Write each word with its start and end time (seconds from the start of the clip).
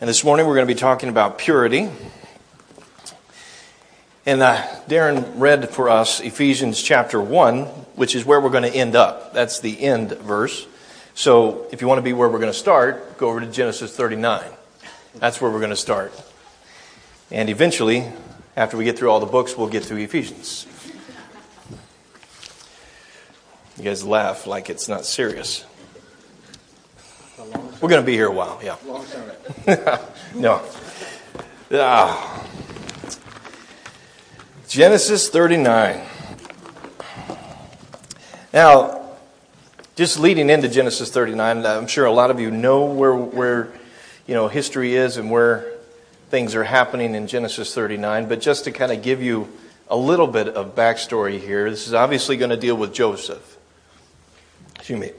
And 0.00 0.08
this 0.08 0.24
morning 0.24 0.46
we're 0.46 0.54
going 0.54 0.66
to 0.66 0.74
be 0.74 0.80
talking 0.80 1.10
about 1.10 1.36
purity. 1.36 1.90
And 4.24 4.40
uh, 4.40 4.56
Darren 4.88 5.30
read 5.36 5.68
for 5.68 5.90
us 5.90 6.20
Ephesians 6.20 6.80
chapter 6.80 7.20
1, 7.20 7.64
which 7.96 8.14
is 8.14 8.24
where 8.24 8.40
we're 8.40 8.48
going 8.48 8.62
to 8.62 8.74
end 8.74 8.96
up. 8.96 9.34
That's 9.34 9.60
the 9.60 9.78
end 9.78 10.12
verse. 10.12 10.66
So 11.14 11.66
if 11.70 11.82
you 11.82 11.86
want 11.86 11.98
to 11.98 12.02
be 12.02 12.14
where 12.14 12.30
we're 12.30 12.38
going 12.38 12.50
to 12.50 12.58
start, 12.58 13.18
go 13.18 13.28
over 13.28 13.40
to 13.40 13.46
Genesis 13.46 13.94
39. 13.94 14.42
That's 15.16 15.38
where 15.38 15.50
we're 15.50 15.58
going 15.58 15.68
to 15.68 15.76
start. 15.76 16.14
And 17.30 17.50
eventually, 17.50 18.10
after 18.56 18.78
we 18.78 18.84
get 18.84 18.98
through 18.98 19.10
all 19.10 19.20
the 19.20 19.26
books, 19.26 19.54
we'll 19.54 19.68
get 19.68 19.84
through 19.84 19.98
Ephesians. 19.98 20.66
You 23.76 23.84
guys 23.84 24.02
laugh 24.02 24.46
like 24.46 24.70
it's 24.70 24.88
not 24.88 25.04
serious. 25.04 25.66
We're 27.80 27.88
going 27.88 28.02
to 28.02 28.06
be 28.06 28.12
here 28.12 28.26
a 28.26 28.32
while, 28.32 28.60
yeah. 28.62 28.76
no. 30.34 30.62
Ah. 31.72 32.46
Genesis 34.68 35.30
39. 35.30 36.06
Now, 38.52 39.10
just 39.96 40.18
leading 40.18 40.50
into 40.50 40.68
Genesis 40.68 41.10
39, 41.10 41.64
I'm 41.64 41.86
sure 41.86 42.04
a 42.04 42.12
lot 42.12 42.30
of 42.30 42.38
you 42.38 42.50
know 42.50 42.84
where, 42.84 43.14
where 43.14 43.72
you 44.26 44.34
know, 44.34 44.48
history 44.48 44.94
is 44.94 45.16
and 45.16 45.30
where 45.30 45.72
things 46.28 46.54
are 46.54 46.64
happening 46.64 47.14
in 47.14 47.26
Genesis 47.26 47.74
39, 47.74 48.28
but 48.28 48.42
just 48.42 48.64
to 48.64 48.72
kind 48.72 48.92
of 48.92 49.02
give 49.02 49.22
you 49.22 49.48
a 49.88 49.96
little 49.96 50.26
bit 50.26 50.48
of 50.48 50.74
backstory 50.74 51.40
here, 51.40 51.70
this 51.70 51.86
is 51.86 51.94
obviously 51.94 52.36
going 52.36 52.50
to 52.50 52.58
deal 52.58 52.76
with 52.76 52.92
Joseph. 52.92 53.56
Excuse 54.76 55.00
me. 55.00 55.12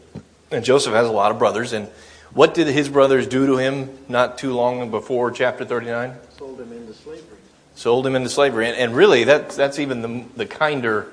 And 0.52 0.64
Joseph 0.64 0.94
has 0.94 1.08
a 1.08 1.12
lot 1.12 1.31
of 1.31 1.40
brothers, 1.40 1.73
and 1.73 1.90
what 2.34 2.54
did 2.54 2.68
his 2.68 2.88
brothers 2.88 3.28
do 3.28 3.46
to 3.48 3.58
him 3.58 3.90
not 4.08 4.38
too 4.38 4.54
long 4.54 4.90
before 4.90 5.32
chapter 5.32 5.66
39? 5.66 6.16
Sold 6.38 6.62
him 6.62 6.72
into 6.72 6.94
slavery. 6.94 7.38
Sold 7.76 8.08
him 8.08 8.16
into 8.16 8.30
slavery. 8.30 8.68
And, 8.68 8.78
and 8.78 8.96
really, 8.96 9.26
that's, 9.26 9.56
that's 9.56 9.80
even 9.80 10.02
the, 10.02 10.26
the 10.38 10.46
kinder 10.46 11.08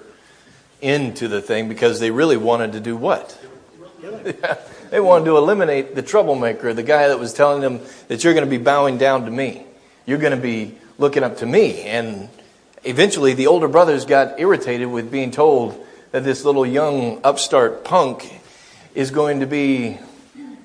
end 0.81 1.17
to 1.17 1.29
the 1.29 1.43
thing 1.43 1.69
because 1.69 1.99
they 1.99 2.11
really 2.11 2.37
wanted 2.37 2.73
to 2.73 2.81
do 2.81 2.97
what? 2.97 3.37
they 4.91 5.01
wanted 5.01 5.25
to 5.25 5.37
eliminate 5.37 5.97
the 5.97 6.03
troublemaker, 6.03 6.73
the 6.73 6.85
guy 6.85 7.09
that 7.09 7.19
was 7.19 7.35
telling 7.35 7.61
them 7.61 7.81
that 8.07 8.23
you're 8.23 8.35
going 8.35 8.45
to 8.45 8.51
be 8.51 8.63
bowing 8.63 8.97
down 8.97 9.25
to 9.25 9.31
me. 9.31 9.65
You're 10.07 10.19
going 10.19 10.37
to 10.37 10.43
be 10.43 10.77
looking 10.99 11.25
up 11.25 11.39
to 11.39 11.47
me. 11.47 11.83
And 11.83 12.29
eventually, 12.85 13.35
the 13.35 13.49
older 13.49 13.69
brothers 13.69 14.05
got 14.05 14.39
irritated 14.39 14.89
with 14.89 15.11
being 15.11 15.33
told 15.33 15.85
that 16.13 16.23
this 16.23 16.45
little 16.45 16.65
young 16.65 17.21
upstart 17.25 17.85
punk 17.85 18.41
is 18.95 19.11
going 19.11 19.41
to 19.41 19.47
be 19.47 19.99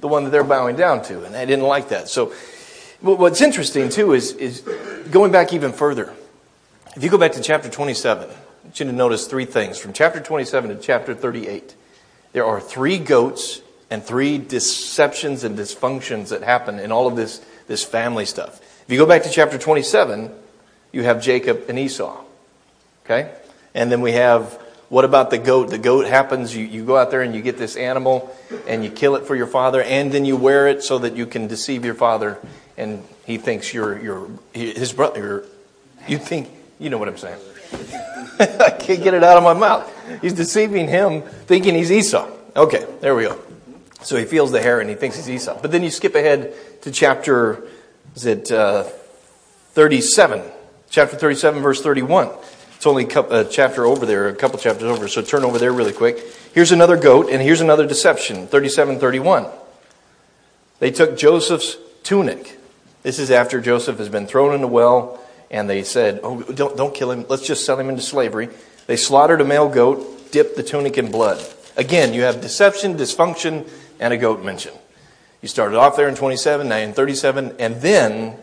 the 0.04 0.10
one 0.10 0.26
that 0.26 0.32
they're 0.32 0.44
bowing 0.44 0.76
down 0.76 1.02
to. 1.02 1.24
And 1.24 1.34
they 1.34 1.46
didn't 1.46 1.64
like 1.64 1.88
that. 1.90 2.10
So 2.10 2.34
what's 3.00 3.42
interesting 3.42 3.88
too 3.88 4.12
is, 4.12 4.34
is 4.34 4.60
going 5.10 5.32
back 5.32 5.54
even 5.54 5.72
further. 5.72 6.14
If 6.98 7.06
you 7.06 7.10
go 7.10 7.18
back 7.18 7.32
to 7.32 7.42
chapter 7.42 7.70
27, 7.70 8.30
I 8.30 8.34
want 8.66 8.80
you 8.82 8.86
to 8.86 8.92
notice 8.92 9.28
three 9.28 9.46
things. 9.46 9.80
From 9.80 9.94
chapter 9.94 10.20
27 10.20 10.76
to 10.76 10.82
chapter 10.84 11.16
38, 11.16 11.74
there 12.34 12.44
are 12.44 12.60
three 12.60 13.00
goats 13.00 13.62
and 13.90 14.04
three 14.04 14.38
deceptions 14.38 15.46
and 15.46 15.58
dysfunctions 15.58 16.30
that 16.30 16.44
happen 16.44 16.80
in 16.80 16.92
all 16.92 17.08
of 17.08 17.16
this, 17.16 17.40
this 17.68 17.86
family 17.86 18.26
stuff. 18.26 18.60
If 18.86 18.92
you 18.92 18.98
go 18.98 19.06
back 19.06 19.24
to 19.24 19.30
chapter 19.30 19.58
27, 19.58 20.30
you 20.92 21.04
have 21.04 21.22
Jacob 21.22 21.64
and 21.70 21.80
Esau. 21.80 22.22
Okay? 23.06 23.34
And 23.74 23.90
then 23.90 24.02
we 24.02 24.12
have 24.12 24.62
what 24.94 25.06
about 25.06 25.32
the 25.32 25.40
goat? 25.40 25.72
The 25.72 25.80
goat 25.80 26.06
happens, 26.06 26.56
you, 26.56 26.64
you 26.66 26.86
go 26.86 26.96
out 26.96 27.10
there 27.10 27.24
and 27.24 27.34
you 27.34 27.42
get 27.42 27.58
this 27.58 27.76
animal 27.76 28.32
and 28.68 28.84
you 28.84 28.92
kill 28.92 29.16
it 29.16 29.26
for 29.26 29.36
your 29.36 29.48
father, 29.48 29.82
and 29.82 30.12
then 30.12 30.24
you 30.24 30.38
wear 30.38 30.68
it 30.68 30.84
so 30.84 31.00
that 31.00 31.16
you 31.16 31.26
can 31.26 31.48
deceive 31.48 31.84
your 31.84 31.96
father, 31.96 32.38
and 32.78 33.04
he 33.26 33.40
thinks 33.40 33.74
you're, 33.74 34.00
you're 34.00 34.30
his 34.54 34.94
brother. 34.94 35.46
You 36.08 36.20
think, 36.20 36.48
you 36.78 36.92
know 36.92 37.00
what 37.00 37.08
I'm 37.08 37.18
saying. 37.18 37.40
I 38.40 38.70
can't 38.70 39.02
get 39.02 39.16
it 39.16 39.24
out 39.24 39.36
of 39.36 39.44
my 39.44 39.56
mouth. 39.56 39.92
He's 40.22 40.34
deceiving 40.34 40.88
him, 40.88 41.24
thinking 41.24 41.74
he's 41.74 41.92
Esau. 41.92 42.30
Okay, 42.56 42.86
there 43.02 43.16
we 43.16 43.24
go. 43.24 43.40
So 44.04 44.16
he 44.16 44.26
feels 44.26 44.52
the 44.52 44.62
hair 44.62 44.80
and 44.80 44.88
he 44.88 44.96
thinks 44.96 45.16
he's 45.16 45.28
Esau. 45.28 45.58
But 45.60 45.72
then 45.72 45.82
you 45.82 45.90
skip 45.90 46.14
ahead 46.14 46.54
to 46.84 46.92
chapter, 46.92 47.64
is 48.16 48.28
it 48.28 48.52
uh, 48.52 48.84
37? 49.72 50.44
Chapter 50.92 51.16
37, 51.18 51.64
verse 51.64 51.82
31. 51.82 52.30
It's 52.84 52.88
only 52.90 53.06
a 53.06 53.46
chapter 53.46 53.86
over 53.86 54.06
there, 54.06 54.28
a 54.28 54.36
couple 54.36 54.60
chapters 54.60 54.84
over, 54.84 55.08
so 55.08 55.22
turn 55.22 55.46
over 55.46 55.58
there 55.58 55.72
really 55.72 55.94
quick. 55.94 56.22
Here's 56.54 56.74
another 56.74 56.98
goat, 56.98 57.30
and 57.30 57.42
here's 57.42 57.62
another 57.62 57.88
deception 57.88 58.46
37 58.48 59.00
31. 59.00 59.46
They 60.80 60.92
took 60.92 61.18
Joseph's 61.18 61.78
tunic. 62.04 62.60
This 63.02 63.20
is 63.20 63.32
after 63.32 63.62
Joseph 63.62 64.00
has 64.00 64.10
been 64.10 64.28
thrown 64.28 64.54
in 64.54 64.60
the 64.60 64.68
well, 64.68 65.26
and 65.50 65.70
they 65.70 65.84
said, 65.84 66.20
Oh, 66.24 66.42
don't, 66.42 66.76
don't 66.76 66.94
kill 66.94 67.12
him. 67.12 67.26
Let's 67.30 67.48
just 67.48 67.66
sell 67.66 67.80
him 67.80 67.88
into 67.88 68.02
slavery. 68.02 68.50
They 68.86 68.98
slaughtered 68.98 69.40
a 69.40 69.46
male 69.46 69.70
goat, 69.70 70.34
dipped 70.34 70.58
the 70.58 70.64
tunic 70.64 70.98
in 70.98 71.10
blood. 71.10 71.42
Again, 71.78 72.14
you 72.14 72.24
have 72.24 72.42
deception, 72.42 72.98
dysfunction, 72.98 73.66
and 74.02 74.14
a 74.14 74.18
goat 74.18 74.44
mention. 74.44 74.74
You 75.42 75.48
started 75.48 75.78
off 75.78 75.96
there 75.96 76.10
in 76.10 76.16
27, 76.16 76.68
now 76.68 76.76
in 76.76 76.92
37, 76.92 77.56
and 77.60 77.82
then 77.82 78.36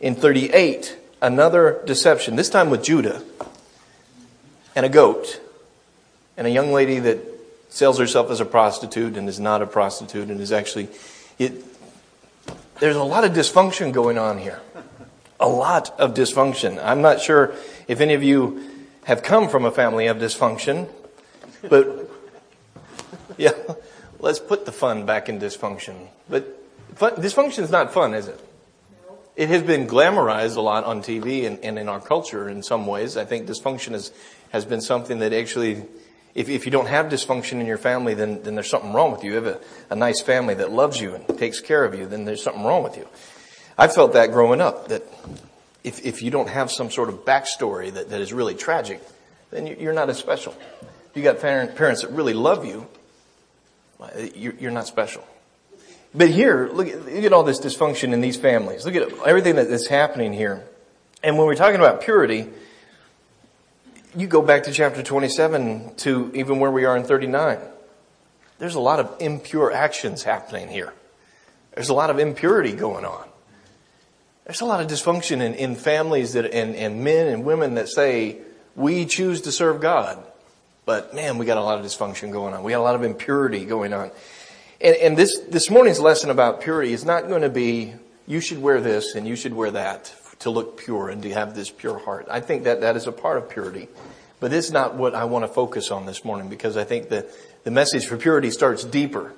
in 0.00 0.14
38, 0.14 0.96
another 1.20 1.82
deception, 1.84 2.36
this 2.36 2.48
time 2.48 2.70
with 2.70 2.82
Judah 2.82 3.22
and 4.74 4.84
a 4.84 4.88
goat 4.88 5.40
and 6.36 6.46
a 6.46 6.50
young 6.50 6.72
lady 6.72 6.98
that 6.98 7.18
sells 7.68 7.98
herself 7.98 8.30
as 8.30 8.40
a 8.40 8.44
prostitute 8.44 9.16
and 9.16 9.28
is 9.28 9.40
not 9.40 9.62
a 9.62 9.66
prostitute 9.66 10.28
and 10.28 10.40
is 10.40 10.52
actually 10.52 10.88
it 11.38 11.64
there's 12.80 12.96
a 12.96 13.04
lot 13.04 13.24
of 13.24 13.32
dysfunction 13.32 13.92
going 13.92 14.18
on 14.18 14.38
here. 14.38 14.60
A 15.38 15.48
lot 15.48 15.98
of 15.98 16.14
dysfunction. 16.14 16.82
I'm 16.84 17.02
not 17.02 17.20
sure 17.20 17.54
if 17.86 18.00
any 18.00 18.14
of 18.14 18.22
you 18.22 18.62
have 19.04 19.22
come 19.22 19.48
from 19.48 19.64
a 19.64 19.70
family 19.70 20.06
of 20.06 20.18
dysfunction 20.18 20.88
but 21.68 22.10
yeah 23.36 23.52
let's 24.20 24.38
put 24.38 24.66
the 24.66 24.72
fun 24.72 25.06
back 25.06 25.28
in 25.28 25.38
dysfunction. 25.38 26.08
But 26.28 26.46
fun, 26.94 27.12
dysfunction 27.16 27.60
is 27.60 27.70
not 27.70 27.92
fun 27.92 28.14
is 28.14 28.28
it? 28.28 28.40
It 29.36 29.48
has 29.48 29.62
been 29.62 29.88
glamorized 29.88 30.56
a 30.56 30.60
lot 30.60 30.84
on 30.84 31.02
TV 31.02 31.44
and, 31.44 31.58
and 31.64 31.76
in 31.76 31.88
our 31.88 32.00
culture 32.00 32.48
in 32.48 32.62
some 32.62 32.86
ways. 32.86 33.16
I 33.16 33.24
think 33.24 33.48
dysfunction 33.48 33.94
is 33.94 34.12
has 34.54 34.64
been 34.64 34.80
something 34.80 35.18
that 35.18 35.32
actually, 35.32 35.82
if, 36.32 36.48
if 36.48 36.64
you 36.64 36.70
don't 36.70 36.86
have 36.86 37.06
dysfunction 37.06 37.58
in 37.60 37.66
your 37.66 37.76
family, 37.76 38.14
then, 38.14 38.40
then 38.44 38.54
there's 38.54 38.70
something 38.70 38.92
wrong 38.92 39.10
with 39.10 39.24
you. 39.24 39.36
If 39.36 39.42
You 39.42 39.44
have 39.48 39.56
a, 39.56 39.94
a 39.94 39.96
nice 39.96 40.20
family 40.20 40.54
that 40.54 40.70
loves 40.70 41.00
you 41.00 41.12
and 41.12 41.26
takes 41.36 41.58
care 41.58 41.84
of 41.84 41.92
you, 41.92 42.06
then 42.06 42.24
there's 42.24 42.40
something 42.40 42.62
wrong 42.62 42.84
with 42.84 42.96
you. 42.96 43.08
I 43.76 43.88
felt 43.88 44.12
that 44.12 44.30
growing 44.30 44.60
up, 44.60 44.86
that 44.88 45.02
if, 45.82 46.06
if 46.06 46.22
you 46.22 46.30
don't 46.30 46.48
have 46.48 46.70
some 46.70 46.88
sort 46.88 47.08
of 47.08 47.24
backstory 47.24 47.92
that, 47.94 48.10
that 48.10 48.20
is 48.20 48.32
really 48.32 48.54
tragic, 48.54 49.02
then 49.50 49.66
you're 49.66 49.92
not 49.92 50.08
as 50.08 50.18
special. 50.18 50.54
You 51.16 51.24
got 51.24 51.40
parents 51.40 52.02
that 52.02 52.12
really 52.12 52.32
love 52.32 52.64
uh, 52.64 54.20
you, 54.36 54.56
you're 54.60 54.70
not 54.70 54.86
special. 54.86 55.26
But 56.14 56.30
here, 56.30 56.70
look 56.72 56.86
at, 56.86 57.04
look 57.06 57.24
at 57.24 57.32
all 57.32 57.42
this 57.42 57.58
dysfunction 57.58 58.12
in 58.12 58.20
these 58.20 58.36
families. 58.36 58.86
Look 58.86 58.94
at 58.94 59.12
everything 59.26 59.56
that's 59.56 59.88
happening 59.88 60.32
here. 60.32 60.62
And 61.24 61.38
when 61.38 61.48
we're 61.48 61.56
talking 61.56 61.80
about 61.80 62.02
purity, 62.02 62.46
you 64.16 64.26
go 64.26 64.42
back 64.42 64.64
to 64.64 64.72
chapter 64.72 65.02
27 65.02 65.96
to 65.96 66.30
even 66.34 66.60
where 66.60 66.70
we 66.70 66.84
are 66.84 66.96
in 66.96 67.04
39. 67.04 67.58
There's 68.58 68.76
a 68.76 68.80
lot 68.80 69.00
of 69.00 69.16
impure 69.20 69.72
actions 69.72 70.22
happening 70.22 70.68
here. 70.68 70.92
There's 71.74 71.88
a 71.88 71.94
lot 71.94 72.10
of 72.10 72.18
impurity 72.18 72.72
going 72.72 73.04
on. 73.04 73.28
There's 74.44 74.60
a 74.60 74.66
lot 74.66 74.80
of 74.80 74.86
dysfunction 74.86 75.40
in, 75.40 75.54
in 75.54 75.74
families 75.74 76.34
that, 76.34 76.44
and, 76.46 76.76
and 76.76 77.02
men 77.02 77.28
and 77.28 77.44
women 77.44 77.74
that 77.74 77.88
say, 77.88 78.38
we 78.76 79.06
choose 79.06 79.42
to 79.42 79.52
serve 79.52 79.80
God. 79.80 80.22
But 80.84 81.14
man, 81.14 81.38
we 81.38 81.46
got 81.46 81.56
a 81.56 81.62
lot 81.62 81.78
of 81.78 81.84
dysfunction 81.84 82.30
going 82.30 82.54
on. 82.54 82.62
We 82.62 82.72
got 82.72 82.80
a 82.80 82.82
lot 82.82 82.94
of 82.94 83.02
impurity 83.02 83.64
going 83.64 83.92
on. 83.92 84.10
And, 84.80 84.96
and 84.96 85.16
this, 85.16 85.40
this 85.48 85.70
morning's 85.70 85.98
lesson 85.98 86.30
about 86.30 86.60
purity 86.60 86.92
is 86.92 87.04
not 87.04 87.28
going 87.28 87.42
to 87.42 87.48
be, 87.48 87.94
you 88.26 88.40
should 88.40 88.60
wear 88.60 88.80
this 88.80 89.14
and 89.14 89.26
you 89.26 89.34
should 89.34 89.54
wear 89.54 89.70
that 89.72 90.14
to 90.44 90.50
look 90.50 90.76
pure 90.76 91.08
and 91.08 91.22
to 91.22 91.32
have 91.32 91.54
this 91.54 91.70
pure 91.70 91.98
heart. 91.98 92.26
I 92.30 92.40
think 92.40 92.64
that 92.64 92.82
that 92.82 92.96
is 92.96 93.06
a 93.06 93.12
part 93.12 93.38
of 93.38 93.50
purity. 93.50 93.88
But 94.40 94.52
it's 94.52 94.70
not 94.70 94.94
what 94.94 95.14
I 95.14 95.24
want 95.24 95.44
to 95.44 95.48
focus 95.48 95.90
on 95.90 96.04
this 96.04 96.24
morning 96.24 96.48
because 96.48 96.76
I 96.76 96.84
think 96.84 97.08
that 97.08 97.28
the 97.64 97.70
message 97.70 98.06
for 98.06 98.16
purity 98.16 98.50
starts 98.50 98.84
deeper 98.84 99.32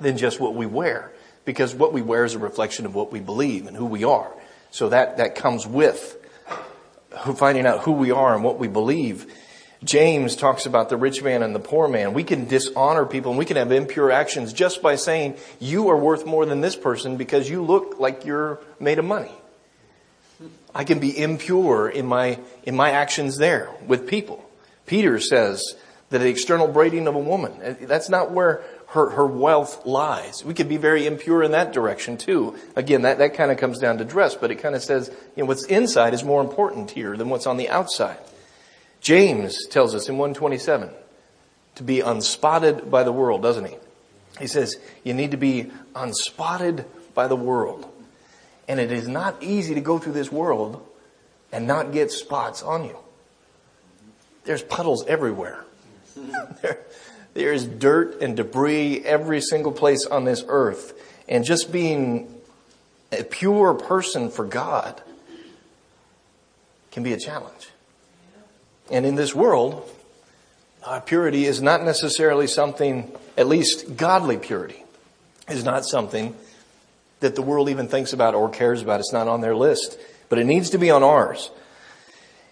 than 0.00 0.16
just 0.16 0.40
what 0.40 0.54
we 0.54 0.64
wear. 0.64 1.12
Because 1.44 1.74
what 1.74 1.92
we 1.92 2.00
wear 2.00 2.24
is 2.24 2.34
a 2.34 2.38
reflection 2.38 2.86
of 2.86 2.94
what 2.94 3.12
we 3.12 3.20
believe 3.20 3.66
and 3.66 3.76
who 3.76 3.84
we 3.84 4.02
are. 4.04 4.30
So 4.70 4.88
that, 4.88 5.18
that 5.18 5.34
comes 5.34 5.66
with 5.66 6.16
finding 7.36 7.66
out 7.66 7.80
who 7.80 7.92
we 7.92 8.10
are 8.10 8.34
and 8.34 8.42
what 8.42 8.58
we 8.58 8.68
believe. 8.68 9.30
James 9.84 10.36
talks 10.36 10.64
about 10.64 10.88
the 10.88 10.96
rich 10.96 11.22
man 11.22 11.42
and 11.42 11.54
the 11.54 11.60
poor 11.60 11.86
man. 11.86 12.14
We 12.14 12.24
can 12.24 12.46
dishonor 12.46 13.04
people 13.04 13.32
and 13.32 13.38
we 13.38 13.44
can 13.44 13.58
have 13.58 13.72
impure 13.72 14.10
actions 14.10 14.54
just 14.54 14.80
by 14.80 14.96
saying 14.96 15.36
you 15.58 15.88
are 15.88 15.96
worth 15.98 16.24
more 16.24 16.46
than 16.46 16.62
this 16.62 16.76
person 16.76 17.18
because 17.18 17.50
you 17.50 17.62
look 17.62 17.98
like 17.98 18.24
you're 18.24 18.58
made 18.78 18.98
of 18.98 19.04
money. 19.04 19.32
I 20.74 20.84
can 20.84 20.98
be 20.98 21.16
impure 21.16 21.88
in 21.88 22.06
my, 22.06 22.38
in 22.62 22.76
my 22.76 22.92
actions 22.92 23.36
there 23.38 23.70
with 23.86 24.06
people. 24.06 24.48
Peter 24.86 25.18
says 25.18 25.74
that 26.10 26.18
the 26.18 26.28
external 26.28 26.68
braiding 26.68 27.06
of 27.06 27.14
a 27.14 27.18
woman, 27.18 27.52
eh, 27.62 27.74
that's 27.82 28.08
not 28.08 28.30
where 28.30 28.62
her, 28.88 29.10
her 29.10 29.26
wealth 29.26 29.86
lies. 29.86 30.44
We 30.44 30.54
could 30.54 30.68
be 30.68 30.76
very 30.76 31.06
impure 31.06 31.42
in 31.42 31.52
that 31.52 31.72
direction 31.72 32.16
too. 32.16 32.56
Again, 32.76 33.02
that, 33.02 33.18
that 33.18 33.34
kind 33.34 33.50
of 33.50 33.58
comes 33.58 33.78
down 33.78 33.98
to 33.98 34.04
dress, 34.04 34.34
but 34.34 34.50
it 34.50 34.56
kind 34.56 34.74
of 34.74 34.82
says, 34.82 35.08
you 35.36 35.42
know, 35.42 35.46
what's 35.46 35.64
inside 35.66 36.14
is 36.14 36.24
more 36.24 36.40
important 36.40 36.90
here 36.90 37.16
than 37.16 37.28
what's 37.28 37.46
on 37.46 37.56
the 37.56 37.68
outside. 37.68 38.18
James 39.00 39.66
tells 39.68 39.94
us 39.94 40.08
in 40.08 40.18
127 40.18 40.90
to 41.76 41.82
be 41.82 42.00
unspotted 42.00 42.90
by 42.90 43.04
the 43.04 43.12
world, 43.12 43.42
doesn't 43.42 43.66
he? 43.66 43.76
He 44.38 44.46
says, 44.46 44.76
you 45.04 45.14
need 45.14 45.30
to 45.30 45.36
be 45.36 45.70
unspotted 45.94 46.84
by 47.14 47.28
the 47.28 47.36
world. 47.36 47.89
And 48.70 48.78
it 48.78 48.92
is 48.92 49.08
not 49.08 49.42
easy 49.42 49.74
to 49.74 49.80
go 49.80 49.98
through 49.98 50.12
this 50.12 50.30
world 50.30 50.80
and 51.50 51.66
not 51.66 51.92
get 51.92 52.12
spots 52.12 52.62
on 52.62 52.84
you. 52.84 52.96
There's 54.44 54.62
puddles 54.62 55.04
everywhere. 55.08 55.64
there, 56.62 56.78
there's 57.34 57.64
dirt 57.64 58.22
and 58.22 58.36
debris 58.36 59.02
every 59.04 59.40
single 59.40 59.72
place 59.72 60.06
on 60.06 60.24
this 60.24 60.44
earth. 60.46 60.92
And 61.28 61.44
just 61.44 61.72
being 61.72 62.32
a 63.10 63.24
pure 63.24 63.74
person 63.74 64.30
for 64.30 64.44
God 64.44 65.02
can 66.92 67.02
be 67.02 67.12
a 67.12 67.18
challenge. 67.18 67.70
And 68.88 69.04
in 69.04 69.16
this 69.16 69.34
world, 69.34 69.90
purity 71.06 71.44
is 71.44 71.60
not 71.60 71.82
necessarily 71.82 72.46
something, 72.46 73.10
at 73.36 73.48
least 73.48 73.96
godly 73.96 74.36
purity, 74.36 74.84
is 75.48 75.64
not 75.64 75.84
something 75.84 76.36
that 77.20 77.34
the 77.34 77.42
world 77.42 77.68
even 77.68 77.88
thinks 77.88 78.12
about 78.12 78.34
or 78.34 78.48
cares 78.48 78.82
about. 78.82 79.00
It's 79.00 79.12
not 79.12 79.28
on 79.28 79.40
their 79.40 79.54
list, 79.54 79.98
but 80.28 80.38
it 80.38 80.44
needs 80.44 80.70
to 80.70 80.78
be 80.78 80.90
on 80.90 81.02
ours. 81.02 81.50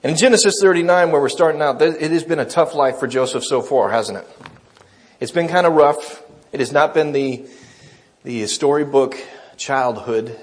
And 0.02 0.12
in 0.12 0.16
Genesis 0.16 0.54
39, 0.60 1.10
where 1.10 1.20
we're 1.20 1.28
starting 1.28 1.60
out, 1.60 1.82
it 1.82 2.10
has 2.12 2.22
been 2.22 2.38
a 2.38 2.44
tough 2.44 2.74
life 2.74 2.98
for 2.98 3.08
Joseph 3.08 3.44
so 3.44 3.62
far, 3.62 3.90
hasn't 3.90 4.18
it? 4.18 4.28
It's 5.18 5.32
been 5.32 5.48
kind 5.48 5.66
of 5.66 5.72
rough. 5.72 6.22
It 6.52 6.60
has 6.60 6.70
not 6.70 6.94
been 6.94 7.10
the, 7.10 7.46
the 8.22 8.46
storybook 8.46 9.16
childhood. 9.56 10.38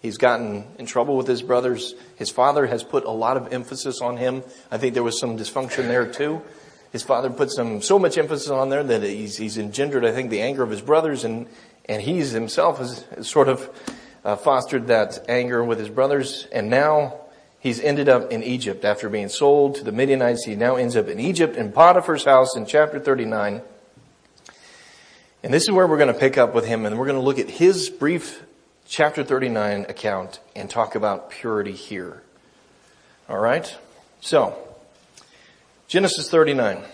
He's 0.00 0.16
gotten 0.16 0.64
in 0.78 0.86
trouble 0.86 1.16
with 1.16 1.26
his 1.26 1.42
brothers. 1.42 1.94
His 2.16 2.30
father 2.30 2.66
has 2.66 2.84
put 2.84 3.04
a 3.04 3.10
lot 3.10 3.36
of 3.36 3.52
emphasis 3.52 4.00
on 4.00 4.16
him. 4.16 4.44
I 4.70 4.78
think 4.78 4.94
there 4.94 5.02
was 5.02 5.18
some 5.18 5.36
dysfunction 5.36 5.88
there 5.88 6.06
too. 6.06 6.42
His 6.92 7.02
father 7.02 7.30
put 7.30 7.50
some, 7.50 7.82
so 7.82 7.98
much 7.98 8.16
emphasis 8.16 8.48
on 8.48 8.68
there 8.68 8.82
that 8.82 9.02
he's, 9.02 9.36
he's 9.36 9.58
engendered, 9.58 10.04
I 10.04 10.12
think, 10.12 10.30
the 10.30 10.40
anger 10.40 10.62
of 10.62 10.70
his 10.70 10.80
brothers 10.80 11.24
and, 11.24 11.46
and 11.90 12.00
he's 12.00 12.30
himself 12.30 12.78
has, 12.78 13.02
has 13.16 13.28
sort 13.28 13.48
of 13.48 13.68
uh, 14.24 14.36
fostered 14.36 14.86
that 14.86 15.24
anger 15.28 15.62
with 15.64 15.80
his 15.80 15.88
brothers. 15.88 16.46
And 16.52 16.70
now 16.70 17.16
he's 17.58 17.80
ended 17.80 18.08
up 18.08 18.30
in 18.30 18.44
Egypt 18.44 18.84
after 18.84 19.08
being 19.08 19.28
sold 19.28 19.74
to 19.74 19.84
the 19.84 19.90
Midianites. 19.90 20.44
He 20.44 20.54
now 20.54 20.76
ends 20.76 20.94
up 20.94 21.08
in 21.08 21.18
Egypt 21.18 21.56
in 21.56 21.72
Potiphar's 21.72 22.24
house 22.24 22.56
in 22.56 22.64
chapter 22.64 23.00
39. 23.00 23.60
And 25.42 25.52
this 25.52 25.64
is 25.64 25.72
where 25.72 25.86
we're 25.88 25.98
going 25.98 26.12
to 26.12 26.18
pick 26.18 26.38
up 26.38 26.54
with 26.54 26.64
him 26.64 26.86
and 26.86 26.96
we're 26.96 27.06
going 27.06 27.18
to 27.18 27.24
look 27.24 27.40
at 27.40 27.50
his 27.50 27.90
brief 27.90 28.44
chapter 28.86 29.24
39 29.24 29.86
account 29.88 30.38
and 30.54 30.70
talk 30.70 30.94
about 30.94 31.30
purity 31.30 31.72
here. 31.72 32.22
All 33.28 33.38
right? 33.38 33.76
So, 34.20 34.56
Genesis 35.88 36.30
39. 36.30 36.84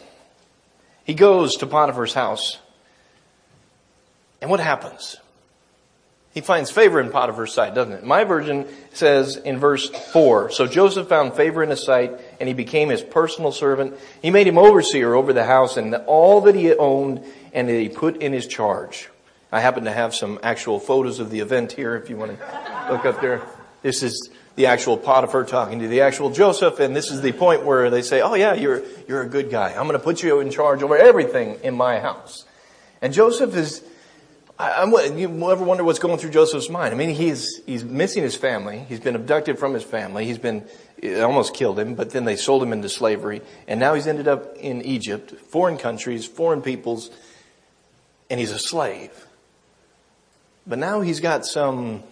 He 1.04 1.12
goes 1.12 1.56
to 1.56 1.66
Potiphar's 1.66 2.14
house. 2.14 2.60
And 4.40 4.50
what 4.50 4.60
happens? 4.60 5.16
He 6.36 6.42
finds 6.42 6.70
favor 6.70 7.00
in 7.00 7.10
Potiphar's 7.10 7.54
sight, 7.54 7.74
doesn't 7.74 7.94
it? 7.94 8.04
My 8.04 8.24
version 8.24 8.66
says 8.92 9.36
in 9.36 9.58
verse 9.58 9.88
4, 9.88 10.50
So 10.50 10.66
Joseph 10.66 11.08
found 11.08 11.32
favor 11.32 11.62
in 11.62 11.70
his 11.70 11.82
sight, 11.82 12.12
and 12.38 12.46
he 12.46 12.54
became 12.54 12.90
his 12.90 13.00
personal 13.00 13.52
servant. 13.52 13.94
He 14.20 14.30
made 14.30 14.46
him 14.46 14.58
overseer 14.58 15.14
over 15.14 15.32
the 15.32 15.44
house 15.44 15.78
and 15.78 15.94
all 16.06 16.42
that 16.42 16.54
he 16.54 16.74
owned, 16.74 17.24
and 17.54 17.66
that 17.68 17.80
he 17.80 17.88
put 17.88 18.18
in 18.18 18.34
his 18.34 18.46
charge. 18.46 19.08
I 19.50 19.60
happen 19.60 19.84
to 19.84 19.92
have 19.92 20.14
some 20.14 20.38
actual 20.42 20.78
photos 20.78 21.20
of 21.20 21.30
the 21.30 21.40
event 21.40 21.72
here 21.72 21.96
if 21.96 22.10
you 22.10 22.18
want 22.18 22.38
to 22.38 22.86
look 22.90 23.06
up 23.06 23.22
there. 23.22 23.40
This 23.80 24.02
is 24.02 24.28
the 24.56 24.66
actual 24.66 24.98
Potiphar 24.98 25.44
talking 25.44 25.78
to 25.78 25.88
the 25.88 26.02
actual 26.02 26.28
Joseph, 26.28 26.80
and 26.80 26.94
this 26.94 27.10
is 27.10 27.22
the 27.22 27.32
point 27.32 27.64
where 27.64 27.88
they 27.88 28.02
say, 28.02 28.20
oh 28.20 28.34
yeah, 28.34 28.52
you're, 28.52 28.82
you're 29.08 29.22
a 29.22 29.28
good 29.28 29.50
guy. 29.50 29.70
I'm 29.70 29.86
going 29.86 29.92
to 29.92 29.98
put 29.98 30.22
you 30.22 30.40
in 30.40 30.50
charge 30.50 30.82
over 30.82 30.98
everything 30.98 31.60
in 31.62 31.74
my 31.74 32.00
house. 32.00 32.44
And 33.00 33.14
Joseph 33.14 33.54
is, 33.56 33.82
I, 34.58 34.82
am 34.82 35.18
you 35.18 35.50
ever 35.50 35.62
wonder 35.62 35.84
what's 35.84 35.98
going 35.98 36.18
through 36.18 36.30
Joseph's 36.30 36.70
mind? 36.70 36.94
I 36.94 36.96
mean, 36.96 37.10
he's, 37.10 37.60
he's 37.66 37.84
missing 37.84 38.22
his 38.22 38.34
family. 38.34 38.78
He's 38.88 39.00
been 39.00 39.14
abducted 39.14 39.58
from 39.58 39.74
his 39.74 39.82
family. 39.82 40.24
He's 40.24 40.38
been, 40.38 40.64
it 40.96 41.20
almost 41.20 41.54
killed 41.54 41.78
him, 41.78 41.94
but 41.94 42.10
then 42.10 42.24
they 42.24 42.36
sold 42.36 42.62
him 42.62 42.72
into 42.72 42.88
slavery. 42.88 43.42
And 43.68 43.78
now 43.78 43.92
he's 43.92 44.06
ended 44.06 44.28
up 44.28 44.56
in 44.56 44.80
Egypt, 44.82 45.32
foreign 45.32 45.76
countries, 45.76 46.24
foreign 46.24 46.62
peoples, 46.62 47.10
and 48.30 48.40
he's 48.40 48.50
a 48.50 48.58
slave. 48.58 49.26
But 50.66 50.78
now 50.78 51.02
he's 51.02 51.20
got 51.20 51.44
some 51.44 52.02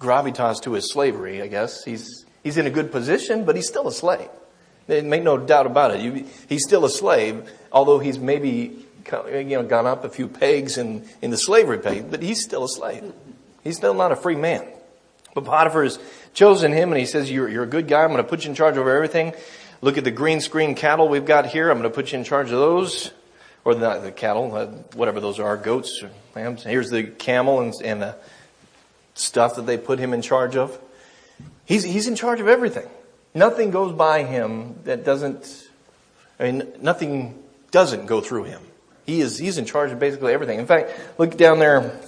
gravitas 0.00 0.62
to 0.62 0.74
his 0.74 0.92
slavery, 0.92 1.42
I 1.42 1.48
guess. 1.48 1.82
He's, 1.82 2.24
he's 2.44 2.56
in 2.56 2.68
a 2.68 2.70
good 2.70 2.92
position, 2.92 3.44
but 3.44 3.56
he's 3.56 3.66
still 3.66 3.88
a 3.88 3.92
slave. 3.92 4.28
Make 4.86 5.24
no 5.24 5.36
doubt 5.36 5.66
about 5.66 5.90
it. 5.96 6.26
he's 6.48 6.62
still 6.62 6.84
a 6.84 6.90
slave, 6.90 7.50
although 7.72 7.98
he's 7.98 8.20
maybe 8.20 8.85
you 9.12 9.44
know, 9.44 9.62
gone 9.62 9.86
up 9.86 10.04
a 10.04 10.08
few 10.08 10.28
pegs 10.28 10.78
in, 10.78 11.04
in 11.22 11.30
the 11.30 11.36
slavery 11.36 11.78
peg, 11.78 12.10
but 12.10 12.22
he's 12.22 12.42
still 12.42 12.64
a 12.64 12.68
slave. 12.68 13.12
He's 13.62 13.76
still 13.76 13.94
not 13.94 14.12
a 14.12 14.16
free 14.16 14.36
man. 14.36 14.66
But 15.34 15.44
Potiphar 15.44 15.84
has 15.84 15.98
chosen 16.34 16.72
him 16.72 16.92
and 16.92 16.98
he 16.98 17.06
says, 17.06 17.30
you're, 17.30 17.48
you're 17.48 17.64
a 17.64 17.68
good 17.68 17.88
guy. 17.88 18.02
I'm 18.02 18.10
going 18.10 18.22
to 18.22 18.28
put 18.28 18.44
you 18.44 18.50
in 18.50 18.56
charge 18.56 18.76
over 18.76 18.94
everything. 18.94 19.34
Look 19.82 19.98
at 19.98 20.04
the 20.04 20.10
green 20.10 20.40
screen 20.40 20.74
cattle 20.74 21.08
we've 21.08 21.26
got 21.26 21.46
here. 21.46 21.70
I'm 21.70 21.78
going 21.78 21.90
to 21.90 21.94
put 21.94 22.12
you 22.12 22.18
in 22.18 22.24
charge 22.24 22.46
of 22.46 22.58
those. 22.58 23.10
Or 23.64 23.74
the, 23.74 23.98
the 23.98 24.12
cattle, 24.12 24.54
uh, 24.54 24.66
whatever 24.94 25.18
those 25.18 25.40
are, 25.40 25.56
goats, 25.56 26.00
or 26.00 26.10
lambs. 26.36 26.62
Here's 26.62 26.88
the 26.88 27.02
camel 27.02 27.60
and, 27.60 27.74
and 27.82 28.00
the 28.00 28.16
stuff 29.14 29.56
that 29.56 29.66
they 29.66 29.76
put 29.76 29.98
him 29.98 30.14
in 30.14 30.22
charge 30.22 30.54
of. 30.54 30.78
He's, 31.64 31.82
he's 31.82 32.06
in 32.06 32.14
charge 32.14 32.40
of 32.40 32.46
everything. 32.46 32.86
Nothing 33.34 33.72
goes 33.72 33.92
by 33.92 34.22
him 34.22 34.76
that 34.84 35.04
doesn't, 35.04 35.68
I 36.38 36.44
mean, 36.44 36.72
nothing 36.80 37.42
doesn't 37.72 38.06
go 38.06 38.20
through 38.20 38.44
him. 38.44 38.62
He 39.06 39.20
is, 39.20 39.38
he's 39.38 39.56
in 39.56 39.64
charge 39.64 39.92
of 39.92 39.98
basically 39.98 40.32
everything. 40.32 40.58
In 40.58 40.66
fact, 40.66 40.90
look 41.16 41.36
down 41.36 41.60
there 41.60 41.98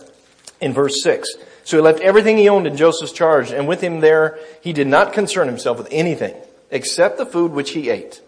in 0.61 0.73
verse 0.73 1.03
6. 1.03 1.29
So 1.65 1.77
he 1.77 1.83
left 1.83 2.01
everything 2.01 2.37
he 2.37 2.49
owned 2.49 2.67
in 2.67 2.77
Joseph's 2.77 3.13
charge, 3.13 3.53
and 3.53 3.69
with 3.69 3.81
him 3.81 4.01
there, 4.01 4.39
he 4.61 4.73
did 4.73 4.87
not 4.87 5.13
concern 5.13 5.47
himself 5.47 5.79
with 5.79 5.89
anything 5.91 6.35
except 6.71 7.19
the 7.19 7.27
food 7.27 7.53
which 7.53 7.71
he 7.71 7.89
ate. 7.89 8.21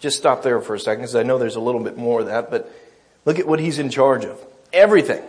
Just 0.00 0.18
stop 0.18 0.42
there 0.42 0.60
for 0.60 0.74
a 0.74 0.80
second, 0.80 1.02
because 1.02 1.14
I 1.14 1.22
know 1.22 1.38
there's 1.38 1.56
a 1.56 1.60
little 1.60 1.82
bit 1.82 1.96
more 1.96 2.20
of 2.20 2.26
that, 2.26 2.50
but 2.50 2.72
look 3.24 3.38
at 3.38 3.46
what 3.46 3.60
he's 3.60 3.78
in 3.78 3.90
charge 3.90 4.24
of. 4.24 4.42
Everything 4.72 5.22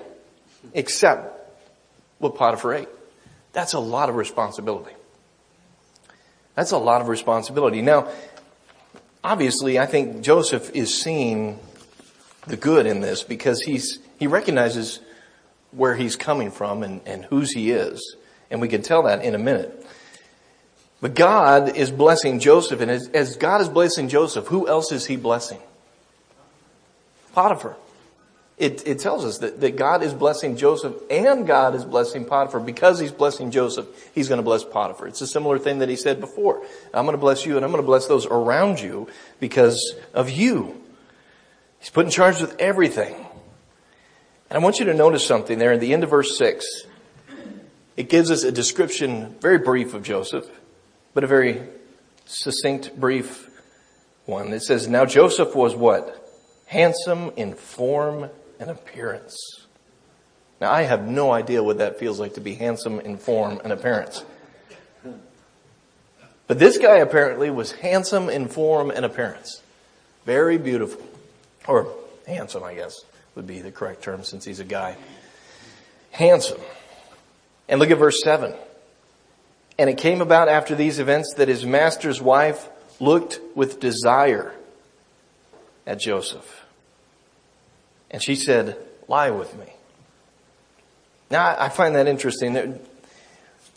except 0.73 1.35
what 2.19 2.35
Potiphar 2.35 2.73
ate. 2.73 2.89
That's 3.53 3.73
a 3.73 3.79
lot 3.79 4.09
of 4.09 4.15
responsibility. 4.15 4.93
That's 6.55 6.71
a 6.71 6.77
lot 6.77 7.01
of 7.01 7.07
responsibility. 7.07 7.81
Now, 7.81 8.09
obviously, 9.23 9.79
I 9.79 9.85
think 9.85 10.21
Joseph 10.21 10.71
is 10.73 10.93
seeing 11.01 11.59
the 12.47 12.57
good 12.57 12.85
in 12.85 13.01
this 13.01 13.23
because 13.23 13.61
he's, 13.61 13.99
he 14.17 14.27
recognizes 14.27 14.99
where 15.71 15.95
he's 15.95 16.15
coming 16.15 16.51
from 16.51 16.83
and, 16.83 17.01
and 17.05 17.25
whose 17.25 17.51
he 17.51 17.71
is. 17.71 18.15
And 18.49 18.61
we 18.61 18.67
can 18.67 18.81
tell 18.81 19.03
that 19.03 19.23
in 19.23 19.35
a 19.35 19.38
minute. 19.38 19.85
But 21.01 21.15
God 21.15 21.77
is 21.77 21.91
blessing 21.91 22.39
Joseph, 22.39 22.81
and 22.81 22.91
as, 22.91 23.07
as 23.09 23.38
God 23.38 23.61
is 23.61 23.69
blessing 23.69 24.09
Joseph, 24.09 24.47
who 24.47 24.67
else 24.67 24.91
is 24.91 25.05
he 25.05 25.15
blessing? 25.15 25.59
Potiphar. 27.33 27.77
It, 28.59 28.85
it 28.85 28.99
tells 28.99 29.23
us 29.23 29.37
that, 29.37 29.61
that 29.61 29.77
God 29.77 30.03
is 30.03 30.13
blessing 30.13 30.57
Joseph 30.57 30.93
and 31.09 31.47
God 31.47 31.75
is 31.75 31.85
blessing 31.85 32.25
Potiphar. 32.25 32.59
Because 32.59 32.99
he's 32.99 33.13
blessing 33.13 33.51
Joseph, 33.51 33.87
he's 34.13 34.27
going 34.27 34.39
to 34.39 34.43
bless 34.43 34.65
Potiphar. 34.65 35.07
It's 35.07 35.21
a 35.21 35.27
similar 35.27 35.57
thing 35.57 35.79
that 35.79 35.87
he 35.87 35.95
said 35.95 36.19
before. 36.19 36.61
I'm 36.93 37.05
going 37.05 37.13
to 37.15 37.21
bless 37.21 37.45
you 37.45 37.55
and 37.55 37.63
I'm 37.63 37.71
going 37.71 37.81
to 37.81 37.87
bless 37.87 38.07
those 38.07 38.25
around 38.25 38.81
you 38.81 39.07
because 39.39 39.95
of 40.13 40.29
you. 40.29 40.83
He's 41.79 41.89
put 41.89 42.05
in 42.05 42.11
charge 42.11 42.41
with 42.41 42.59
everything. 42.59 43.15
And 44.49 44.57
I 44.57 44.59
want 44.59 44.79
you 44.79 44.85
to 44.85 44.93
notice 44.93 45.25
something 45.25 45.57
there 45.57 45.71
in 45.71 45.79
the 45.79 45.93
end 45.93 46.03
of 46.03 46.09
verse 46.09 46.37
6. 46.37 46.65
It 47.95 48.09
gives 48.09 48.29
us 48.29 48.43
a 48.43 48.51
description, 48.51 49.37
very 49.39 49.59
brief 49.59 49.93
of 49.93 50.03
Joseph, 50.03 50.45
but 51.13 51.23
a 51.23 51.27
very 51.27 51.61
succinct, 52.25 52.99
brief 52.99 53.49
one. 54.25 54.51
It 54.51 54.63
says, 54.63 54.89
Now 54.89 55.05
Joseph 55.05 55.55
was 55.55 55.75
what? 55.75 56.15
Handsome 56.65 57.31
in 57.37 57.53
form 57.53 58.29
and 58.59 58.69
appearance. 58.69 59.65
Now 60.59 60.71
I 60.71 60.83
have 60.83 61.07
no 61.07 61.31
idea 61.31 61.63
what 61.63 61.77
that 61.77 61.99
feels 61.99 62.19
like 62.19 62.33
to 62.33 62.41
be 62.41 62.55
handsome 62.55 62.99
in 62.99 63.17
form 63.17 63.61
and 63.63 63.71
appearance. 63.71 64.23
But 66.47 66.57
this 66.57 66.77
guy 66.79 66.97
apparently 66.97 67.51
was 67.51 67.71
handsome 67.73 68.27
in 68.27 68.47
form 68.47 68.89
and 68.89 69.05
appearance. 69.05 69.61
Very 70.25 70.57
beautiful. 70.57 71.01
Or 71.67 71.93
handsome, 72.27 72.63
I 72.63 72.73
guess, 72.73 72.95
would 73.35 73.45
be 73.45 73.61
the 73.61 73.71
correct 73.71 74.01
term 74.01 74.23
since 74.23 74.45
he's 74.45 74.59
a 74.59 74.65
guy. 74.65 74.97
Handsome. 76.11 76.59
And 77.67 77.79
look 77.79 77.91
at 77.91 77.99
verse 77.99 78.21
7. 78.23 78.53
And 79.77 79.89
it 79.89 79.97
came 79.99 80.21
about 80.21 80.49
after 80.49 80.75
these 80.75 80.99
events 80.99 81.35
that 81.37 81.47
his 81.47 81.65
master's 81.65 82.21
wife 82.21 82.67
looked 82.99 83.39
with 83.55 83.79
desire 83.79 84.51
at 85.85 85.99
Joseph. 85.99 86.65
And 88.11 88.21
she 88.21 88.35
said, 88.35 88.77
lie 89.07 89.31
with 89.31 89.57
me. 89.57 89.65
Now 91.31 91.55
I 91.57 91.69
find 91.69 91.95
that 91.95 92.07
interesting. 92.07 92.79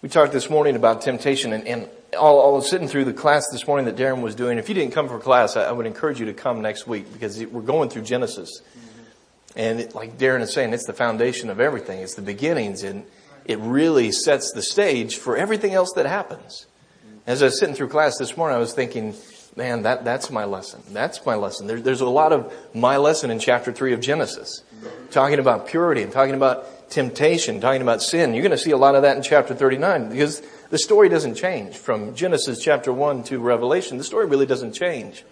We 0.01 0.09
talked 0.09 0.33
this 0.33 0.49
morning 0.49 0.77
about 0.77 1.03
temptation 1.03 1.53
and, 1.53 1.67
and 1.67 1.89
I 2.15 2.21
was 2.21 2.69
sitting 2.69 2.89
through 2.89 3.07
the 3.07 3.13
class 3.13 3.47
this 3.53 3.67
morning 3.67 3.87
that 3.87 3.97
Darren 3.97 4.21
was 4.21 4.35
doing. 4.35 4.59
If 4.59 4.69
you 4.69 4.75
didn't 4.75 4.93
come 4.93 5.09
for 5.09 5.19
class, 5.19 5.57
I, 5.57 5.73
would 5.73 5.87
encourage 5.87 6.21
you 6.21 6.27
to 6.27 6.35
come 6.35 6.61
next 6.61 6.87
week 6.87 7.11
because 7.11 7.43
we're 7.47 7.63
going 7.63 7.89
through 7.89 8.03
Genesis. 8.03 8.61
Mm-hmm. 8.61 9.59
And 9.59 9.81
it, 9.81 9.95
like 9.95 10.19
Darren 10.19 10.43
is 10.43 10.53
saying, 10.53 10.75
it's 10.75 10.87
the 10.87 10.93
foundation 10.93 11.49
of 11.49 11.59
everything. 11.59 12.01
It's 12.01 12.15
the 12.15 12.23
beginnings 12.23 12.83
and 12.83 13.05
it 13.47 13.59
really 13.61 14.13
sets 14.13 14.53
the 14.53 14.63
stage 14.63 15.17
for 15.17 15.37
everything 15.37 15.73
else 15.73 15.93
that 15.97 16.05
happens. 16.05 16.67
Mm-hmm. 17.07 17.17
As 17.27 17.43
I 17.43 17.47
was 17.47 17.59
sitting 17.59 17.75
through 17.75 17.89
class 17.89 18.19
this 18.19 18.37
morning, 18.37 18.57
I 18.57 18.61
was 18.61 18.75
thinking, 18.75 19.15
man, 19.57 19.83
that, 19.83 20.05
that's 20.05 20.31
my 20.31 20.45
lesson. 20.45 20.83
That's 20.91 21.25
my 21.25 21.35
lesson. 21.35 21.67
There, 21.67 21.81
there's 21.81 22.01
a 22.01 22.09
lot 22.09 22.33
of 22.33 22.53
my 22.75 22.97
lesson 22.97 23.31
in 23.31 23.39
chapter 23.39 23.73
three 23.73 23.93
of 23.93 24.01
Genesis. 24.01 24.63
Talking 25.11 25.39
about 25.39 25.69
purity 25.69 26.03
and 26.03 26.11
talking 26.11 26.35
about 26.35 26.91
temptation, 26.91 27.61
talking 27.61 27.83
about 27.83 28.03
sin. 28.03 28.35
You're 28.35 28.43
going 28.43 28.51
to 28.53 28.59
see 28.59 28.71
a 28.71 28.77
lot 28.77 28.95
of 28.95 29.03
that 29.03 29.17
in 29.17 29.23
chapter 29.23 29.55
39 29.55 30.09
because 30.09 30.43
the 30.71 30.79
story 30.79 31.09
doesn't 31.09 31.35
change 31.35 31.77
from 31.77 32.15
Genesis 32.15 32.63
chapter 32.63 32.93
1 32.93 33.25
to 33.25 33.39
Revelation. 33.39 33.99
The 33.99 34.05
story 34.05 34.27
really 34.27 34.47
doesn't 34.47 34.73
change. 34.73 35.25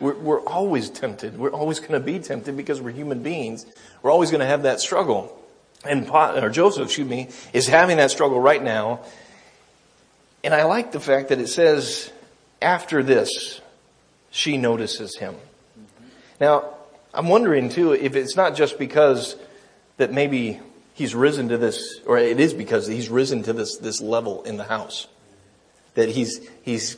We're, 0.00 0.18
we're 0.18 0.40
always 0.40 0.90
tempted. 0.90 1.38
We're 1.38 1.52
always 1.52 1.80
going 1.80 1.92
to 1.92 2.00
be 2.00 2.18
tempted 2.18 2.56
because 2.56 2.80
we're 2.80 2.90
human 2.90 3.22
beings. 3.22 3.64
We're 4.02 4.10
always 4.10 4.30
going 4.30 4.40
to 4.40 4.46
have 4.46 4.64
that 4.64 4.80
struggle. 4.80 5.38
And 5.84 6.10
or 6.10 6.50
Joseph, 6.50 6.86
excuse 6.86 7.08
me, 7.08 7.28
is 7.52 7.68
having 7.68 7.96
that 7.96 8.10
struggle 8.10 8.38
right 8.38 8.62
now. 8.62 9.00
And 10.44 10.52
I 10.52 10.64
like 10.64 10.92
the 10.92 11.00
fact 11.00 11.30
that 11.30 11.38
it 11.38 11.48
says, 11.48 12.12
after 12.60 13.02
this, 13.02 13.61
she 14.32 14.56
notices 14.56 15.16
him. 15.18 15.36
Now, 16.40 16.74
I'm 17.14 17.28
wondering 17.28 17.68
too 17.68 17.92
if 17.92 18.16
it's 18.16 18.34
not 18.34 18.56
just 18.56 18.78
because 18.78 19.36
that 19.98 20.12
maybe 20.12 20.58
he's 20.94 21.14
risen 21.14 21.50
to 21.50 21.58
this, 21.58 22.00
or 22.06 22.18
it 22.18 22.40
is 22.40 22.54
because 22.54 22.86
he's 22.86 23.08
risen 23.08 23.44
to 23.44 23.52
this, 23.52 23.76
this 23.76 24.00
level 24.00 24.42
in 24.42 24.56
the 24.56 24.64
house. 24.64 25.06
That 25.94 26.08
he's, 26.08 26.40
he's 26.62 26.96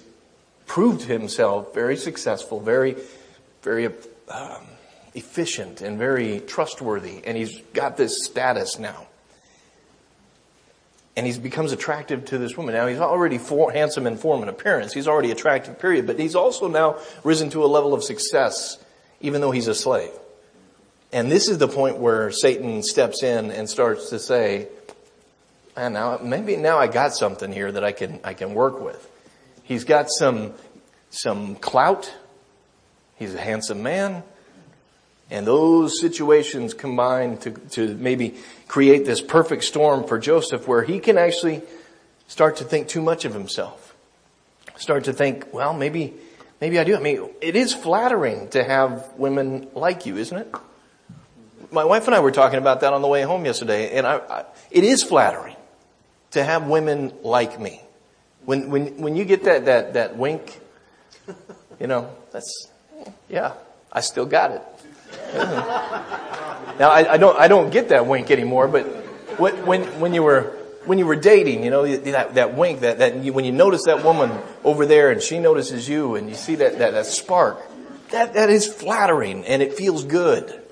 proved 0.66 1.02
himself 1.02 1.74
very 1.74 1.96
successful, 1.96 2.60
very, 2.60 2.96
very 3.62 3.86
um, 4.28 4.66
efficient 5.14 5.82
and 5.82 5.98
very 5.98 6.40
trustworthy, 6.40 7.20
and 7.24 7.36
he's 7.36 7.60
got 7.72 7.96
this 7.96 8.24
status 8.24 8.78
now. 8.78 9.08
And 11.16 11.26
he 11.26 11.38
becomes 11.38 11.70
attractive 11.70 12.24
to 12.26 12.38
this 12.38 12.56
woman. 12.56 12.74
Now 12.74 12.88
he's 12.88 12.98
already 12.98 13.38
for, 13.38 13.70
handsome 13.70 14.06
in 14.06 14.16
form 14.16 14.40
and 14.40 14.50
appearance. 14.50 14.92
He's 14.92 15.06
already 15.06 15.30
attractive, 15.30 15.78
period. 15.78 16.06
But 16.06 16.18
he's 16.18 16.34
also 16.34 16.66
now 16.68 16.98
risen 17.22 17.50
to 17.50 17.64
a 17.64 17.66
level 17.66 17.94
of 17.94 18.02
success, 18.02 18.78
even 19.20 19.40
though 19.40 19.52
he's 19.52 19.68
a 19.68 19.74
slave. 19.74 20.10
And 21.12 21.30
this 21.30 21.48
is 21.48 21.58
the 21.58 21.68
point 21.68 21.98
where 21.98 22.32
Satan 22.32 22.82
steps 22.82 23.22
in 23.22 23.52
and 23.52 23.70
starts 23.70 24.10
to 24.10 24.18
say, 24.18 24.66
man, 25.76 25.92
now, 25.92 26.18
maybe 26.20 26.56
now 26.56 26.78
I 26.78 26.88
got 26.88 27.14
something 27.14 27.52
here 27.52 27.70
that 27.70 27.84
I 27.84 27.92
can, 27.92 28.18
I 28.24 28.34
can 28.34 28.54
work 28.54 28.80
with. 28.80 29.08
He's 29.62 29.84
got 29.84 30.10
some, 30.10 30.54
some 31.10 31.54
clout. 31.54 32.12
He's 33.14 33.32
a 33.34 33.40
handsome 33.40 33.84
man. 33.84 34.24
And 35.30 35.46
those 35.46 36.00
situations 36.00 36.74
combine 36.74 37.38
to, 37.38 37.50
to 37.50 37.94
maybe 37.94 38.36
create 38.68 39.04
this 39.04 39.20
perfect 39.20 39.64
storm 39.64 40.06
for 40.06 40.18
Joseph 40.18 40.68
where 40.68 40.82
he 40.82 41.00
can 41.00 41.18
actually 41.18 41.62
start 42.28 42.56
to 42.56 42.64
think 42.64 42.88
too 42.88 43.02
much 43.02 43.24
of 43.24 43.32
himself. 43.32 43.96
Start 44.76 45.04
to 45.04 45.12
think, 45.12 45.52
well, 45.52 45.72
maybe, 45.72 46.14
maybe 46.60 46.78
I 46.78 46.84
do. 46.84 46.96
I 46.96 47.00
mean, 47.00 47.30
it 47.40 47.56
is 47.56 47.72
flattering 47.74 48.48
to 48.50 48.62
have 48.62 49.12
women 49.16 49.68
like 49.74 50.06
you, 50.06 50.16
isn't 50.16 50.36
it? 50.36 50.54
my 51.74 51.84
wife 51.84 52.06
and 52.06 52.14
I 52.14 52.20
were 52.20 52.30
talking 52.30 52.58
about 52.58 52.80
that 52.80 52.92
on 52.92 53.02
the 53.02 53.08
way 53.08 53.22
home 53.22 53.44
yesterday, 53.44 53.96
and 53.96 54.06
I, 54.06 54.16
I, 54.16 54.44
it 54.70 54.84
is 54.84 55.02
flattering 55.02 55.56
to 56.30 56.42
have 56.42 56.66
women 56.66 57.12
like 57.22 57.60
me. 57.60 57.80
When, 58.44 58.70
when, 58.70 58.98
when 58.98 59.16
you 59.16 59.24
get 59.24 59.44
that, 59.44 59.66
that, 59.66 59.94
that 59.94 60.16
wink, 60.16 60.60
you 61.80 61.86
know, 61.86 62.10
that's, 62.32 62.68
yeah, 63.28 63.52
I 63.92 64.00
still 64.00 64.26
got 64.26 64.52
it. 64.52 64.62
now, 66.78 66.90
I, 66.90 67.14
I, 67.14 67.16
don't, 67.16 67.38
I 67.38 67.48
don't 67.48 67.70
get 67.70 67.88
that 67.88 68.06
wink 68.06 68.30
anymore, 68.30 68.68
but 68.68 68.84
when, 69.38 69.82
when, 70.00 70.14
you 70.14 70.22
were, 70.22 70.56
when 70.84 70.98
you 70.98 71.06
were 71.06 71.16
dating, 71.16 71.64
you 71.64 71.70
know, 71.70 71.86
that, 71.86 72.34
that 72.34 72.54
wink, 72.54 72.80
that, 72.80 72.98
that 72.98 73.16
you, 73.24 73.32
when 73.32 73.44
you 73.44 73.52
notice 73.52 73.84
that 73.86 74.04
woman 74.04 74.30
over 74.62 74.86
there 74.86 75.10
and 75.10 75.20
she 75.20 75.38
notices 75.38 75.88
you 75.88 76.14
and 76.14 76.28
you 76.28 76.34
see 76.36 76.54
that, 76.56 76.78
that, 76.78 76.92
that 76.92 77.06
spark, 77.06 77.60
that, 78.10 78.34
that 78.34 78.48
is 78.48 78.72
flattering 78.72 79.44
and 79.44 79.60
it 79.60 79.74
feels 79.74 80.04
good. 80.04 80.62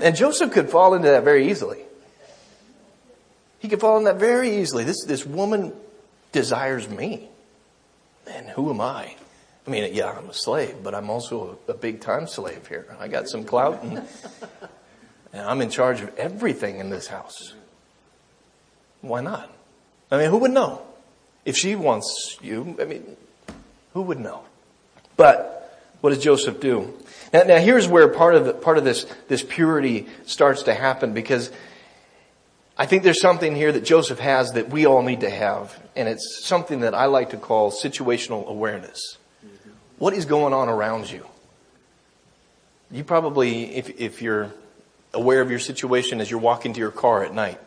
And 0.00 0.14
Joseph 0.14 0.52
could 0.52 0.70
fall 0.70 0.94
into 0.94 1.08
that 1.08 1.24
very 1.24 1.50
easily. 1.50 1.80
He 3.58 3.68
could 3.68 3.80
fall 3.80 3.98
in 3.98 4.04
that 4.04 4.16
very 4.16 4.58
easily. 4.58 4.84
This, 4.84 5.04
this 5.04 5.26
woman 5.26 5.74
desires 6.32 6.88
me. 6.88 7.28
And 8.26 8.48
who 8.48 8.70
am 8.70 8.80
I? 8.80 9.16
I 9.70 9.72
mean, 9.72 9.94
yeah, 9.94 10.10
I'm 10.10 10.28
a 10.28 10.34
slave, 10.34 10.78
but 10.82 10.96
I'm 10.96 11.10
also 11.10 11.56
a, 11.68 11.74
big 11.74 12.00
time 12.00 12.26
slave 12.26 12.66
here. 12.66 12.92
I 12.98 13.06
got 13.06 13.28
some 13.28 13.44
clout 13.44 13.84
and, 13.84 13.98
and 15.32 15.42
I'm 15.42 15.60
in 15.60 15.70
charge 15.70 16.00
of 16.00 16.12
everything 16.18 16.80
in 16.80 16.90
this 16.90 17.06
house. 17.06 17.54
Why 19.00 19.20
not? 19.20 19.48
I 20.10 20.18
mean, 20.18 20.28
who 20.28 20.38
would 20.38 20.50
know? 20.50 20.82
If 21.44 21.56
she 21.56 21.76
wants 21.76 22.36
you, 22.42 22.76
I 22.80 22.84
mean, 22.84 23.16
who 23.94 24.02
would 24.02 24.18
know? 24.18 24.42
But 25.16 25.78
what 26.00 26.10
does 26.10 26.18
Joseph 26.18 26.58
do? 26.58 26.92
Now, 27.32 27.44
now 27.44 27.58
here's 27.58 27.86
where 27.86 28.08
part 28.08 28.34
of 28.34 28.46
the, 28.46 28.52
part 28.52 28.76
of 28.76 28.82
this 28.82 29.06
this 29.28 29.44
purity 29.44 30.08
starts 30.26 30.64
to 30.64 30.74
happen 30.74 31.14
because 31.14 31.52
I 32.76 32.86
think 32.86 33.04
there's 33.04 33.20
something 33.20 33.54
here 33.54 33.70
that 33.70 33.84
Joseph 33.84 34.18
has 34.18 34.50
that 34.54 34.68
we 34.68 34.84
all 34.84 35.02
need 35.02 35.20
to 35.20 35.30
have, 35.30 35.80
and 35.94 36.08
it's 36.08 36.44
something 36.44 36.80
that 36.80 36.92
I 36.92 37.04
like 37.04 37.30
to 37.30 37.36
call 37.36 37.70
situational 37.70 38.48
awareness. 38.48 39.18
What 40.00 40.14
is 40.14 40.24
going 40.24 40.54
on 40.54 40.70
around 40.70 41.10
you? 41.10 41.26
You 42.90 43.04
probably, 43.04 43.76
if 43.76 44.00
if 44.00 44.22
you're 44.22 44.50
aware 45.12 45.42
of 45.42 45.50
your 45.50 45.58
situation 45.58 46.22
as 46.22 46.30
you're 46.30 46.40
walking 46.40 46.72
to 46.72 46.80
your 46.80 46.90
car 46.90 47.22
at 47.22 47.34
night, 47.34 47.60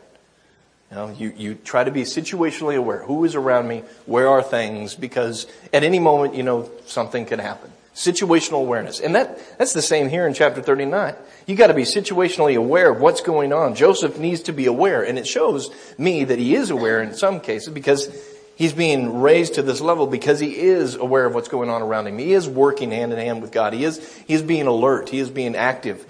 you 0.90 0.96
know, 0.96 1.10
you, 1.10 1.32
you 1.36 1.54
try 1.54 1.84
to 1.84 1.92
be 1.92 2.02
situationally 2.02 2.76
aware. 2.76 3.04
Who 3.04 3.24
is 3.24 3.36
around 3.36 3.68
me? 3.68 3.84
Where 4.06 4.28
are 4.28 4.42
things? 4.42 4.96
Because 4.96 5.46
at 5.72 5.84
any 5.84 6.00
moment, 6.00 6.34
you 6.34 6.42
know, 6.42 6.68
something 6.86 7.24
could 7.24 7.38
happen. 7.38 7.70
Situational 7.94 8.62
awareness. 8.62 8.98
And 8.98 9.14
that, 9.14 9.38
that's 9.56 9.72
the 9.72 9.80
same 9.80 10.08
here 10.08 10.26
in 10.26 10.34
chapter 10.34 10.60
39. 10.60 11.14
You 11.46 11.54
gotta 11.54 11.72
be 11.72 11.84
situationally 11.84 12.56
aware 12.56 12.90
of 12.90 13.00
what's 13.00 13.20
going 13.20 13.52
on. 13.52 13.76
Joseph 13.76 14.18
needs 14.18 14.42
to 14.42 14.52
be 14.52 14.66
aware, 14.66 15.04
and 15.04 15.20
it 15.20 15.28
shows 15.28 15.70
me 15.98 16.24
that 16.24 16.40
he 16.40 16.56
is 16.56 16.70
aware 16.70 17.00
in 17.00 17.14
some 17.14 17.38
cases 17.38 17.72
because 17.72 18.08
he's 18.56 18.72
being 18.72 19.20
raised 19.20 19.54
to 19.54 19.62
this 19.62 19.80
level 19.80 20.06
because 20.06 20.40
he 20.40 20.56
is 20.56 20.94
aware 20.94 21.26
of 21.26 21.34
what's 21.34 21.48
going 21.48 21.70
on 21.70 21.82
around 21.82 22.06
him. 22.06 22.18
He 22.18 22.32
is 22.32 22.48
working 22.48 22.90
hand 22.90 23.12
in 23.12 23.18
hand 23.18 23.42
with 23.42 23.52
God. 23.52 23.72
He 23.72 23.84
is, 23.84 24.14
he 24.26 24.34
is 24.34 24.42
being 24.42 24.66
alert. 24.66 25.08
He 25.08 25.18
is 25.18 25.30
being 25.30 25.56
active. 25.56 26.06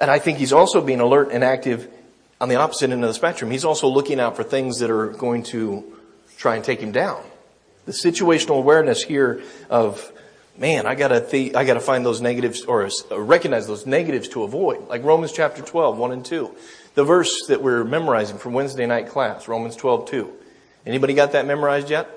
And 0.00 0.10
I 0.10 0.18
think 0.18 0.38
he's 0.38 0.52
also 0.52 0.80
being 0.80 1.00
alert 1.00 1.30
and 1.32 1.44
active 1.44 1.88
on 2.40 2.48
the 2.48 2.56
opposite 2.56 2.90
end 2.90 3.04
of 3.04 3.08
the 3.08 3.14
spectrum. 3.14 3.50
He's 3.50 3.64
also 3.64 3.88
looking 3.88 4.18
out 4.18 4.36
for 4.36 4.42
things 4.42 4.78
that 4.78 4.90
are 4.90 5.08
going 5.08 5.42
to 5.44 5.84
try 6.38 6.56
and 6.56 6.64
take 6.64 6.80
him 6.80 6.92
down. 6.92 7.22
The 7.84 7.92
situational 7.92 8.58
awareness 8.58 9.02
here 9.02 9.42
of 9.68 10.12
man, 10.56 10.86
I 10.86 10.94
gotta 10.94 11.20
th- 11.20 11.54
I 11.54 11.64
gotta 11.64 11.80
find 11.80 12.04
those 12.04 12.20
negatives 12.20 12.64
or 12.64 12.88
uh, 13.10 13.20
recognize 13.20 13.66
those 13.66 13.86
negatives 13.86 14.28
to 14.28 14.42
avoid. 14.42 14.88
Like 14.88 15.04
Romans 15.04 15.32
chapter 15.32 15.62
12, 15.62 15.98
1 15.98 16.12
and 16.12 16.24
2. 16.24 16.54
The 16.94 17.04
verse 17.04 17.46
that 17.48 17.62
we're 17.62 17.84
memorizing 17.84 18.38
from 18.38 18.52
Wednesday 18.52 18.86
night 18.86 19.08
class, 19.08 19.48
Romans 19.48 19.76
12, 19.76 20.08
2. 20.10 20.32
Anybody 20.86 21.14
got 21.14 21.32
that 21.32 21.46
memorized 21.46 21.90
yet? 21.90 22.08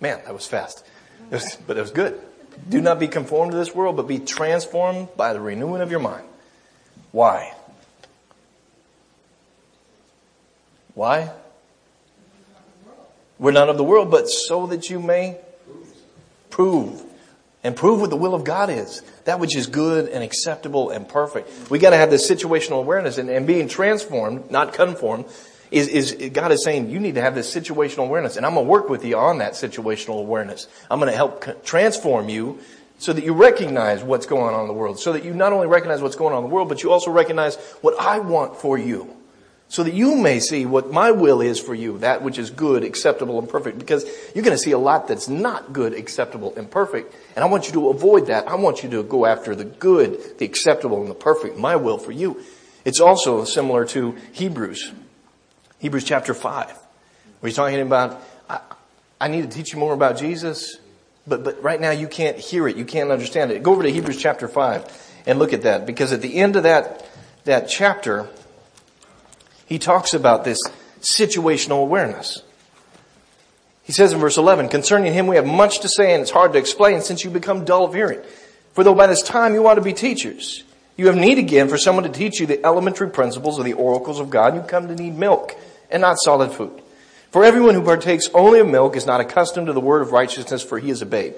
Man, 0.00 0.20
that 0.24 0.34
was 0.34 0.46
fast. 0.46 0.84
It 1.30 1.34
was, 1.34 1.56
but 1.66 1.76
it 1.76 1.80
was 1.80 1.92
good. 1.92 2.20
Do 2.68 2.80
not 2.80 2.98
be 2.98 3.08
conformed 3.08 3.52
to 3.52 3.58
this 3.58 3.74
world, 3.74 3.96
but 3.96 4.08
be 4.08 4.18
transformed 4.18 5.08
by 5.16 5.32
the 5.32 5.40
renewing 5.40 5.80
of 5.80 5.90
your 5.90 6.00
mind. 6.00 6.24
Why? 7.12 7.54
Why? 10.94 11.30
We're 13.38 13.52
not 13.52 13.68
of 13.68 13.76
the 13.76 13.84
world, 13.84 14.10
but 14.10 14.28
so 14.28 14.66
that 14.66 14.90
you 14.90 15.00
may 15.00 15.38
prove. 16.50 17.02
And 17.64 17.76
prove 17.76 18.00
what 18.00 18.10
the 18.10 18.16
will 18.16 18.34
of 18.34 18.42
God 18.42 18.70
is. 18.70 19.02
That 19.24 19.38
which 19.38 19.54
is 19.56 19.68
good 19.68 20.08
and 20.08 20.24
acceptable 20.24 20.90
and 20.90 21.08
perfect. 21.08 21.70
We 21.70 21.78
gotta 21.78 21.96
have 21.96 22.10
this 22.10 22.28
situational 22.28 22.80
awareness 22.80 23.18
and, 23.18 23.30
and 23.30 23.46
being 23.46 23.68
transformed, 23.68 24.50
not 24.50 24.74
conformed, 24.74 25.26
is, 25.70 25.88
is, 25.88 26.30
God 26.32 26.52
is 26.52 26.64
saying 26.64 26.90
you 26.90 27.00
need 27.00 27.14
to 27.14 27.22
have 27.22 27.34
this 27.34 27.52
situational 27.52 28.06
awareness 28.06 28.36
and 28.36 28.44
I'm 28.44 28.54
gonna 28.54 28.68
work 28.68 28.88
with 28.88 29.04
you 29.04 29.16
on 29.16 29.38
that 29.38 29.52
situational 29.52 30.18
awareness. 30.18 30.66
I'm 30.90 30.98
gonna 30.98 31.12
help 31.12 31.64
transform 31.64 32.28
you 32.28 32.58
so 32.98 33.12
that 33.12 33.24
you 33.24 33.32
recognize 33.32 34.02
what's 34.02 34.26
going 34.26 34.54
on 34.54 34.62
in 34.62 34.68
the 34.68 34.74
world. 34.74 35.00
So 35.00 35.12
that 35.12 35.24
you 35.24 35.34
not 35.34 35.52
only 35.52 35.66
recognize 35.66 36.02
what's 36.02 36.16
going 36.16 36.34
on 36.34 36.44
in 36.44 36.48
the 36.48 36.54
world, 36.54 36.68
but 36.68 36.82
you 36.82 36.92
also 36.92 37.10
recognize 37.10 37.56
what 37.80 37.98
I 37.98 38.18
want 38.18 38.56
for 38.56 38.78
you. 38.78 39.16
So 39.72 39.82
that 39.82 39.94
you 39.94 40.14
may 40.16 40.38
see 40.38 40.66
what 40.66 40.92
my 40.92 41.12
will 41.12 41.40
is 41.40 41.58
for 41.58 41.74
you, 41.74 41.96
that 42.00 42.20
which 42.20 42.38
is 42.38 42.50
good, 42.50 42.84
acceptable, 42.84 43.38
and 43.38 43.48
perfect. 43.48 43.78
Because 43.78 44.04
you're 44.34 44.44
going 44.44 44.54
to 44.54 44.62
see 44.62 44.72
a 44.72 44.78
lot 44.78 45.08
that's 45.08 45.30
not 45.30 45.72
good, 45.72 45.94
acceptable, 45.94 46.52
and 46.58 46.70
perfect. 46.70 47.16
And 47.34 47.42
I 47.42 47.48
want 47.48 47.68
you 47.68 47.72
to 47.72 47.88
avoid 47.88 48.26
that. 48.26 48.46
I 48.48 48.56
want 48.56 48.82
you 48.82 48.90
to 48.90 49.02
go 49.02 49.24
after 49.24 49.54
the 49.54 49.64
good, 49.64 50.36
the 50.36 50.44
acceptable, 50.44 51.00
and 51.00 51.08
the 51.08 51.14
perfect, 51.14 51.56
my 51.56 51.76
will 51.76 51.96
for 51.96 52.12
you. 52.12 52.42
It's 52.84 53.00
also 53.00 53.44
similar 53.44 53.86
to 53.86 54.14
Hebrews. 54.32 54.92
Hebrews 55.78 56.04
chapter 56.04 56.34
5. 56.34 56.66
Where 56.66 57.48
he's 57.48 57.56
talking 57.56 57.80
about, 57.80 58.22
I, 58.50 58.60
I 59.22 59.28
need 59.28 59.50
to 59.50 59.56
teach 59.56 59.72
you 59.72 59.78
more 59.78 59.94
about 59.94 60.18
Jesus, 60.18 60.76
but, 61.26 61.44
but 61.44 61.62
right 61.62 61.80
now 61.80 61.92
you 61.92 62.08
can't 62.08 62.36
hear 62.36 62.68
it. 62.68 62.76
You 62.76 62.84
can't 62.84 63.10
understand 63.10 63.50
it. 63.50 63.62
Go 63.62 63.72
over 63.72 63.84
to 63.84 63.90
Hebrews 63.90 64.18
chapter 64.18 64.48
5 64.48 65.22
and 65.24 65.38
look 65.38 65.54
at 65.54 65.62
that. 65.62 65.86
Because 65.86 66.12
at 66.12 66.20
the 66.20 66.34
end 66.34 66.56
of 66.56 66.64
that, 66.64 67.08
that 67.44 67.70
chapter, 67.70 68.28
he 69.66 69.78
talks 69.78 70.14
about 70.14 70.44
this 70.44 70.60
situational 71.00 71.82
awareness. 71.82 72.42
He 73.84 73.92
says 73.92 74.12
in 74.12 74.20
verse 74.20 74.36
11, 74.36 74.68
concerning 74.68 75.12
him 75.12 75.26
we 75.26 75.36
have 75.36 75.46
much 75.46 75.80
to 75.80 75.88
say 75.88 76.14
and 76.14 76.22
it's 76.22 76.30
hard 76.30 76.52
to 76.52 76.58
explain 76.58 77.00
since 77.00 77.24
you 77.24 77.30
become 77.30 77.64
dull 77.64 77.84
of 77.84 77.94
hearing. 77.94 78.20
For 78.74 78.84
though 78.84 78.94
by 78.94 79.06
this 79.06 79.22
time 79.22 79.54
you 79.54 79.66
ought 79.66 79.74
to 79.74 79.80
be 79.80 79.92
teachers, 79.92 80.64
you 80.96 81.06
have 81.08 81.16
need 81.16 81.38
again 81.38 81.68
for 81.68 81.78
someone 81.78 82.04
to 82.04 82.10
teach 82.10 82.38
you 82.38 82.46
the 82.46 82.64
elementary 82.64 83.10
principles 83.10 83.58
of 83.58 83.64
the 83.64 83.72
oracles 83.72 84.20
of 84.20 84.30
God. 84.30 84.54
You 84.54 84.62
come 84.62 84.88
to 84.88 84.94
need 84.94 85.16
milk 85.16 85.56
and 85.90 86.00
not 86.00 86.18
solid 86.18 86.52
food. 86.52 86.80
For 87.30 87.44
everyone 87.44 87.74
who 87.74 87.82
partakes 87.82 88.28
only 88.34 88.60
of 88.60 88.68
milk 88.68 88.94
is 88.94 89.06
not 89.06 89.20
accustomed 89.20 89.66
to 89.66 89.72
the 89.72 89.80
word 89.80 90.02
of 90.02 90.12
righteousness 90.12 90.62
for 90.62 90.78
he 90.78 90.90
is 90.90 91.02
a 91.02 91.06
babe. 91.06 91.34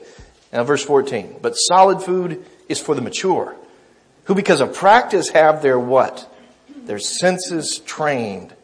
Now 0.52 0.64
verse 0.64 0.84
14, 0.84 1.36
but 1.40 1.54
solid 1.54 2.02
food 2.02 2.44
is 2.68 2.80
for 2.80 2.94
the 2.94 3.00
mature, 3.00 3.56
who 4.24 4.34
because 4.34 4.60
of 4.60 4.74
practice 4.74 5.30
have 5.30 5.62
their 5.62 5.78
what? 5.78 6.30
Their 6.86 6.98
senses 6.98 7.78
trained 7.78 8.54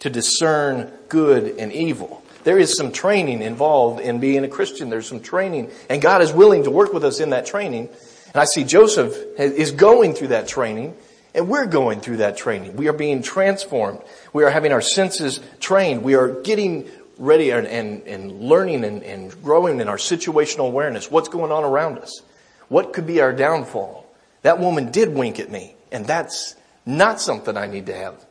to 0.00 0.10
discern 0.10 0.90
good 1.08 1.56
and 1.58 1.72
evil. 1.72 2.22
There 2.44 2.58
is 2.58 2.76
some 2.76 2.92
training 2.92 3.42
involved 3.42 4.00
in 4.00 4.20
being 4.20 4.44
a 4.44 4.48
Christian. 4.48 4.90
There's 4.90 5.08
some 5.08 5.20
training 5.20 5.70
and 5.90 6.00
God 6.00 6.22
is 6.22 6.32
willing 6.32 6.64
to 6.64 6.70
work 6.70 6.92
with 6.92 7.04
us 7.04 7.20
in 7.20 7.30
that 7.30 7.46
training. 7.46 7.88
And 8.26 8.36
I 8.36 8.44
see 8.44 8.64
Joseph 8.64 9.14
is 9.38 9.72
going 9.72 10.14
through 10.14 10.28
that 10.28 10.48
training 10.48 10.96
and 11.34 11.48
we're 11.48 11.66
going 11.66 12.00
through 12.00 12.18
that 12.18 12.36
training. 12.36 12.76
We 12.76 12.88
are 12.88 12.92
being 12.92 13.22
transformed. 13.22 14.00
We 14.32 14.44
are 14.44 14.50
having 14.50 14.72
our 14.72 14.80
senses 14.80 15.40
trained. 15.60 16.02
We 16.02 16.14
are 16.14 16.40
getting 16.42 16.88
ready 17.18 17.50
and, 17.50 17.66
and, 17.66 18.02
and 18.06 18.40
learning 18.40 18.84
and, 18.84 19.02
and 19.02 19.42
growing 19.42 19.80
in 19.80 19.88
our 19.88 19.96
situational 19.96 20.68
awareness. 20.68 21.10
What's 21.10 21.28
going 21.28 21.52
on 21.52 21.64
around 21.64 21.98
us? 21.98 22.22
What 22.68 22.92
could 22.92 23.06
be 23.06 23.20
our 23.20 23.32
downfall? 23.32 24.06
That 24.42 24.60
woman 24.60 24.90
did 24.90 25.12
wink 25.12 25.40
at 25.40 25.50
me 25.50 25.74
and 25.90 26.06
that's 26.06 26.54
not 26.88 27.20
something 27.20 27.54
I 27.54 27.66
need 27.66 27.86
to 27.86 27.94
have. 27.94 28.24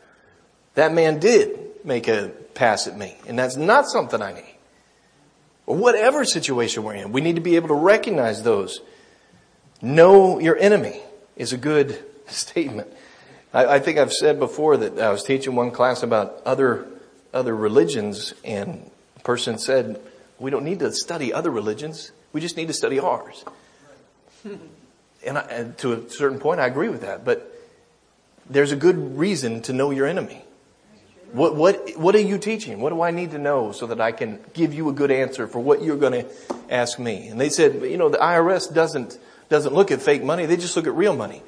That 0.73 0.91
man 0.91 1.19
did 1.19 1.85
make 1.85 2.07
a 2.07 2.29
pass 2.55 2.87
at 2.87 2.97
me, 2.97 3.15
and 3.27 3.37
that's 3.37 3.55
not 3.55 3.87
something 3.87 4.19
I 4.19 4.33
need. 4.33 4.55
Or 5.67 5.77
whatever 5.77 6.25
situation 6.25 6.83
we're 6.83 6.95
in, 6.95 7.11
we 7.11 7.21
need 7.21 7.35
to 7.35 7.41
be 7.41 7.55
able 7.55 7.67
to 7.67 7.75
recognize 7.75 8.41
those. 8.41 8.81
Know 9.79 10.39
your 10.39 10.57
enemy 10.57 10.99
is 11.35 11.53
a 11.53 11.57
good 11.57 12.03
statement. 12.27 12.91
I, 13.53 13.75
I 13.75 13.79
think 13.79 13.99
I've 13.99 14.13
said 14.13 14.39
before 14.39 14.75
that 14.77 14.99
I 14.99 15.11
was 15.11 15.23
teaching 15.23 15.55
one 15.55 15.69
class 15.69 16.01
about 16.01 16.41
other 16.43 16.87
other 17.33 17.55
religions, 17.55 18.33
and 18.43 18.89
a 19.17 19.19
person 19.19 19.59
said, 19.59 20.01
"We 20.39 20.49
don't 20.49 20.63
need 20.63 20.79
to 20.79 20.91
study 20.91 21.31
other 21.31 21.51
religions. 21.51 22.11
We 22.33 22.41
just 22.41 22.57
need 22.57 22.69
to 22.69 22.73
study 22.73 22.99
ours." 22.99 23.45
and, 24.43 25.37
I, 25.37 25.41
and 25.41 25.77
to 25.79 25.93
a 25.93 26.09
certain 26.09 26.39
point, 26.39 26.59
I 26.59 26.65
agree 26.65 26.89
with 26.89 27.01
that, 27.01 27.23
but 27.23 27.53
there's 28.49 28.71
a 28.71 28.75
good 28.75 29.17
reason 29.17 29.61
to 29.63 29.73
know 29.73 29.91
your 29.91 30.07
enemy. 30.07 30.43
What, 31.33 31.55
what, 31.55 31.97
what 31.97 32.15
are 32.15 32.21
you 32.21 32.37
teaching? 32.37 32.79
What 32.79 32.91
do 32.91 33.01
I 33.01 33.11
need 33.11 33.31
to 33.31 33.37
know 33.37 33.73
so 33.73 33.87
that 33.87 33.99
I 33.99 34.13
can 34.13 34.39
give 34.53 34.73
you 34.73 34.89
a 34.89 34.93
good 34.93 35.11
answer 35.11 35.47
for 35.47 35.59
what 35.59 35.83
you're 35.83 35.97
going 35.97 36.13
to 36.13 36.25
ask 36.69 36.97
me? 36.97 37.27
And 37.27 37.39
they 37.39 37.49
said, 37.49 37.81
you 37.81 37.97
know, 37.97 38.07
the 38.07 38.17
IRS 38.17 38.73
doesn't, 38.73 39.19
doesn't 39.49 39.73
look 39.73 39.91
at 39.91 40.01
fake 40.01 40.23
money. 40.23 40.45
They 40.45 40.55
just 40.55 40.75
look 40.77 40.87
at 40.87 40.93
real 40.93 41.15
money. 41.15 41.43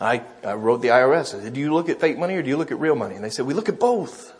I, 0.00 0.22
I 0.42 0.54
wrote 0.54 0.82
the 0.82 0.88
IRS. 0.88 1.38
I 1.38 1.44
said, 1.44 1.52
do 1.54 1.60
you 1.60 1.72
look 1.72 1.88
at 1.88 2.00
fake 2.00 2.18
money 2.18 2.34
or 2.34 2.42
do 2.42 2.48
you 2.48 2.56
look 2.56 2.72
at 2.72 2.80
real 2.80 2.96
money? 2.96 3.14
And 3.14 3.24
they 3.24 3.30
said, 3.30 3.46
we 3.46 3.54
look 3.54 3.68
at 3.68 3.78
both. 3.78 4.34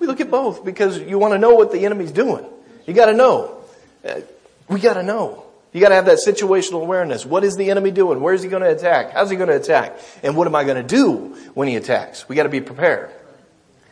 We 0.00 0.08
look 0.08 0.20
at 0.20 0.30
both 0.30 0.64
because 0.64 0.98
you 0.98 1.18
want 1.18 1.32
to 1.34 1.38
know 1.38 1.54
what 1.54 1.70
the 1.70 1.84
enemy's 1.84 2.12
doing. 2.12 2.44
You 2.84 2.94
got 2.94 3.06
to 3.06 3.14
know. 3.14 3.62
Uh, 4.04 4.20
we 4.68 4.80
got 4.80 4.94
to 4.94 5.02
know. 5.04 5.45
You 5.76 5.82
gotta 5.82 5.96
have 5.96 6.06
that 6.06 6.20
situational 6.26 6.80
awareness. 6.80 7.26
What 7.26 7.44
is 7.44 7.56
the 7.56 7.70
enemy 7.70 7.90
doing? 7.90 8.22
Where 8.22 8.32
is 8.32 8.42
he 8.42 8.48
gonna 8.48 8.70
attack? 8.70 9.12
How's 9.12 9.28
he 9.28 9.36
gonna 9.36 9.56
attack? 9.56 9.98
And 10.22 10.34
what 10.34 10.46
am 10.46 10.54
I 10.54 10.64
gonna 10.64 10.82
do 10.82 11.36
when 11.52 11.68
he 11.68 11.76
attacks? 11.76 12.26
We 12.30 12.34
gotta 12.34 12.48
be 12.48 12.62
prepared. 12.62 13.10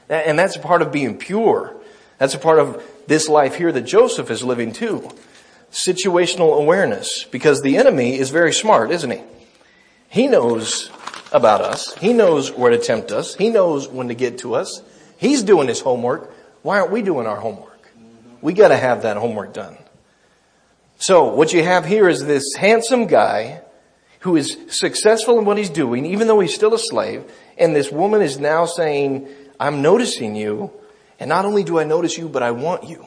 And 0.09 0.39
that's 0.39 0.57
a 0.57 0.61
part 0.61 0.81
of 0.81 0.93
being 0.93 1.19
pure. 1.19 1.77
That's 2.17 2.33
a 2.33 2.39
part 2.39 2.59
of 2.59 2.83
this 3.07 3.29
life 3.29 3.57
here 3.57 3.71
that 3.71 3.83
Joseph 3.83 4.31
is 4.31 4.43
living 4.43 4.73
too. 4.73 5.11
Situational 5.73 6.59
awareness. 6.59 7.25
Because 7.25 7.61
the 7.61 7.77
enemy 7.77 8.19
is 8.19 8.31
very 8.31 8.55
smart, 8.55 8.91
isn't 8.91 9.11
he? 9.11 9.21
He 10.09 10.27
knows 10.27 10.91
about 11.33 11.61
us. 11.61 11.95
He 11.97 12.15
knows 12.15 12.51
where 12.51 12.71
to 12.71 12.79
tempt 12.79 13.13
us. 13.13 13.35
He 13.35 13.51
knows 13.51 13.89
when 13.89 14.09
to 14.09 14.15
get 14.15 14.39
to 14.39 14.55
us. 14.55 14.81
He's 15.19 15.43
doing 15.43 15.69
his 15.69 15.81
homework. 15.81 16.33
Why 16.63 16.81
aren't 16.81 16.93
we 16.93 17.03
doing 17.03 17.27
our 17.27 17.41
homework? 17.41 17.91
We 18.41 18.55
gotta 18.55 18.79
have 18.79 19.03
that 19.03 19.19
homework 19.19 19.53
done. 19.53 19.77
So 20.97 21.35
what 21.35 21.53
you 21.53 21.63
have 21.63 21.85
here 21.85 22.09
is 22.09 22.25
this 22.25 22.55
handsome 22.55 23.07
guy 23.07 23.61
who 24.21 24.37
is 24.37 24.57
successful 24.69 25.39
in 25.39 25.45
what 25.45 25.59
he's 25.59 25.71
doing, 25.71 26.07
even 26.07 26.29
though 26.29 26.41
he's 26.41 26.55
still 26.55 26.73
a 26.73 26.79
slave. 26.79 27.31
And 27.59 27.77
this 27.77 27.93
woman 27.93 28.23
is 28.23 28.39
now 28.39 28.65
saying, 28.65 29.29
I'm 29.61 29.83
noticing 29.83 30.35
you. 30.35 30.73
And 31.21 31.29
not 31.29 31.45
only 31.45 31.63
do 31.63 31.79
I 31.79 31.85
notice 31.85 32.17
you, 32.17 32.29
but 32.29 32.43
I 32.43 32.53
want 32.53 32.89
you. 32.89 33.07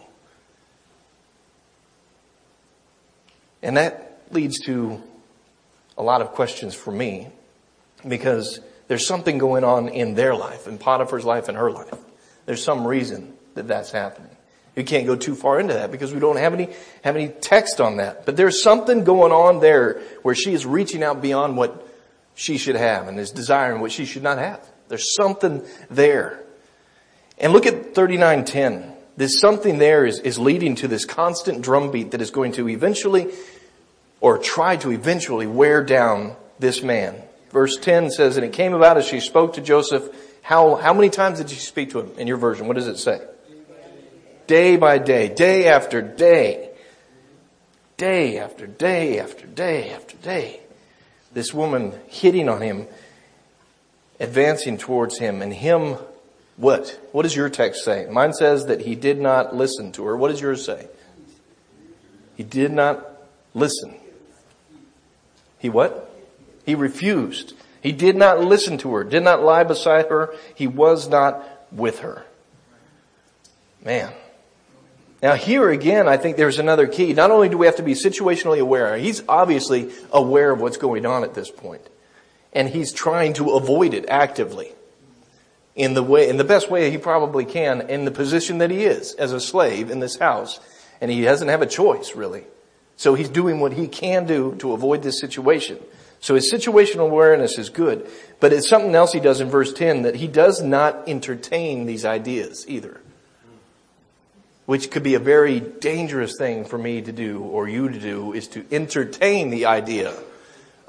And 3.63 3.77
that 3.77 4.21
leads 4.31 4.59
to 4.65 5.01
a 5.97 6.03
lot 6.03 6.21
of 6.21 6.33
questions 6.33 6.75
for 6.75 6.91
me 6.91 7.29
because 8.07 8.59
there's 8.87 9.07
something 9.07 9.39
going 9.39 9.63
on 9.63 9.89
in 9.89 10.13
their 10.13 10.35
life, 10.35 10.67
in 10.67 10.77
Potiphar's 10.77 11.25
life 11.25 11.49
and 11.49 11.57
her 11.57 11.71
life. 11.71 11.97
There's 12.45 12.63
some 12.63 12.85
reason 12.85 13.33
that 13.55 13.67
that's 13.67 13.91
happening. 13.91 14.36
We 14.77 14.83
can't 14.83 15.07
go 15.07 15.15
too 15.15 15.33
far 15.33 15.59
into 15.59 15.73
that 15.73 15.91
because 15.91 16.13
we 16.13 16.19
don't 16.19 16.37
have 16.37 16.53
any, 16.53 16.69
have 17.03 17.15
any 17.15 17.29
text 17.29 17.81
on 17.81 17.97
that. 17.97 18.27
But 18.27 18.37
there's 18.37 18.61
something 18.61 19.03
going 19.03 19.31
on 19.31 19.59
there 19.59 20.03
where 20.21 20.35
she 20.35 20.53
is 20.53 20.67
reaching 20.67 21.01
out 21.01 21.19
beyond 21.19 21.57
what 21.57 21.83
she 22.35 22.59
should 22.59 22.75
have 22.75 23.07
and 23.07 23.19
is 23.19 23.31
desiring 23.31 23.81
what 23.81 23.91
she 23.91 24.05
should 24.05 24.21
not 24.21 24.37
have. 24.37 24.63
There's 24.87 25.15
something 25.15 25.63
there. 25.89 26.43
And 27.39 27.53
look 27.53 27.65
at 27.65 27.95
3910. 27.95 28.93
There's 29.17 29.39
something 29.39 29.79
there 29.79 30.05
is, 30.05 30.19
is 30.19 30.37
leading 30.37 30.75
to 30.75 30.87
this 30.87 31.05
constant 31.05 31.63
drumbeat 31.63 32.11
that 32.11 32.21
is 32.21 32.29
going 32.29 32.51
to 32.53 32.69
eventually 32.69 33.33
or 34.21 34.37
try 34.37 34.77
to 34.77 34.91
eventually 34.91 35.47
wear 35.47 35.83
down 35.83 36.35
this 36.59 36.83
man. 36.83 37.19
Verse 37.49 37.77
10 37.77 38.11
says, 38.11 38.37
and 38.37 38.45
it 38.45 38.53
came 38.53 38.75
about 38.75 38.97
as 38.97 39.07
she 39.07 39.21
spoke 39.21 39.53
to 39.53 39.61
Joseph. 39.61 40.07
How, 40.43 40.75
how 40.75 40.93
many 40.93 41.09
times 41.09 41.39
did 41.39 41.49
she 41.49 41.55
speak 41.55 41.89
to 41.91 42.01
him 42.01 42.11
in 42.19 42.27
your 42.27 42.37
version? 42.37 42.67
What 42.67 42.75
does 42.75 42.87
it 42.87 42.97
say? 42.97 43.19
Day 44.47 44.77
by 44.77 44.97
day, 44.97 45.29
day 45.29 45.67
after 45.67 46.01
day, 46.01 46.69
day 47.97 48.39
after 48.39 48.65
day 48.65 49.19
after 49.19 49.45
day 49.45 49.91
after 49.91 50.17
day. 50.17 50.61
This 51.33 51.53
woman 51.53 51.93
hitting 52.07 52.49
on 52.49 52.61
him, 52.61 52.87
advancing 54.19 54.77
towards 54.77 55.17
him, 55.17 55.41
and 55.41 55.53
him, 55.53 55.97
what? 56.55 56.99
What 57.11 57.23
does 57.23 57.35
your 57.35 57.49
text 57.49 57.83
say? 57.83 58.07
Mine 58.09 58.33
says 58.33 58.65
that 58.65 58.81
he 58.81 58.95
did 58.95 59.19
not 59.19 59.55
listen 59.55 59.91
to 59.93 60.05
her. 60.05 60.17
What 60.17 60.29
does 60.29 60.41
yours 60.41 60.65
say? 60.65 60.87
He 62.35 62.43
did 62.43 62.71
not 62.71 63.05
listen. 63.53 63.95
He 65.59 65.69
what? 65.69 66.11
He 66.65 66.75
refused. 66.75 67.53
He 67.81 67.91
did 67.91 68.15
not 68.15 68.39
listen 68.39 68.77
to 68.79 68.93
her, 68.95 69.03
did 69.03 69.23
not 69.23 69.43
lie 69.43 69.63
beside 69.63 70.07
her. 70.07 70.33
He 70.55 70.67
was 70.67 71.07
not 71.07 71.47
with 71.71 71.99
her. 71.99 72.25
Man. 73.83 74.11
Now 75.21 75.33
here 75.33 75.69
again, 75.69 76.07
I 76.07 76.17
think 76.17 76.37
there's 76.37 76.59
another 76.59 76.87
key. 76.87 77.13
Not 77.13 77.31
only 77.31 77.49
do 77.49 77.57
we 77.57 77.65
have 77.65 77.77
to 77.77 77.83
be 77.83 77.93
situationally 77.93 78.59
aware, 78.59 78.97
he's 78.97 79.23
obviously 79.27 79.91
aware 80.11 80.51
of 80.51 80.61
what's 80.61 80.77
going 80.77 81.05
on 81.05 81.23
at 81.23 81.33
this 81.33 81.49
point. 81.49 81.81
And 82.53 82.69
he's 82.69 82.93
trying 82.93 83.33
to 83.33 83.51
avoid 83.51 83.93
it 83.93 84.05
actively. 84.09 84.73
In 85.75 85.93
the 85.93 86.03
way, 86.03 86.29
in 86.29 86.37
the 86.37 86.43
best 86.43 86.69
way 86.69 86.89
he 86.91 86.97
probably 86.97 87.45
can 87.45 87.89
in 87.89 88.05
the 88.05 88.11
position 88.11 88.59
that 88.59 88.71
he 88.71 88.85
is 88.85 89.13
as 89.15 89.31
a 89.31 89.39
slave 89.39 89.89
in 89.89 89.99
this 89.99 90.17
house. 90.17 90.59
And 91.01 91.09
he 91.11 91.21
doesn't 91.21 91.47
have 91.47 91.61
a 91.61 91.67
choice 91.67 92.15
really. 92.15 92.45
So 92.95 93.15
he's 93.15 93.29
doing 93.29 93.59
what 93.59 93.73
he 93.73 93.87
can 93.87 94.25
do 94.25 94.55
to 94.55 94.73
avoid 94.73 95.03
this 95.03 95.19
situation. 95.19 95.79
So 96.19 96.33
his 96.35 96.51
situational 96.51 97.09
awareness 97.09 97.57
is 97.57 97.69
good. 97.69 98.09
But 98.39 98.53
it's 98.53 98.69
something 98.69 98.93
else 98.93 99.13
he 99.13 99.19
does 99.19 99.39
in 99.39 99.49
verse 99.49 99.73
10 99.73 100.03
that 100.03 100.15
he 100.15 100.27
does 100.27 100.61
not 100.61 101.07
entertain 101.07 101.85
these 101.87 102.05
ideas 102.05 102.65
either 102.67 103.01
which 104.67 104.91
could 104.91 105.01
be 105.01 105.15
a 105.15 105.19
very 105.19 105.61
dangerous 105.61 106.37
thing 106.37 106.65
for 106.65 106.77
me 106.77 107.01
to 107.01 107.13
do 107.13 107.39
or 107.39 107.69
you 107.69 107.87
to 107.87 107.97
do, 107.97 108.33
is 108.33 108.49
to 108.49 108.65
entertain 108.69 109.49
the 109.49 109.65
idea 109.65 110.13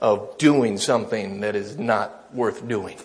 of 0.01 0.37
doing 0.37 0.77
something 0.79 1.41
that 1.43 1.55
is 1.55 1.79
not 1.79 2.35
worth 2.35 2.67
doing. 2.67 2.99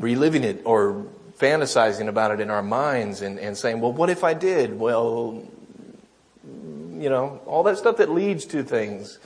Reliving 0.00 0.42
it 0.42 0.62
or 0.64 1.06
fantasizing 1.38 2.08
about 2.08 2.32
it 2.32 2.40
in 2.40 2.50
our 2.50 2.62
minds 2.62 3.22
and, 3.22 3.38
and 3.38 3.56
saying, 3.56 3.80
well, 3.80 3.92
what 3.92 4.10
if 4.10 4.24
I 4.24 4.34
did? 4.34 4.76
Well, 4.76 5.44
you 6.44 7.08
know, 7.08 7.40
all 7.46 7.62
that 7.62 7.78
stuff 7.78 7.98
that 7.98 8.10
leads 8.10 8.46
to 8.46 8.64
things. 8.64 9.20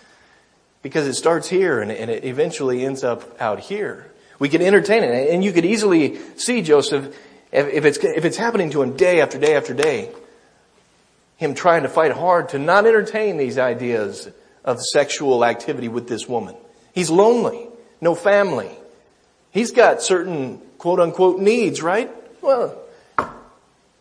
Because 0.83 1.07
it 1.07 1.15
starts 1.15 1.49
here 1.49 1.81
and, 1.81 1.91
and 1.91 2.11
it 2.11 2.27
eventually 2.27 2.85
ends 2.85 3.05
up 3.05 3.41
out 3.41 3.59
here. 3.59 4.11
We 4.39 4.51
can 4.51 4.61
entertain 4.61 5.03
it. 5.03 5.31
And 5.31 5.43
you 5.43 5.53
could 5.53 5.65
easily 5.65 6.19
see 6.37 6.61
Joseph, 6.61 7.17
if, 7.53 7.85
it's, 7.85 7.99
if 7.99 8.25
it's 8.25 8.37
happening 8.37 8.71
to 8.71 8.83
him 8.83 8.97
day 8.97 9.21
after 9.21 9.39
day 9.39 9.57
after 9.57 9.75
day, 9.75 10.13
him 11.37 11.55
trying 11.55 11.83
to 11.83 11.89
fight 11.89 12.13
hard 12.13 12.51
to 12.51 12.59
not 12.59 12.87
entertain 12.87 13.37
these 13.37 13.59
ideas 13.59 14.29
of 14.65 14.81
sexual 14.81 15.45
activity 15.45 15.89
with 15.89 16.07
this 16.07 16.29
woman. 16.29 16.55
He's 16.93 17.11
lonely, 17.11 17.67
no 18.01 18.15
family. 18.15 18.71
He's 19.51 19.71
got 19.71 20.03
certain 20.03 20.59
quote 20.79 21.01
unquote 21.01 21.41
needs, 21.41 21.83
right? 21.83 22.11
Well, 22.43 22.79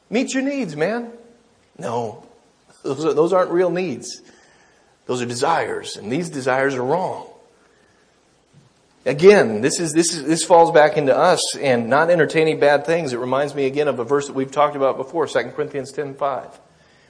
meet 0.09 0.33
your 0.33 0.43
needs, 0.43 0.75
man. 0.75 1.11
No, 1.77 2.27
those, 2.83 3.05
are, 3.05 3.13
those 3.13 3.31
aren't 3.31 3.51
real 3.51 3.71
needs. 3.71 4.21
Those 5.05 5.21
are 5.21 5.25
desires, 5.25 5.95
and 5.95 6.11
these 6.11 6.29
desires 6.29 6.75
are 6.75 6.83
wrong. 6.83 7.28
Again, 9.05 9.61
this 9.61 9.79
is, 9.79 9.93
this 9.93 10.13
is, 10.13 10.25
this 10.25 10.43
falls 10.43 10.71
back 10.71 10.97
into 10.97 11.15
us 11.15 11.55
and 11.55 11.89
not 11.89 12.09
entertaining 12.09 12.59
bad 12.59 12.85
things. 12.85 13.13
It 13.13 13.19
reminds 13.19 13.55
me 13.55 13.65
again 13.65 13.87
of 13.87 13.99
a 13.99 14.03
verse 14.03 14.27
that 14.27 14.33
we've 14.33 14.51
talked 14.51 14.75
about 14.75 14.97
before, 14.97 15.25
2 15.25 15.43
Corinthians 15.55 15.91
10, 15.91 16.15
5, 16.15 16.59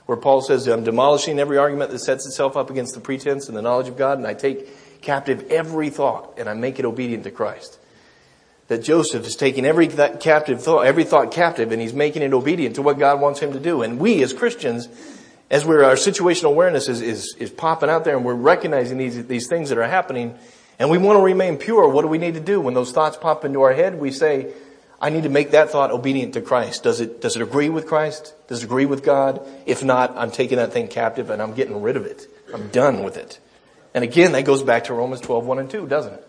where 0.06 0.18
Paul 0.18 0.42
says, 0.42 0.68
I'm 0.68 0.84
demolishing 0.84 1.40
every 1.40 1.58
argument 1.58 1.90
that 1.92 2.00
sets 2.00 2.28
itself 2.28 2.56
up 2.56 2.70
against 2.70 2.94
the 2.94 3.02
pretense 3.02 3.48
and 3.48 3.58
the 3.58 3.62
knowledge 3.62 3.88
of 3.88 3.98
God, 3.98 4.20
and 4.20 4.28
I 4.28 4.36
take 4.36 5.02
captive 5.02 5.50
every 5.50 5.90
thought 5.90 6.38
and 6.38 6.48
I 6.50 6.54
make 6.54 6.78
it 6.80 6.86
obedient 6.86 7.24
to 7.24 7.32
Christ. 7.32 7.80
That 8.68 8.84
Joseph 8.84 9.26
is 9.26 9.36
taking 9.36 9.66
every 9.66 9.88
captive 9.88 10.62
thought, 10.62 10.86
every 10.86 11.04
thought 11.04 11.32
captive, 11.32 11.72
and 11.72 11.82
he's 11.82 11.94
making 11.94 12.22
it 12.22 12.34
obedient 12.34 12.76
to 12.76 12.84
what 12.84 13.00
God 13.00 13.20
wants 13.20 13.40
him 13.40 13.54
to 13.54 13.60
do. 13.60 13.82
And 13.82 14.00
we 14.00 14.22
as 14.22 14.32
Christians, 14.32 14.88
as 15.50 15.66
we're, 15.66 15.84
our 15.84 15.96
situational 15.96 16.50
awareness 16.50 16.88
is, 16.88 17.02
is, 17.02 17.36
is 17.40 17.50
popping 17.50 17.90
out 17.90 18.04
there 18.04 18.16
and 18.16 18.24
we're 18.24 18.36
recognizing 18.36 19.00
these, 19.00 19.26
these 19.26 19.48
things 19.48 19.70
that 19.70 19.80
are 19.80 19.88
happening, 19.88 20.38
and 20.80 20.90
we 20.90 20.98
want 20.98 21.18
to 21.18 21.22
remain 21.22 21.58
pure, 21.58 21.88
what 21.90 22.04
do 22.04 22.08
we 22.08 22.18
need 22.18 22.36
to 22.36 22.40
do? 22.40 22.62
When 22.62 22.74
those 22.74 22.94
thoughts 22.94 23.18
pop 23.18 23.44
into 23.44 23.62
our 23.62 23.74
head, 23.74 24.00
we 24.00 24.12
say, 24.12 24.54
I 25.02 25.10
need 25.10 25.24
to 25.24 25.30
make 25.30 25.52
that 25.52 25.70
thought 25.70 25.92
obedient 25.92 26.34
to 26.34 26.42
Christ. 26.42 26.84
Does 26.84 27.02
it, 27.02 27.22
does 27.22 27.36
it 27.36 27.42
agree 27.42 27.70
with 27.70 27.86
Christ? 27.86 28.34
Does 28.48 28.64
it 28.64 28.66
agree 28.66 28.86
with 28.86 29.04
God? 29.04 29.46
If 29.66 29.84
not, 29.84 30.18
I'm 30.18 30.32
taking 30.32 30.58
that 30.58 30.74
thing 30.74 30.88
captive 30.88 31.30
and 31.30 31.42
I'm 31.42 31.54
getting 31.54 31.82
rid 31.82 31.98
of 31.98 32.06
it. 32.06 32.28
I'm 32.54 32.70
done 32.70 33.04
with 33.04 33.18
it. 33.18 33.40
And 33.94 34.04
again, 34.04 34.32
that 34.34 34.46
goes 34.46 34.64
back 34.64 34.86
to 34.86 34.94
Romans 34.94 35.22
12, 35.22 35.46
1 35.46 35.60
and 35.60 35.70
2, 35.70 35.88
doesn't 35.88 36.14
it? 36.14 36.28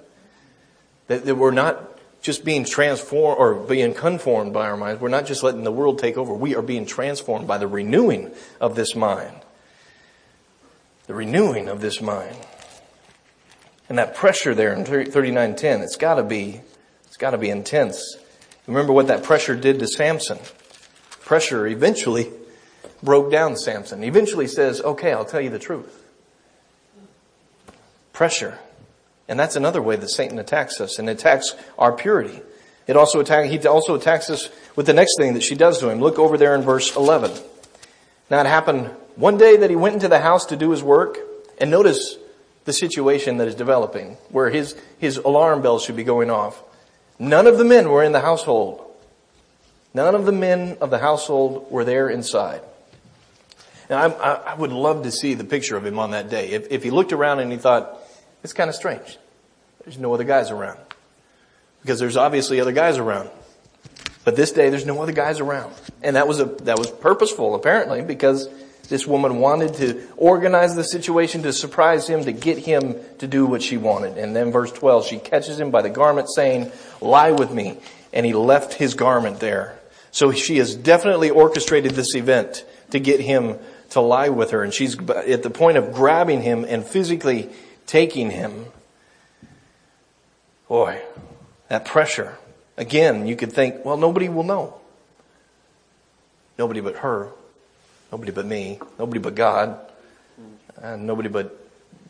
That, 1.08 1.24
that 1.26 1.34
we're 1.34 1.50
not 1.50 1.98
just 2.22 2.44
being 2.44 2.64
transformed 2.64 3.38
or 3.38 3.54
being 3.54 3.94
conformed 3.94 4.52
by 4.52 4.68
our 4.68 4.76
minds. 4.76 5.00
We're 5.00 5.08
not 5.08 5.26
just 5.26 5.42
letting 5.42 5.64
the 5.64 5.72
world 5.72 5.98
take 5.98 6.16
over. 6.16 6.34
We 6.34 6.54
are 6.54 6.62
being 6.62 6.86
transformed 6.86 7.46
by 7.46 7.58
the 7.58 7.66
renewing 7.66 8.30
of 8.60 8.76
this 8.76 8.94
mind. 8.94 9.36
The 11.06 11.14
renewing 11.14 11.68
of 11.68 11.80
this 11.80 12.00
mind. 12.00 12.36
And 13.90 13.98
that 13.98 14.14
pressure 14.14 14.54
there 14.54 14.72
in 14.72 14.84
3910, 14.84 15.82
it's 15.82 15.96
gotta 15.96 16.22
be, 16.22 16.60
it's 17.06 17.16
gotta 17.16 17.38
be 17.38 17.50
intense. 17.50 18.16
Remember 18.68 18.92
what 18.92 19.08
that 19.08 19.24
pressure 19.24 19.56
did 19.56 19.80
to 19.80 19.88
Samson. 19.88 20.38
Pressure 21.22 21.66
eventually 21.66 22.30
broke 23.02 23.32
down 23.32 23.56
Samson. 23.56 24.04
Eventually 24.04 24.46
says, 24.46 24.80
okay, 24.80 25.12
I'll 25.12 25.24
tell 25.24 25.40
you 25.40 25.50
the 25.50 25.58
truth. 25.58 26.04
Pressure. 28.12 28.60
And 29.26 29.38
that's 29.40 29.56
another 29.56 29.82
way 29.82 29.96
that 29.96 30.08
Satan 30.08 30.38
attacks 30.38 30.80
us 30.80 31.00
and 31.00 31.10
attacks 31.10 31.56
our 31.76 31.92
purity. 31.92 32.40
It 32.86 32.96
also 32.96 33.18
attack, 33.18 33.46
he 33.46 33.58
also 33.66 33.96
attacks 33.96 34.30
us 34.30 34.50
with 34.76 34.86
the 34.86 34.94
next 34.94 35.16
thing 35.18 35.34
that 35.34 35.42
she 35.42 35.56
does 35.56 35.80
to 35.80 35.88
him. 35.88 35.98
Look 35.98 36.16
over 36.16 36.38
there 36.38 36.54
in 36.54 36.62
verse 36.62 36.94
11. 36.94 37.32
Now 38.30 38.40
it 38.40 38.46
happened 38.46 38.86
one 39.16 39.36
day 39.36 39.56
that 39.56 39.70
he 39.70 39.74
went 39.74 39.94
into 39.94 40.06
the 40.06 40.20
house 40.20 40.46
to 40.46 40.56
do 40.56 40.70
his 40.70 40.80
work 40.80 41.18
and 41.58 41.72
notice 41.72 42.16
the 42.64 42.72
situation 42.72 43.38
that 43.38 43.48
is 43.48 43.54
developing, 43.54 44.16
where 44.30 44.50
his, 44.50 44.76
his 44.98 45.16
alarm 45.16 45.62
bells 45.62 45.84
should 45.84 45.96
be 45.96 46.04
going 46.04 46.30
off. 46.30 46.62
None 47.18 47.46
of 47.46 47.58
the 47.58 47.64
men 47.64 47.88
were 47.88 48.02
in 48.02 48.12
the 48.12 48.20
household. 48.20 48.86
None 49.92 50.14
of 50.14 50.24
the 50.24 50.32
men 50.32 50.78
of 50.80 50.90
the 50.90 50.98
household 50.98 51.70
were 51.70 51.84
there 51.84 52.08
inside. 52.08 52.62
Now, 53.88 54.06
I, 54.06 54.52
I 54.52 54.54
would 54.54 54.72
love 54.72 55.02
to 55.02 55.10
see 55.10 55.34
the 55.34 55.44
picture 55.44 55.76
of 55.76 55.84
him 55.84 55.98
on 55.98 56.12
that 56.12 56.30
day. 56.30 56.50
If, 56.50 56.70
if 56.70 56.82
he 56.82 56.90
looked 56.90 57.12
around 57.12 57.40
and 57.40 57.50
he 57.50 57.58
thought, 57.58 57.98
it's 58.44 58.52
kind 58.52 58.70
of 58.70 58.76
strange. 58.76 59.18
There's 59.84 59.98
no 59.98 60.14
other 60.14 60.24
guys 60.24 60.50
around. 60.50 60.78
Because 61.82 61.98
there's 61.98 62.16
obviously 62.16 62.60
other 62.60 62.72
guys 62.72 62.98
around. 62.98 63.30
But 64.24 64.36
this 64.36 64.52
day, 64.52 64.70
there's 64.70 64.86
no 64.86 65.02
other 65.02 65.12
guys 65.12 65.40
around. 65.40 65.74
And 66.02 66.16
that 66.16 66.28
was 66.28 66.40
a, 66.40 66.44
that 66.44 66.78
was 66.78 66.90
purposeful, 66.90 67.54
apparently, 67.54 68.02
because 68.02 68.48
this 68.90 69.06
woman 69.06 69.38
wanted 69.38 69.74
to 69.74 70.02
organize 70.16 70.74
the 70.74 70.82
situation 70.82 71.44
to 71.44 71.52
surprise 71.52 72.08
him, 72.08 72.24
to 72.24 72.32
get 72.32 72.58
him 72.58 72.96
to 73.18 73.28
do 73.28 73.46
what 73.46 73.62
she 73.62 73.76
wanted. 73.76 74.18
And 74.18 74.34
then 74.34 74.50
verse 74.50 74.72
12, 74.72 75.06
she 75.06 75.18
catches 75.18 75.58
him 75.58 75.70
by 75.70 75.80
the 75.80 75.88
garment 75.88 76.28
saying, 76.28 76.72
lie 77.00 77.30
with 77.30 77.52
me. 77.52 77.78
And 78.12 78.26
he 78.26 78.34
left 78.34 78.74
his 78.74 78.94
garment 78.94 79.38
there. 79.38 79.78
So 80.10 80.32
she 80.32 80.58
has 80.58 80.74
definitely 80.74 81.30
orchestrated 81.30 81.92
this 81.92 82.16
event 82.16 82.64
to 82.90 82.98
get 82.98 83.20
him 83.20 83.58
to 83.90 84.00
lie 84.00 84.28
with 84.28 84.50
her. 84.50 84.64
And 84.64 84.74
she's 84.74 84.98
at 84.98 85.44
the 85.44 85.50
point 85.50 85.78
of 85.78 85.94
grabbing 85.94 86.42
him 86.42 86.64
and 86.64 86.84
physically 86.84 87.48
taking 87.86 88.28
him. 88.30 88.66
Boy, 90.66 91.00
that 91.68 91.84
pressure. 91.84 92.36
Again, 92.76 93.28
you 93.28 93.36
could 93.36 93.52
think, 93.52 93.84
well, 93.84 93.96
nobody 93.96 94.28
will 94.28 94.42
know. 94.42 94.80
Nobody 96.58 96.80
but 96.80 96.96
her. 96.96 97.30
Nobody 98.10 98.32
but 98.32 98.46
me. 98.46 98.78
Nobody 98.98 99.20
but 99.20 99.34
God. 99.34 99.78
And 100.76 101.06
nobody 101.06 101.28
but 101.28 101.56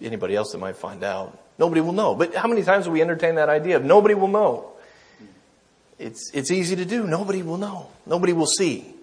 anybody 0.00 0.36
else 0.36 0.52
that 0.52 0.58
might 0.58 0.76
find 0.76 1.04
out. 1.04 1.38
Nobody 1.58 1.80
will 1.80 1.92
know. 1.92 2.14
But 2.14 2.34
how 2.34 2.48
many 2.48 2.62
times 2.62 2.86
do 2.86 2.90
we 2.90 3.02
entertain 3.02 3.34
that 3.34 3.48
idea 3.48 3.76
of 3.76 3.84
nobody 3.84 4.14
will 4.14 4.28
know? 4.28 4.72
It's, 5.98 6.30
it's 6.32 6.50
easy 6.50 6.76
to 6.76 6.86
do. 6.86 7.06
Nobody 7.06 7.42
will 7.42 7.58
know. 7.58 7.88
Nobody 8.06 8.32
will 8.32 8.46
see. 8.46 8.94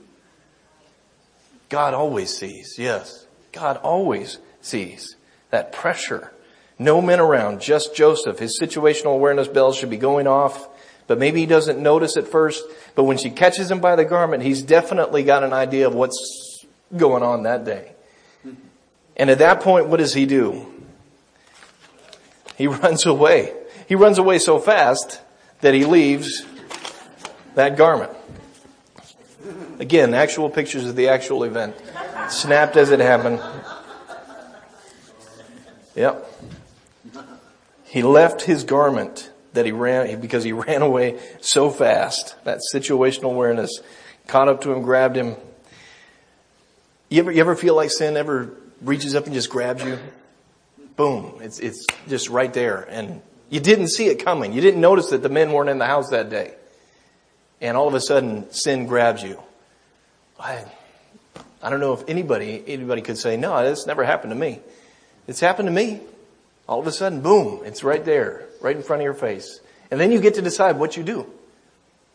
God 1.69 1.93
always 1.93 2.35
sees. 2.35 2.75
Yes. 2.79 3.27
God 3.51 3.77
always 3.77 4.39
sees. 4.61 5.15
That 5.51 5.71
pressure. 5.71 6.31
No 6.79 7.01
men 7.01 7.19
around, 7.19 7.61
just 7.61 7.95
Joseph. 7.95 8.39
His 8.39 8.59
situational 8.59 9.13
awareness 9.13 9.47
bells 9.47 9.77
should 9.77 9.89
be 9.89 9.97
going 9.97 10.27
off, 10.27 10.67
but 11.07 11.17
maybe 11.17 11.39
he 11.39 11.45
doesn't 11.45 11.79
notice 11.81 12.17
at 12.17 12.27
first. 12.27 12.63
But 12.95 13.05
when 13.05 13.17
she 13.17 13.29
catches 13.29 13.71
him 13.71 13.79
by 13.79 13.95
the 13.95 14.05
garment, 14.05 14.43
he's 14.43 14.61
definitely 14.61 15.23
got 15.23 15.43
an 15.43 15.53
idea 15.53 15.87
of 15.87 15.95
what's 15.95 16.46
going 16.95 17.23
on 17.23 17.43
that 17.43 17.65
day. 17.65 17.91
And 19.15 19.29
at 19.29 19.39
that 19.39 19.61
point, 19.61 19.87
what 19.87 19.97
does 19.97 20.13
he 20.13 20.25
do? 20.25 20.71
He 22.55 22.67
runs 22.67 23.05
away. 23.05 23.53
He 23.87 23.95
runs 23.95 24.17
away 24.17 24.39
so 24.39 24.59
fast 24.59 25.21
that 25.61 25.73
he 25.73 25.85
leaves 25.85 26.45
that 27.55 27.77
garment. 27.77 28.11
Again, 29.79 30.13
actual 30.13 30.49
pictures 30.49 30.85
of 30.85 30.95
the 30.95 31.09
actual 31.09 31.43
event. 31.43 31.75
Snapped 32.29 32.75
as 32.77 32.91
it 32.91 32.99
happened. 32.99 33.41
Yep. 35.95 36.31
He 37.85 38.03
left 38.03 38.41
his 38.43 38.63
garment 38.63 39.31
that 39.53 39.65
he 39.65 39.71
ran, 39.71 40.19
because 40.19 40.43
he 40.43 40.51
ran 40.53 40.81
away 40.81 41.19
so 41.41 41.69
fast. 41.69 42.35
That 42.43 42.59
situational 42.73 43.31
awareness 43.31 43.81
caught 44.27 44.47
up 44.47 44.61
to 44.61 44.71
him, 44.71 44.81
grabbed 44.81 45.15
him, 45.15 45.35
you 47.09 47.19
ever, 47.19 47.31
you 47.31 47.39
ever 47.39 47.55
feel 47.55 47.75
like 47.75 47.91
sin 47.91 48.17
ever 48.17 48.53
reaches 48.81 49.15
up 49.15 49.25
and 49.25 49.33
just 49.33 49.49
grabs 49.49 49.83
you? 49.83 49.97
Boom. 50.95 51.39
It's, 51.41 51.59
it's 51.59 51.85
just 52.07 52.29
right 52.29 52.53
there. 52.53 52.87
And 52.89 53.21
you 53.49 53.59
didn't 53.59 53.89
see 53.89 54.07
it 54.07 54.23
coming. 54.23 54.53
You 54.53 54.61
didn't 54.61 54.81
notice 54.81 55.09
that 55.11 55.23
the 55.23 55.29
men 55.29 55.51
weren't 55.51 55.69
in 55.69 55.77
the 55.77 55.85
house 55.85 56.09
that 56.09 56.29
day. 56.29 56.53
And 57.61 57.77
all 57.77 57.87
of 57.87 57.93
a 57.93 58.01
sudden, 58.01 58.51
sin 58.51 58.87
grabs 58.87 59.23
you. 59.23 59.41
I, 60.39 60.65
I 61.61 61.69
don't 61.69 61.79
know 61.79 61.93
if 61.93 62.03
anybody, 62.07 62.63
anybody 62.67 63.01
could 63.01 63.17
say, 63.17 63.37
no, 63.37 63.63
this 63.63 63.87
never 63.87 64.03
happened 64.03 64.31
to 64.31 64.35
me. 64.35 64.59
It's 65.27 65.39
happened 65.39 65.67
to 65.67 65.73
me. 65.73 66.01
All 66.67 66.79
of 66.79 66.87
a 66.87 66.91
sudden, 66.91 67.21
boom, 67.21 67.61
it's 67.65 67.83
right 67.83 68.03
there, 68.03 68.45
right 68.61 68.75
in 68.75 68.83
front 68.83 69.01
of 69.01 69.05
your 69.05 69.13
face. 69.13 69.61
And 69.89 69.99
then 69.99 70.11
you 70.11 70.19
get 70.19 70.35
to 70.35 70.41
decide 70.41 70.77
what 70.77 70.97
you 70.97 71.03
do. 71.03 71.31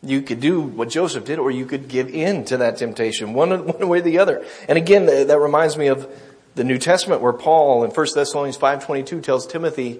You 0.05 0.21
could 0.21 0.41
do 0.41 0.61
what 0.61 0.89
Joseph 0.89 1.25
did, 1.25 1.39
or 1.39 1.49
you 1.49 1.65
could 1.65 1.87
give 1.87 2.09
in 2.09 2.43
to 2.45 2.57
that 2.57 2.77
temptation, 2.77 3.33
one, 3.33 3.65
one 3.65 3.87
way 3.87 3.99
or 3.99 4.01
the 4.01 4.19
other. 4.19 4.45
And 4.67 4.77
again, 4.77 5.05
that 5.05 5.39
reminds 5.39 5.77
me 5.77 5.87
of 5.87 6.13
the 6.55 6.63
New 6.63 6.77
Testament 6.77 7.21
where 7.21 7.33
Paul 7.33 7.83
in 7.83 7.91
1 7.91 8.07
Thessalonians 8.13 8.57
5.22 8.57 9.23
tells 9.23 9.47
Timothy, 9.47 9.99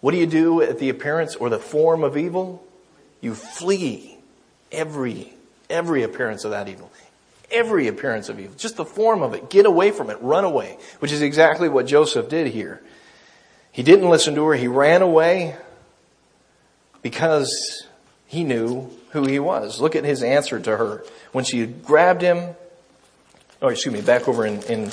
what 0.00 0.12
do 0.12 0.16
you 0.16 0.26
do 0.26 0.62
at 0.62 0.78
the 0.78 0.88
appearance 0.88 1.36
or 1.36 1.50
the 1.50 1.58
form 1.58 2.04
of 2.04 2.16
evil? 2.16 2.64
You 3.20 3.34
flee 3.34 4.16
every, 4.72 5.32
every 5.68 6.02
appearance 6.02 6.44
of 6.44 6.52
that 6.52 6.68
evil. 6.68 6.90
Every 7.50 7.88
appearance 7.88 8.28
of 8.28 8.38
evil. 8.38 8.54
Just 8.56 8.76
the 8.76 8.84
form 8.84 9.22
of 9.22 9.34
it. 9.34 9.50
Get 9.50 9.66
away 9.66 9.90
from 9.90 10.10
it. 10.10 10.18
Run 10.20 10.44
away. 10.44 10.78
Which 11.00 11.12
is 11.12 11.22
exactly 11.22 11.68
what 11.68 11.86
Joseph 11.86 12.28
did 12.28 12.48
here. 12.48 12.80
He 13.72 13.82
didn't 13.82 14.08
listen 14.08 14.34
to 14.34 14.44
her. 14.46 14.54
He 14.54 14.68
ran 14.68 15.02
away 15.02 15.56
because 17.02 17.86
he 18.26 18.44
knew 18.44 18.90
who 19.10 19.24
he 19.24 19.38
was. 19.38 19.80
Look 19.80 19.96
at 19.96 20.04
his 20.04 20.22
answer 20.22 20.60
to 20.60 20.76
her. 20.76 21.04
When 21.32 21.44
she 21.44 21.66
grabbed 21.66 22.22
him, 22.22 22.54
oh, 23.62 23.68
excuse 23.68 23.94
me, 23.94 24.00
back 24.00 24.28
over 24.28 24.46
in, 24.46 24.62
in, 24.64 24.92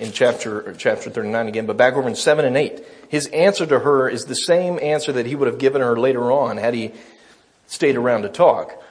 in 0.00 0.12
chapter, 0.12 0.74
chapter 0.78 1.10
39 1.10 1.48
again, 1.48 1.66
but 1.66 1.76
back 1.76 1.94
over 1.94 2.08
in 2.08 2.14
7 2.14 2.44
and 2.44 2.56
8. 2.56 2.84
His 3.08 3.26
answer 3.28 3.66
to 3.66 3.80
her 3.80 4.08
is 4.08 4.24
the 4.24 4.34
same 4.34 4.78
answer 4.80 5.12
that 5.12 5.26
he 5.26 5.34
would 5.34 5.48
have 5.48 5.58
given 5.58 5.82
her 5.82 5.98
later 5.98 6.30
on 6.32 6.56
had 6.56 6.74
he 6.74 6.92
stayed 7.66 7.96
around 7.96 8.22
to 8.22 8.28
talk. 8.28 8.82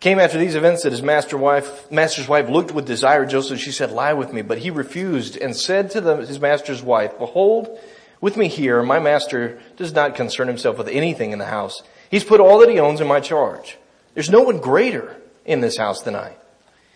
Came 0.00 0.20
after 0.20 0.38
these 0.38 0.54
events 0.54 0.84
that 0.84 0.92
his 0.92 1.02
master 1.02 1.36
wife, 1.36 1.90
master's 1.90 2.28
wife 2.28 2.48
looked 2.48 2.70
with 2.70 2.86
desire 2.86 3.24
at 3.24 3.30
Joseph. 3.30 3.58
She 3.58 3.72
said, 3.72 3.90
lie 3.90 4.12
with 4.12 4.32
me. 4.32 4.42
But 4.42 4.58
he 4.58 4.70
refused 4.70 5.36
and 5.36 5.56
said 5.56 5.90
to 5.92 6.00
the, 6.00 6.16
his 6.18 6.38
master's 6.40 6.82
wife, 6.82 7.18
behold, 7.18 7.76
with 8.20 8.36
me 8.36 8.46
here, 8.46 8.80
my 8.82 9.00
master 9.00 9.60
does 9.76 9.92
not 9.92 10.14
concern 10.14 10.46
himself 10.46 10.78
with 10.78 10.88
anything 10.88 11.32
in 11.32 11.40
the 11.40 11.46
house. 11.46 11.82
He's 12.10 12.24
put 12.24 12.40
all 12.40 12.58
that 12.60 12.70
he 12.70 12.78
owns 12.78 13.00
in 13.00 13.06
my 13.06 13.20
charge. 13.20 13.76
There's 14.14 14.30
no 14.30 14.42
one 14.42 14.58
greater 14.58 15.16
in 15.44 15.60
this 15.60 15.76
house 15.76 16.02
than 16.02 16.16
I. 16.16 16.34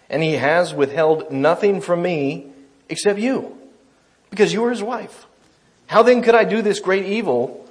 And 0.08 0.22
he 0.22 0.32
has 0.32 0.74
withheld 0.74 1.30
nothing 1.30 1.80
from 1.80 2.02
me 2.02 2.46
except 2.88 3.18
you, 3.18 3.58
because 4.30 4.52
you 4.52 4.64
are 4.64 4.70
his 4.70 4.82
wife. 4.82 5.26
How 5.86 6.02
then 6.02 6.22
could 6.22 6.34
I 6.34 6.44
do 6.44 6.62
this 6.62 6.80
great 6.80 7.06
evil 7.06 7.68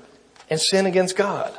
and 0.49 0.59
sin 0.59 0.85
against 0.85 1.15
God? 1.15 1.55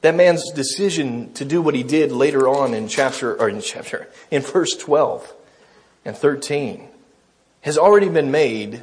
That 0.00 0.14
man's 0.14 0.52
decision 0.52 1.32
to 1.34 1.44
do 1.44 1.60
what 1.60 1.74
he 1.74 1.82
did 1.82 2.12
later 2.12 2.48
on 2.48 2.74
in 2.74 2.86
chapter, 2.86 3.34
or 3.40 3.48
in 3.48 3.60
chapter, 3.60 4.08
in 4.30 4.42
verse 4.42 4.76
12 4.76 5.32
and 6.04 6.16
13 6.16 6.88
has 7.62 7.76
already 7.76 8.08
been 8.08 8.30
made. 8.30 8.82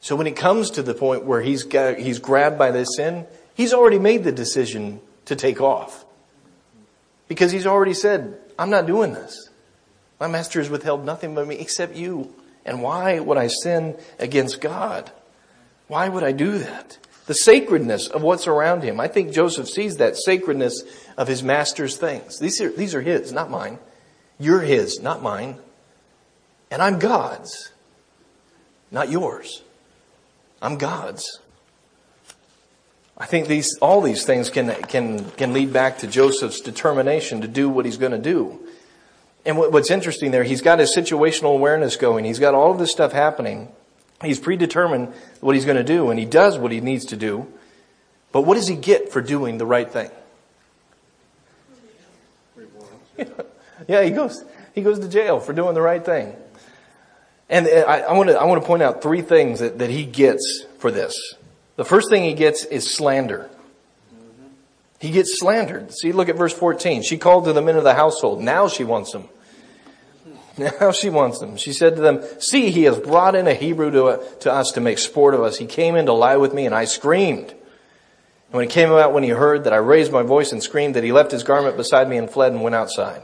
So 0.00 0.16
when 0.16 0.26
it 0.26 0.36
comes 0.36 0.70
to 0.72 0.82
the 0.82 0.94
point 0.94 1.24
where 1.24 1.40
he's 1.40 1.62
got, 1.62 1.98
he's 1.98 2.18
grabbed 2.18 2.58
by 2.58 2.72
this 2.72 2.88
sin, 2.96 3.26
he's 3.58 3.74
already 3.74 3.98
made 3.98 4.24
the 4.24 4.32
decision 4.32 5.00
to 5.26 5.36
take 5.36 5.60
off. 5.60 6.06
Because 7.28 7.52
he's 7.52 7.66
already 7.66 7.92
said, 7.92 8.38
I'm 8.58 8.70
not 8.70 8.86
doing 8.86 9.12
this. 9.12 9.50
My 10.18 10.28
master 10.28 10.60
has 10.60 10.70
withheld 10.70 11.04
nothing 11.04 11.34
but 11.34 11.46
me 11.46 11.56
except 11.56 11.94
you. 11.94 12.34
And 12.64 12.82
why 12.82 13.20
would 13.20 13.36
I 13.36 13.48
sin 13.48 13.98
against 14.18 14.62
God? 14.62 15.12
Why 15.88 16.08
would 16.08 16.24
I 16.24 16.32
do 16.32 16.58
that? 16.58 16.96
the 17.28 17.34
sacredness 17.34 18.08
of 18.08 18.22
what's 18.22 18.46
around 18.46 18.82
him. 18.82 18.98
I 18.98 19.06
think 19.06 19.32
Joseph 19.32 19.68
sees 19.68 19.98
that 19.98 20.16
sacredness 20.16 20.82
of 21.18 21.28
his 21.28 21.42
master's 21.42 21.98
things. 21.98 22.38
These 22.38 22.62
are, 22.62 22.70
these 22.70 22.94
are 22.94 23.02
his, 23.02 23.32
not 23.32 23.50
mine. 23.50 23.78
You're 24.40 24.62
his, 24.62 25.00
not 25.00 25.22
mine. 25.22 25.58
And 26.70 26.80
I'm 26.80 26.98
God's, 26.98 27.70
not 28.90 29.10
yours. 29.10 29.62
I'm 30.62 30.78
God's. 30.78 31.40
I 33.18 33.26
think 33.26 33.48
these, 33.48 33.76
all 33.78 34.00
these 34.00 34.24
things 34.24 34.48
can, 34.48 34.72
can, 34.84 35.28
can 35.32 35.52
lead 35.52 35.72
back 35.72 35.98
to 35.98 36.06
Joseph's 36.06 36.60
determination 36.60 37.40
to 37.40 37.48
do 37.48 37.68
what 37.68 37.84
he's 37.84 37.96
going 37.96 38.12
to 38.12 38.18
do. 38.18 38.60
And 39.44 39.58
what's 39.58 39.90
interesting 39.90 40.30
there, 40.30 40.44
he's 40.44 40.60
got 40.60 40.78
his 40.78 40.94
situational 40.94 41.54
awareness 41.54 41.96
going. 41.96 42.24
He's 42.24 42.38
got 42.38 42.54
all 42.54 42.70
of 42.70 42.78
this 42.78 42.92
stuff 42.92 43.12
happening. 43.12 43.68
He's 44.22 44.38
predetermined 44.38 45.12
what 45.40 45.54
he's 45.54 45.64
going 45.64 45.76
to 45.76 45.84
do 45.84 46.10
and 46.10 46.18
he 46.18 46.26
does 46.26 46.58
what 46.58 46.70
he 46.70 46.80
needs 46.80 47.06
to 47.06 47.16
do. 47.16 47.46
But 48.30 48.42
what 48.42 48.54
does 48.54 48.68
he 48.68 48.76
get 48.76 49.10
for 49.10 49.20
doing 49.20 49.58
the 49.58 49.66
right 49.66 49.90
thing? 49.90 50.10
yeah, 53.88 54.02
he 54.02 54.10
goes, 54.10 54.44
he 54.74 54.82
goes 54.82 55.00
to 55.00 55.08
jail 55.08 55.40
for 55.40 55.52
doing 55.52 55.74
the 55.74 55.82
right 55.82 56.04
thing. 56.04 56.36
And 57.48 57.66
uh, 57.66 57.84
I, 57.88 58.00
I 58.00 58.12
want 58.12 58.28
to, 58.28 58.38
I 58.38 58.44
want 58.44 58.60
to 58.60 58.66
point 58.66 58.82
out 58.82 59.02
three 59.02 59.22
things 59.22 59.60
that, 59.60 59.78
that 59.78 59.90
he 59.90 60.04
gets 60.04 60.64
for 60.78 60.90
this. 60.90 61.16
The 61.78 61.84
first 61.84 62.10
thing 62.10 62.24
he 62.24 62.34
gets 62.34 62.64
is 62.64 62.92
slander. 62.92 63.48
He 64.98 65.12
gets 65.12 65.38
slandered. 65.38 65.92
See, 65.94 66.10
look 66.10 66.28
at 66.28 66.34
verse 66.34 66.52
14. 66.52 67.04
She 67.04 67.18
called 67.18 67.44
to 67.44 67.52
the 67.52 67.62
men 67.62 67.76
of 67.76 67.84
the 67.84 67.94
household. 67.94 68.42
Now 68.42 68.66
she 68.66 68.82
wants 68.82 69.12
them. 69.12 69.28
Now 70.58 70.90
she 70.90 71.08
wants 71.08 71.38
them. 71.38 71.56
She 71.56 71.72
said 71.72 71.94
to 71.94 72.02
them, 72.02 72.20
see, 72.40 72.70
he 72.70 72.82
has 72.82 72.98
brought 72.98 73.36
in 73.36 73.46
a 73.46 73.54
Hebrew 73.54 73.92
to, 73.92 74.20
to 74.40 74.52
us 74.52 74.72
to 74.72 74.80
make 74.80 74.98
sport 74.98 75.34
of 75.34 75.40
us. 75.40 75.56
He 75.56 75.66
came 75.66 75.94
in 75.94 76.06
to 76.06 76.12
lie 76.12 76.36
with 76.36 76.52
me 76.52 76.66
and 76.66 76.74
I 76.74 76.84
screamed. 76.84 77.50
And 77.50 77.58
when 78.50 78.64
it 78.64 78.70
came 78.72 78.90
about 78.90 79.12
when 79.12 79.22
he 79.22 79.28
heard 79.28 79.62
that 79.62 79.72
I 79.72 79.76
raised 79.76 80.10
my 80.10 80.24
voice 80.24 80.50
and 80.50 80.60
screamed 80.60 80.96
that 80.96 81.04
he 81.04 81.12
left 81.12 81.30
his 81.30 81.44
garment 81.44 81.76
beside 81.76 82.08
me 82.08 82.16
and 82.16 82.28
fled 82.28 82.50
and 82.50 82.60
went 82.60 82.74
outside. 82.74 83.22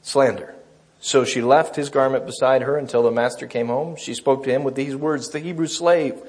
Slander. 0.00 0.54
So 1.00 1.24
she 1.24 1.40
left 1.40 1.76
his 1.76 1.88
garment 1.88 2.26
beside 2.26 2.62
her 2.62 2.76
until 2.76 3.02
the 3.02 3.10
master 3.10 3.46
came 3.46 3.68
home. 3.68 3.96
She 3.96 4.14
spoke 4.14 4.44
to 4.44 4.50
him 4.50 4.64
with 4.64 4.74
these 4.74 4.94
words, 4.94 5.30
the 5.30 5.38
Hebrew 5.38 5.66
slave, 5.66 6.20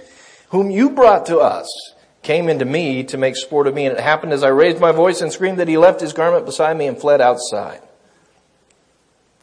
whom 0.49 0.71
you 0.71 0.89
brought 0.89 1.25
to 1.25 1.39
us, 1.39 1.67
came 2.23 2.49
into 2.49 2.65
me 2.65 3.03
to 3.05 3.17
make 3.17 3.35
sport 3.35 3.67
of 3.67 3.73
me. 3.73 3.85
And 3.85 3.97
it 3.97 4.01
happened 4.01 4.31
as 4.31 4.43
I 4.43 4.49
raised 4.49 4.79
my 4.79 4.91
voice 4.91 5.21
and 5.21 5.31
screamed 5.31 5.59
that 5.59 5.67
he 5.67 5.77
left 5.77 5.99
his 5.99 6.13
garment 6.13 6.45
beside 6.45 6.77
me 6.77 6.87
and 6.87 6.97
fled 6.97 7.19
outside. 7.19 7.81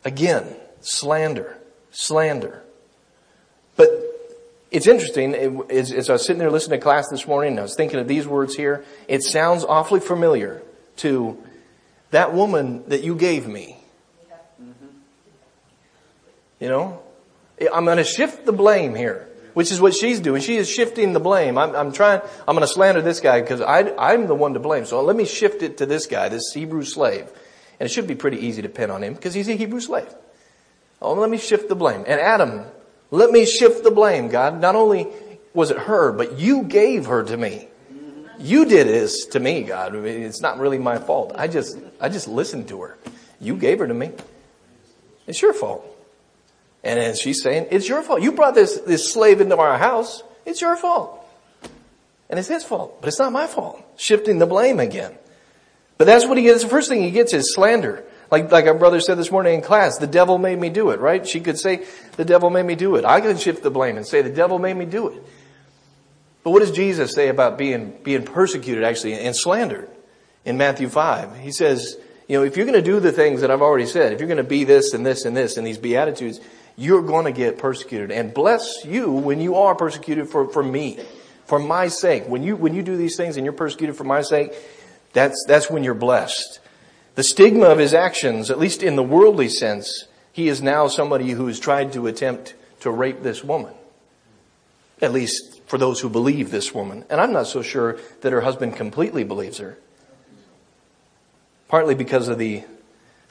Again, 0.05 0.47
slander, 0.81 1.59
slander. 1.91 2.63
But 3.77 3.91
it's 4.71 4.87
interesting, 4.87 5.35
as, 5.71 5.93
as 5.93 6.09
I 6.09 6.15
was 6.15 6.25
sitting 6.25 6.39
there 6.39 6.51
listening 6.51 6.79
to 6.79 6.83
class 6.83 7.09
this 7.09 7.27
morning 7.27 7.53
and 7.53 7.61
I 7.61 7.63
was 7.63 7.75
thinking 7.75 7.99
of 7.99 8.09
these 8.09 8.27
words 8.27 8.55
here, 8.55 8.85
it 9.09 9.23
sounds 9.23 9.65
awfully 9.65 10.01
familiar 10.01 10.63
to 10.99 11.37
that 12.13 12.33
woman 12.33 12.89
that 12.89 13.03
you 13.03 13.15
gave 13.15 13.47
me. 13.47 13.78
You 16.61 16.69
know? 16.69 17.03
I'm 17.73 17.85
going 17.85 17.99
to 17.99 18.05
shift 18.05 18.47
the 18.47 18.53
blame 18.53 18.95
here, 18.95 19.29
which 19.55 19.73
is 19.73 19.81
what 19.81 19.95
she's 19.95 20.21
doing. 20.21 20.41
She 20.43 20.57
is 20.57 20.69
shifting 20.69 21.13
the 21.13 21.21
blame. 21.21 21.59
I'm, 21.59 21.75
I'm 21.75 21.93
trying, 21.93 22.21
I'm 22.47 22.55
going 22.55 22.67
to 22.67 22.73
slander 22.73 23.03
this 23.03 23.21
guy 23.21 23.41
because 23.41 23.61
I'm 23.61 24.27
the 24.27 24.35
one 24.35 24.55
to 24.55 24.61
blame. 24.61 24.85
So 24.85 25.03
let 25.03 25.17
me 25.17 25.25
shift 25.25 25.63
it 25.63 25.79
to 25.79 25.87
this 25.87 26.07
guy, 26.07 26.29
this 26.29 26.53
Hebrew 26.53 26.85
slave. 26.85 27.31
And 27.81 27.89
it 27.89 27.93
should 27.93 28.07
be 28.07 28.15
pretty 28.15 28.39
easy 28.39 28.63
to 28.63 28.69
pin 28.69 28.91
on 28.91 29.03
him 29.03 29.15
because 29.15 29.35
he's 29.35 29.49
a 29.49 29.57
Hebrew 29.57 29.81
slave. 29.81 30.13
Oh, 31.01 31.15
let 31.15 31.31
me 31.31 31.39
shift 31.39 31.69
the 31.69 31.77
blame. 31.77 32.05
And 32.07 32.21
Adam, 32.21 32.65
let 33.11 33.31
me 33.31 33.45
shift 33.45 33.85
the 33.85 33.91
blame, 33.91 34.29
God. 34.29 34.61
Not 34.61 34.75
only 34.75 35.09
was 35.55 35.71
it 35.71 35.79
her, 35.79 36.13
but 36.13 36.39
you 36.39 36.63
gave 36.63 37.07
her 37.07 37.23
to 37.23 37.37
me. 37.37 37.69
You 38.39 38.67
did 38.67 38.87
this 38.87 39.27
to 39.27 39.41
me, 39.41 39.65
God. 39.65 39.95
It's 39.95 40.41
not 40.41 40.59
really 40.59 40.79
my 40.79 40.99
fault. 40.99 41.33
I 41.37 41.49
just, 41.49 41.77
I 42.01 42.09
just 42.09 42.29
listened 42.29 42.69
to 42.69 42.83
her. 42.83 42.99
You 43.41 43.57
gave 43.57 43.81
her 43.81 43.87
to 43.87 43.95
me. 43.95 44.13
It's 45.27 45.43
your 45.43 45.53
fault. 45.53 45.85
And 46.85 47.01
then 47.01 47.17
she's 47.17 47.43
saying, 47.43 47.69
it's 47.71 47.89
your 47.89 48.03
fault. 48.03 48.23
You 48.23 48.33
brought 48.33 48.55
this, 48.55 48.79
this 48.79 49.13
slave 49.13 49.41
into 49.41 49.57
our 49.57 49.77
house. 49.77 50.23
It's 50.47 50.61
your 50.61 50.77
fault. 50.77 51.15
And 52.31 52.39
it's 52.39 52.49
his 52.49 52.63
fault, 52.65 53.01
but 53.01 53.09
it's 53.09 53.19
not 53.19 53.33
my 53.33 53.47
fault. 53.47 53.83
Shifting 53.97 54.39
the 54.39 54.47
blame 54.47 54.81
again. 54.81 55.17
But 55.97 56.07
that's 56.07 56.27
what 56.27 56.37
he 56.39 56.45
gets. 56.45 56.63
The 56.63 56.69
first 56.69 56.89
thing 56.89 57.03
he 57.03 57.11
gets 57.11 57.33
is 57.33 57.55
slander. 57.55 58.05
Like, 58.31 58.53
like 58.53 58.67
our 58.67 58.75
brother 58.75 59.01
said 59.01 59.17
this 59.17 59.31
morning 59.31 59.55
in 59.55 59.63
class, 59.63 59.99
the 59.99 60.07
devil 60.07 60.37
made 60.37 60.59
me 60.59 60.69
do 60.69 60.91
it, 60.91 61.01
right? 61.01 61.27
She 61.27 61.41
could 61.41 61.59
say, 61.59 61.87
the 62.17 62.25
devil 62.25 62.51
made 62.51 62.67
me 62.67 62.75
do 62.75 62.97
it. 62.97 63.05
I 63.05 63.21
can 63.21 63.39
shift 63.39 63.63
the 63.63 63.71
blame 63.71 63.97
and 63.97 64.07
say, 64.07 64.21
the 64.21 64.31
devil 64.31 64.59
made 64.59 64.77
me 64.77 64.85
do 64.85 65.09
it. 65.09 65.23
But 66.45 66.51
what 66.51 66.61
does 66.61 66.71
Jesus 66.71 67.15
say 67.15 67.29
about 67.29 67.59
being, 67.59 67.99
being 68.05 68.25
persecuted 68.25 68.85
actually 68.85 69.15
and 69.15 69.35
slandered 69.35 69.89
in 70.45 70.59
Matthew 70.59 70.89
5? 70.89 71.39
He 71.39 71.53
says, 71.53 71.97
you 72.29 72.39
know, 72.39 72.45
if 72.45 72.57
you're 72.57 72.67
going 72.67 72.79
to 72.79 72.83
do 72.83 73.01
the 73.01 73.13
things 73.13 73.41
that 73.41 73.51
I've 73.51 73.63
already 73.63 73.87
said, 73.87 74.13
if 74.13 74.21
you're 74.21 74.29
going 74.29 74.37
to 74.37 74.45
be 74.45 74.65
this 74.65 74.93
and 74.93 75.05
this 75.05 75.25
and 75.25 75.35
this 75.37 75.57
and 75.57 75.67
these 75.67 75.79
beatitudes, 75.79 76.41
you're 76.79 77.03
going 77.03 77.25
to 77.25 77.33
get 77.33 77.59
persecuted. 77.59 78.13
And 78.13 78.33
bless 78.33 78.85
you 78.85 79.11
when 79.11 79.41
you 79.41 79.57
are 79.57 79.75
persecuted 79.75 80.31
for, 80.31 80.49
for 80.49 80.63
me, 80.63 80.99
for 81.45 81.59
my 81.59 81.89
sake. 81.89 82.27
When 82.29 82.45
you, 82.45 82.57
when 82.57 82.73
you 82.73 82.83
do 82.83 82.97
these 82.97 83.17
things 83.17 83.37
and 83.37 83.45
you're 83.45 83.53
persecuted 83.53 83.97
for 83.97 84.05
my 84.05 84.23
sake, 84.23 84.55
that's, 85.13 85.45
that's 85.49 85.69
when 85.69 85.83
you're 85.83 85.95
blessed. 85.95 86.61
The 87.17 87.25
stigma 87.25 87.67
of 87.67 87.79
his 87.79 87.93
actions, 87.93 88.49
at 88.49 88.61
least 88.61 88.85
in 88.85 88.95
the 88.95 89.03
worldly 89.03 89.49
sense, 89.49 90.07
he 90.33 90.49
is 90.49 90.63
now 90.63 90.87
somebody 90.87 91.31
who 91.31 91.49
has 91.49 91.59
tried 91.59 91.93
to 91.95 92.07
attempt 92.07 92.55
to 92.81 92.93
rape 92.93 93.23
this 93.23 93.43
woman. 93.43 93.75
At 95.03 95.13
least 95.13 95.61
for 95.67 95.79
those 95.79 96.01
who 96.01 96.09
believe 96.09 96.53
this 96.53 96.73
woman. 96.73 97.05
And 97.11 97.21
I'm 97.21 97.33
not 97.33 97.49
so 97.49 97.61
sure 97.61 97.99
that 98.21 98.33
her 98.33 98.43
husband 98.43 98.77
completely 98.77 99.25
believes 99.25 99.59
her. 99.59 99.79
Partly 101.67 101.97
because 101.97 102.29
of 102.29 102.39
the, 102.39 102.63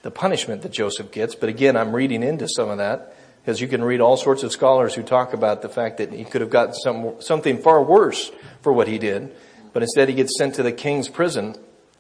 the 0.02 0.12
punishment 0.12 0.64
that 0.64 0.74
Joseph 0.74 1.12
gets, 1.12 1.34
but 1.34 1.48
again, 1.48 1.78
I'm 1.78 1.96
reading 1.96 2.24
into 2.24 2.50
some 2.50 2.70
of 2.70 2.80
that 2.80 3.14
because 3.48 3.62
you 3.62 3.68
can 3.70 3.82
read 3.82 4.02
all 4.02 4.18
sorts 4.18 4.44
of 4.44 4.52
scholars 4.52 4.94
who 4.94 5.02
talk 5.02 5.32
about 5.32 5.62
the 5.62 5.70
fact 5.70 6.00
that 6.00 6.12
he 6.12 6.26
could 6.26 6.42
have 6.42 6.50
gotten 6.50 6.74
some, 6.74 7.16
something 7.22 7.58
far 7.58 7.82
worse 7.82 8.30
for 8.62 8.74
what 8.74 8.90
he 8.90 8.98
did, 8.98 9.34
but 9.72 9.82
instead 9.82 10.10
he 10.10 10.16
gets 10.16 10.38
sent 10.38 10.56
to 10.56 10.64
the 10.64 10.72
king's 10.74 11.08
prison 11.08 11.56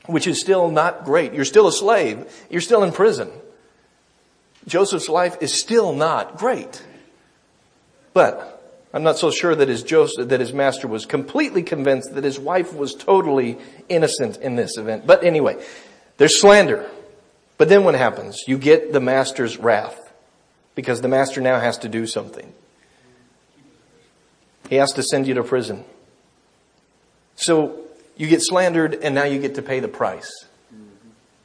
which 0.07 0.27
is 0.27 0.41
still 0.41 0.69
not 0.69 1.05
great. 1.05 1.33
You're 1.33 1.45
still 1.45 1.67
a 1.67 1.71
slave. 1.71 2.29
You're 2.49 2.59
still 2.59 2.83
in 2.83 2.91
prison. 2.91 3.31
Joseph's 4.65 5.07
life 5.07 5.37
is 5.39 5.53
still 5.53 5.93
not 5.93 6.37
great. 6.37 6.83
But 8.13 8.61
I'm 8.93 9.03
not 9.03 9.17
so 9.17 9.31
sure 9.31 9.55
that 9.55 9.69
his 9.69 9.83
Joseph, 9.83 10.27
that 10.27 10.41
his 10.41 10.51
master 10.51 10.89
was 10.89 11.05
completely 11.05 11.63
convinced 11.63 12.13
that 12.15 12.25
his 12.25 12.37
wife 12.37 12.73
was 12.73 12.93
totally 12.93 13.57
innocent 13.87 14.35
in 14.37 14.57
this 14.57 14.77
event. 14.77 15.07
But 15.07 15.23
anyway, 15.23 15.63
there's 16.17 16.41
slander. 16.41 16.89
But 17.57 17.69
then 17.69 17.85
what 17.85 17.95
happens? 17.95 18.43
You 18.47 18.57
get 18.57 18.91
the 18.91 18.99
master's 18.99 19.57
wrath 19.57 20.06
because 20.77 21.01
the 21.01 21.07
master 21.07 21.41
now 21.41 21.59
has 21.59 21.79
to 21.79 21.89
do 21.89 22.05
something. 22.05 22.53
He 24.69 24.75
has 24.75 24.93
to 24.93 25.01
send 25.01 25.25
you 25.25 25.33
to 25.33 25.43
prison. 25.43 25.83
So 27.35 27.87
You 28.17 28.27
get 28.27 28.41
slandered 28.41 28.95
and 28.95 29.13
now 29.13 29.25
you 29.25 29.39
get 29.39 29.55
to 29.55 29.61
pay 29.61 29.79
the 29.79 29.87
price. 29.87 30.45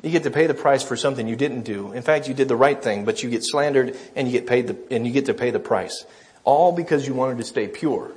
You 0.03 0.11
get 0.11 0.25
to 0.25 0.31
pay 0.31 0.47
the 0.47 0.55
price 0.55 0.83
for 0.83 0.97
something 0.97 1.29
you 1.29 1.37
didn't 1.37 1.63
do. 1.63 1.93
In 1.93 2.03
fact, 2.03 2.27
you 2.27 2.35
did 2.35 2.49
the 2.49 2.57
right 2.57 2.83
thing, 2.83 3.05
but 3.05 3.23
you 3.23 3.31
get 3.31 3.45
slandered 3.45 3.97
and 4.17 4.27
you 4.27 4.33
get 4.33 4.49
paid 4.49 4.67
the, 4.67 4.77
and 4.91 5.07
you 5.07 5.13
get 5.13 5.27
to 5.27 5.35
pay 5.35 5.51
the 5.51 5.61
price. 5.61 6.05
All 6.45 6.73
because 6.73 7.07
you 7.07 7.15
wanted 7.15 7.39
to 7.39 7.45
stay 7.45 7.69
pure 7.69 8.11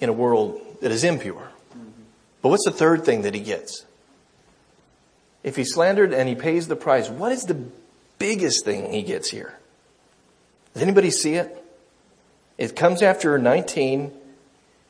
in 0.00 0.08
a 0.10 0.12
world 0.12 0.60
that 0.82 0.90
is 0.90 1.04
impure. 1.04 1.48
But 2.42 2.50
what's 2.50 2.64
the 2.66 2.72
third 2.72 3.04
thing 3.04 3.22
that 3.22 3.34
he 3.34 3.40
gets? 3.40 3.86
If 5.42 5.56
he's 5.56 5.72
slandered 5.72 6.12
and 6.12 6.28
he 6.28 6.34
pays 6.34 6.68
the 6.68 6.76
price, 6.76 7.08
what 7.08 7.32
is 7.32 7.44
the 7.44 7.58
biggest 8.18 8.64
thing 8.64 8.92
he 8.92 9.02
gets 9.02 9.30
here? 9.30 9.54
Does 10.74 10.82
anybody 10.82 11.10
see 11.10 11.34
it? 11.34 11.64
It 12.58 12.74
comes 12.74 13.00
after 13.00 13.38
19. 13.38 14.12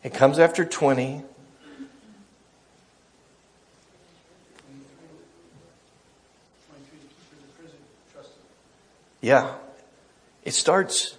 It 0.02 0.14
comes 0.14 0.38
after 0.38 0.64
20. 0.64 1.22
Yeah. 9.20 9.54
It 10.42 10.52
starts, 10.52 11.16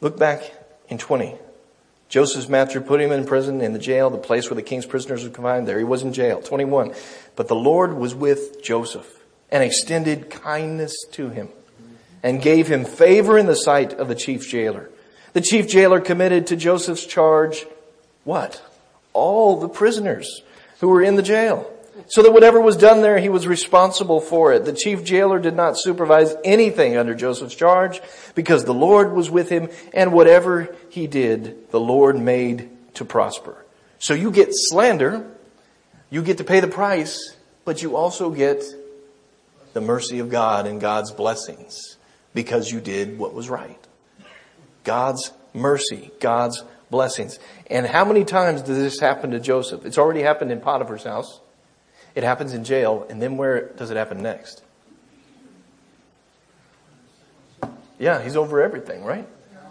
look 0.00 0.18
back 0.18 0.50
in 0.88 0.96
20. 0.96 1.36
Joseph's 2.08 2.48
master 2.48 2.80
put 2.80 3.00
him 3.00 3.12
in 3.12 3.24
prison 3.24 3.60
in 3.60 3.72
the 3.72 3.78
jail, 3.78 4.10
the 4.10 4.18
place 4.18 4.50
where 4.50 4.56
the 4.56 4.62
king's 4.62 4.86
prisoners 4.86 5.24
were 5.24 5.30
confined. 5.30 5.68
There 5.68 5.78
he 5.78 5.84
was 5.84 6.02
in 6.02 6.12
jail. 6.12 6.42
21. 6.42 6.94
But 7.36 7.48
the 7.48 7.54
Lord 7.54 7.94
was 7.94 8.14
with 8.14 8.62
Joseph 8.62 9.06
and 9.50 9.62
extended 9.62 10.30
kindness 10.30 10.94
to 11.12 11.28
him 11.28 11.50
and 12.22 12.42
gave 12.42 12.68
him 12.68 12.84
favor 12.84 13.38
in 13.38 13.46
the 13.46 13.56
sight 13.56 13.92
of 13.92 14.08
the 14.08 14.14
chief 14.14 14.48
jailer. 14.48 14.90
The 15.32 15.40
chief 15.40 15.68
jailer 15.68 16.00
committed 16.00 16.48
to 16.48 16.56
Joseph's 16.56 17.06
charge 17.06 17.66
what? 18.24 18.62
All 19.12 19.58
the 19.58 19.68
prisoners 19.68 20.42
who 20.80 20.88
were 20.88 21.02
in 21.02 21.16
the 21.16 21.22
jail. 21.22 21.70
So 22.08 22.22
that 22.22 22.32
whatever 22.32 22.60
was 22.60 22.76
done 22.76 23.02
there, 23.02 23.18
he 23.18 23.28
was 23.28 23.46
responsible 23.46 24.20
for 24.20 24.52
it. 24.52 24.64
The 24.64 24.72
chief 24.72 25.04
jailer 25.04 25.38
did 25.38 25.54
not 25.54 25.78
supervise 25.78 26.34
anything 26.44 26.96
under 26.96 27.14
Joseph's 27.14 27.54
charge 27.54 28.00
because 28.34 28.64
the 28.64 28.74
Lord 28.74 29.12
was 29.12 29.30
with 29.30 29.48
him 29.48 29.68
and 29.92 30.12
whatever 30.12 30.74
he 30.88 31.06
did, 31.06 31.70
the 31.70 31.80
Lord 31.80 32.18
made 32.18 32.70
to 32.94 33.04
prosper. 33.04 33.64
So 33.98 34.14
you 34.14 34.30
get 34.30 34.48
slander, 34.52 35.30
you 36.08 36.22
get 36.22 36.38
to 36.38 36.44
pay 36.44 36.60
the 36.60 36.68
price, 36.68 37.36
but 37.64 37.82
you 37.82 37.96
also 37.96 38.30
get 38.30 38.64
the 39.74 39.80
mercy 39.80 40.18
of 40.18 40.30
God 40.30 40.66
and 40.66 40.80
God's 40.80 41.12
blessings 41.12 41.96
because 42.34 42.70
you 42.70 42.80
did 42.80 43.18
what 43.18 43.34
was 43.34 43.48
right. 43.48 43.78
God's 44.84 45.32
mercy, 45.52 46.10
God's 46.20 46.64
blessings. 46.90 47.38
And 47.68 47.86
how 47.86 48.04
many 48.04 48.24
times 48.24 48.62
does 48.62 48.76
this 48.76 49.00
happen 49.00 49.30
to 49.30 49.40
Joseph? 49.40 49.84
It's 49.84 49.98
already 49.98 50.22
happened 50.22 50.50
in 50.52 50.60
Potiphar's 50.60 51.04
house. 51.04 51.40
It 52.14 52.24
happens 52.24 52.54
in 52.54 52.64
jail. 52.64 53.06
And 53.08 53.20
then 53.22 53.36
where 53.36 53.68
does 53.68 53.90
it 53.90 53.96
happen 53.96 54.22
next? 54.22 54.62
Yeah, 57.98 58.22
he's 58.22 58.36
over 58.36 58.62
everything, 58.62 59.04
right? 59.04 59.28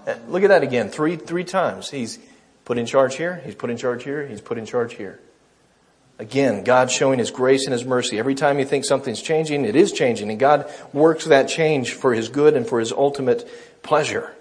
Uh, 0.08 0.16
look 0.28 0.44
at 0.44 0.50
that 0.50 0.64
again. 0.64 0.90
Three, 0.90 1.16
three 1.16 1.44
times. 1.44 1.90
He's 1.90 2.20
put 2.64 2.78
in 2.78 2.86
charge 2.86 3.16
here. 3.16 3.42
He's 3.44 3.56
put 3.56 3.70
in 3.70 3.78
charge 3.78 4.04
here. 4.04 4.26
He's 4.26 4.42
put 4.42 4.58
in 4.58 4.66
charge 4.66 4.94
here. 4.94 5.20
Again, 6.20 6.64
God 6.66 6.92
showing 6.92 7.18
His 7.18 7.32
grace 7.32 7.66
and 7.66 7.74
His 7.74 7.86
mercy. 7.86 8.20
Every 8.20 8.36
time 8.36 8.60
you 8.60 8.66
think 8.66 8.86
something's 8.86 9.22
changing, 9.22 9.66
it 9.66 9.76
is 9.76 9.92
changing. 9.94 10.30
And 10.30 10.40
God 10.40 10.72
works 10.94 11.26
that 11.26 11.48
change 11.48 11.94
for 11.94 12.14
His 12.14 12.30
good 12.30 12.56
and 12.56 12.68
for 12.68 12.80
His 12.80 12.92
ultimate 12.92 13.50
pleasure. 13.82 14.36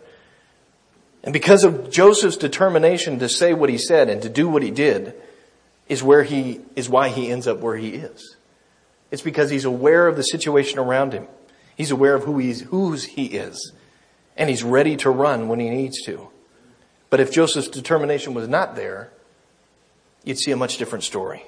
And 1.23 1.33
because 1.33 1.65
of 1.65 1.91
Joseph's 1.91 2.37
determination 2.37 3.19
to 3.19 3.29
say 3.29 3.53
what 3.53 3.71
he 3.71 3.79
said 3.79 4.09
and 4.09 4.23
to 4.23 4.29
do 4.29 4.49
what 4.49 4.63
he 4.63 4.71
did, 4.71 5.15
is 5.89 6.03
where 6.03 6.23
he, 6.23 6.61
is 6.77 6.89
why 6.89 7.09
he 7.09 7.31
ends 7.31 7.47
up 7.47 7.59
where 7.59 7.77
he 7.77 7.91
is. 7.91 8.37
It's 9.11 9.23
because 9.23 9.51
he's 9.51 9.65
aware 9.65 10.07
of 10.07 10.17
the 10.17 10.23
situation 10.23 10.79
around 10.79 11.13
him. 11.13 11.27
He's 11.77 11.91
aware 11.91 12.15
of 12.15 12.25
who 12.25 12.39
he's, 12.39 12.63
whose 12.63 13.05
he 13.05 13.27
is. 13.27 13.73
And 14.37 14.51
he's 14.51 14.63
ready 14.63 14.97
to 14.99 15.11
run 15.11 15.49
when 15.49 15.61
he 15.61 15.71
needs 15.71 16.03
to. 16.03 16.29
But 17.11 17.21
if 17.21 17.33
Joseph's 17.33 17.69
determination 17.69 18.35
was 18.35 18.49
not 18.49 18.77
there, 18.77 19.11
you'd 20.25 20.39
see 20.39 20.51
a 20.51 20.57
much 20.57 20.77
different 20.77 21.05
story. 21.05 21.43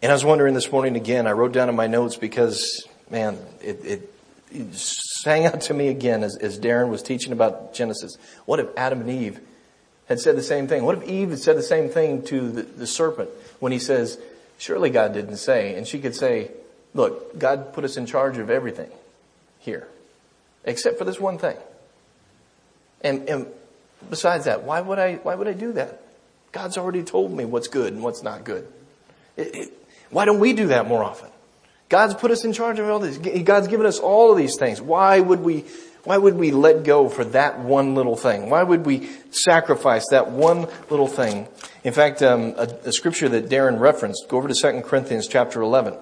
And 0.00 0.12
I 0.12 0.14
was 0.14 0.24
wondering 0.24 0.54
this 0.54 0.70
morning 0.70 0.94
again, 0.94 1.26
I 1.26 1.32
wrote 1.32 1.52
down 1.52 1.68
in 1.68 1.74
my 1.74 1.88
notes 1.88 2.16
because, 2.16 2.86
man, 3.10 3.36
it, 3.60 3.84
it 4.52 4.74
sang 4.74 5.46
out 5.46 5.62
to 5.62 5.74
me 5.74 5.88
again 5.88 6.22
as, 6.22 6.36
as 6.36 6.58
Darren 6.58 6.88
was 6.88 7.02
teaching 7.02 7.32
about 7.32 7.74
Genesis. 7.74 8.16
What 8.46 8.60
if 8.60 8.68
Adam 8.76 9.00
and 9.00 9.10
Eve 9.10 9.40
had 10.06 10.20
said 10.20 10.36
the 10.36 10.42
same 10.42 10.68
thing? 10.68 10.84
What 10.84 10.98
if 10.98 11.08
Eve 11.08 11.30
had 11.30 11.40
said 11.40 11.56
the 11.56 11.62
same 11.62 11.88
thing 11.88 12.22
to 12.26 12.48
the, 12.50 12.62
the 12.62 12.86
serpent 12.86 13.28
when 13.58 13.72
he 13.72 13.80
says, 13.80 14.18
surely 14.56 14.88
God 14.88 15.14
didn't 15.14 15.38
say, 15.38 15.74
and 15.74 15.86
she 15.86 15.98
could 15.98 16.14
say, 16.14 16.52
look, 16.94 17.36
God 17.36 17.72
put 17.72 17.84
us 17.84 17.96
in 17.96 18.06
charge 18.06 18.38
of 18.38 18.50
everything 18.50 18.90
here, 19.58 19.88
except 20.64 20.98
for 20.98 21.04
this 21.04 21.18
one 21.18 21.38
thing. 21.38 21.56
And, 23.00 23.28
and 23.28 23.46
besides 24.08 24.44
that, 24.44 24.62
why 24.62 24.80
would 24.80 25.00
I, 25.00 25.16
why 25.16 25.34
would 25.34 25.48
I 25.48 25.52
do 25.54 25.72
that? 25.72 26.02
God's 26.52 26.78
already 26.78 27.02
told 27.02 27.32
me 27.32 27.44
what's 27.44 27.68
good 27.68 27.92
and 27.92 28.02
what's 28.02 28.22
not 28.22 28.44
good. 28.44 28.66
It, 29.36 29.54
it, 29.54 29.74
why 30.10 30.24
don't 30.24 30.40
we 30.40 30.52
do 30.52 30.68
that 30.68 30.86
more 30.86 31.04
often? 31.04 31.30
God's 31.88 32.14
put 32.14 32.30
us 32.30 32.44
in 32.44 32.52
charge 32.52 32.78
of 32.78 32.88
all 32.88 32.98
this. 32.98 33.18
God's 33.18 33.68
given 33.68 33.86
us 33.86 33.98
all 33.98 34.30
of 34.30 34.38
these 34.38 34.56
things. 34.58 34.80
Why 34.80 35.20
would 35.20 35.40
we, 35.40 35.64
why 36.04 36.18
would 36.18 36.34
we 36.34 36.50
let 36.50 36.84
go 36.84 37.08
for 37.08 37.24
that 37.24 37.60
one 37.60 37.94
little 37.94 38.16
thing? 38.16 38.50
Why 38.50 38.62
would 38.62 38.84
we 38.84 39.08
sacrifice 39.30 40.06
that 40.10 40.30
one 40.30 40.68
little 40.90 41.06
thing? 41.06 41.48
In 41.84 41.94
fact, 41.94 42.22
um, 42.22 42.54
a, 42.56 42.68
a, 42.84 42.92
scripture 42.92 43.28
that 43.30 43.48
Darren 43.48 43.80
referenced, 43.80 44.26
go 44.28 44.36
over 44.36 44.48
to 44.48 44.54
2 44.54 44.82
Corinthians 44.82 45.26
chapter 45.26 45.62
11, 45.62 45.96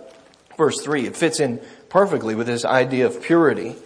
verse 0.57 0.81
3. 0.83 1.07
It 1.07 1.16
fits 1.16 1.38
in 1.38 1.61
perfectly 1.88 2.35
with 2.35 2.49
this 2.49 2.64
idea 2.64 3.07
of 3.07 3.23
purity. 3.23 3.77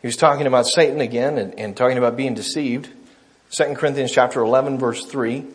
He 0.00 0.08
was 0.08 0.16
talking 0.16 0.46
about 0.46 0.66
Satan 0.66 1.00
again 1.00 1.38
and, 1.38 1.58
and 1.58 1.76
talking 1.76 1.98
about 1.98 2.16
being 2.16 2.34
deceived. 2.34 2.90
2 3.50 3.74
Corinthians 3.74 4.12
chapter 4.12 4.40
11, 4.40 4.78
verse 4.78 5.04
3. 5.04 5.46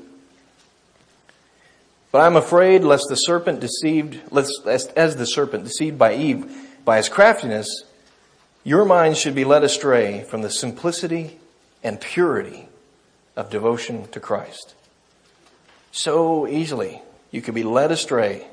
But 2.18 2.26
I'm 2.26 2.36
afraid 2.36 2.84
lest 2.84 3.10
the 3.10 3.16
serpent 3.16 3.60
deceived, 3.60 4.20
lest, 4.32 4.66
as 4.66 5.16
the 5.18 5.28
serpent 5.28 5.66
deceived 5.66 6.00
by 6.00 6.16
Eve 6.16 6.52
by 6.84 6.98
his 6.98 7.10
craftiness, 7.10 7.84
your 8.64 8.86
minds 8.86 9.20
should 9.20 9.36
be 9.36 9.44
led 9.44 9.64
astray 9.64 10.24
from 10.24 10.42
the 10.42 10.50
simplicity 10.50 11.38
and 11.84 12.02
purity 12.02 12.70
of 13.36 13.52
devotion 13.52 14.08
to 14.08 14.20
Christ. 14.20 14.74
So 15.92 16.48
easily 16.48 17.04
you 17.30 17.44
could 17.44 17.54
be 17.54 17.62
led 17.62 17.92
astray 17.92 18.48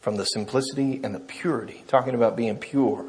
from 0.00 0.16
the 0.16 0.24
simplicity 0.24 1.02
and 1.04 1.14
the 1.14 1.20
purity, 1.20 1.84
talking 1.86 2.14
about 2.14 2.36
being 2.36 2.56
pure, 2.56 3.04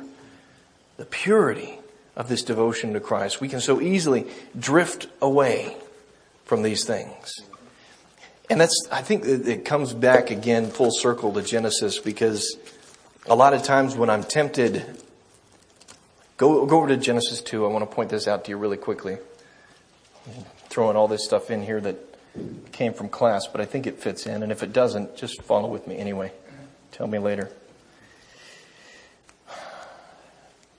the 0.97 1.05
purity 1.05 1.79
of 2.17 2.27
this 2.27 2.43
devotion 2.43 2.91
to 2.95 2.99
Christ. 2.99 3.39
We 3.39 3.47
can 3.47 3.61
so 3.61 3.79
easily 3.79 4.27
drift 4.59 5.07
away 5.21 5.77
from 6.43 6.63
these 6.63 6.83
things. 6.83 7.33
And 8.49 8.61
that's, 8.61 8.87
I 8.91 9.01
think 9.01 9.25
it 9.25 9.65
comes 9.65 9.93
back 9.93 10.29
again 10.29 10.69
full 10.69 10.91
circle 10.91 11.33
to 11.33 11.41
Genesis 11.41 11.97
because 11.97 12.57
a 13.25 13.35
lot 13.35 13.53
of 13.53 13.63
times 13.63 13.95
when 13.95 14.09
I'm 14.09 14.23
tempted, 14.23 14.85
go, 16.37 16.65
go 16.65 16.77
over 16.77 16.87
to 16.89 16.97
Genesis 16.97 17.41
2. 17.41 17.65
I 17.65 17.69
want 17.69 17.89
to 17.89 17.95
point 17.95 18.11
this 18.11 18.27
out 18.27 18.45
to 18.45 18.51
you 18.51 18.57
really 18.57 18.77
quickly. 18.77 19.17
I'm 20.27 20.45
throwing 20.69 20.95
all 20.95 21.07
this 21.07 21.23
stuff 21.25 21.49
in 21.49 21.63
here 21.63 21.81
that 21.81 21.97
came 22.71 22.93
from 22.93 23.09
class, 23.09 23.47
but 23.47 23.61
I 23.61 23.65
think 23.65 23.87
it 23.87 23.99
fits 23.99 24.27
in. 24.27 24.43
And 24.43 24.51
if 24.51 24.61
it 24.61 24.73
doesn't, 24.73 25.15
just 25.15 25.41
follow 25.41 25.69
with 25.69 25.87
me 25.87 25.97
anyway. 25.97 26.31
Tell 26.91 27.07
me 27.07 27.17
later. 27.17 27.51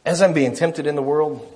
As 0.04 0.22
I'm 0.22 0.32
being 0.32 0.54
tempted 0.54 0.86
in 0.86 0.94
the 0.94 1.02
world, 1.02 1.52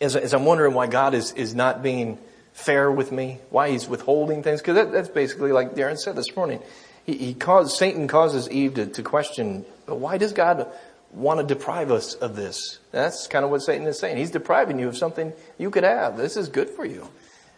as, 0.00 0.14
as 0.14 0.32
I'm 0.32 0.44
wondering 0.44 0.72
why 0.72 0.86
God 0.86 1.14
is, 1.14 1.32
is 1.32 1.52
not 1.52 1.82
being 1.82 2.18
fair 2.56 2.90
with 2.90 3.12
me, 3.12 3.38
why 3.50 3.70
he's 3.70 3.86
withholding 3.86 4.42
things, 4.42 4.62
because 4.62 4.76
that, 4.76 4.90
that's 4.90 5.10
basically 5.10 5.52
like 5.52 5.74
Darren 5.74 5.98
said 5.98 6.16
this 6.16 6.34
morning. 6.34 6.60
He, 7.04 7.16
he 7.18 7.34
caused, 7.34 7.76
Satan 7.76 8.08
causes 8.08 8.48
Eve 8.50 8.74
to, 8.74 8.86
to 8.86 9.02
question, 9.02 9.66
but 9.84 9.96
why 9.96 10.16
does 10.16 10.32
God 10.32 10.66
want 11.12 11.38
to 11.38 11.46
deprive 11.46 11.92
us 11.92 12.14
of 12.14 12.34
this? 12.34 12.78
That's 12.92 13.26
kind 13.26 13.44
of 13.44 13.50
what 13.50 13.60
Satan 13.60 13.86
is 13.86 13.98
saying. 13.98 14.16
He's 14.16 14.30
depriving 14.30 14.78
you 14.78 14.88
of 14.88 14.96
something 14.96 15.34
you 15.58 15.70
could 15.70 15.84
have. 15.84 16.16
This 16.16 16.38
is 16.38 16.48
good 16.48 16.70
for 16.70 16.86
you. 16.86 17.06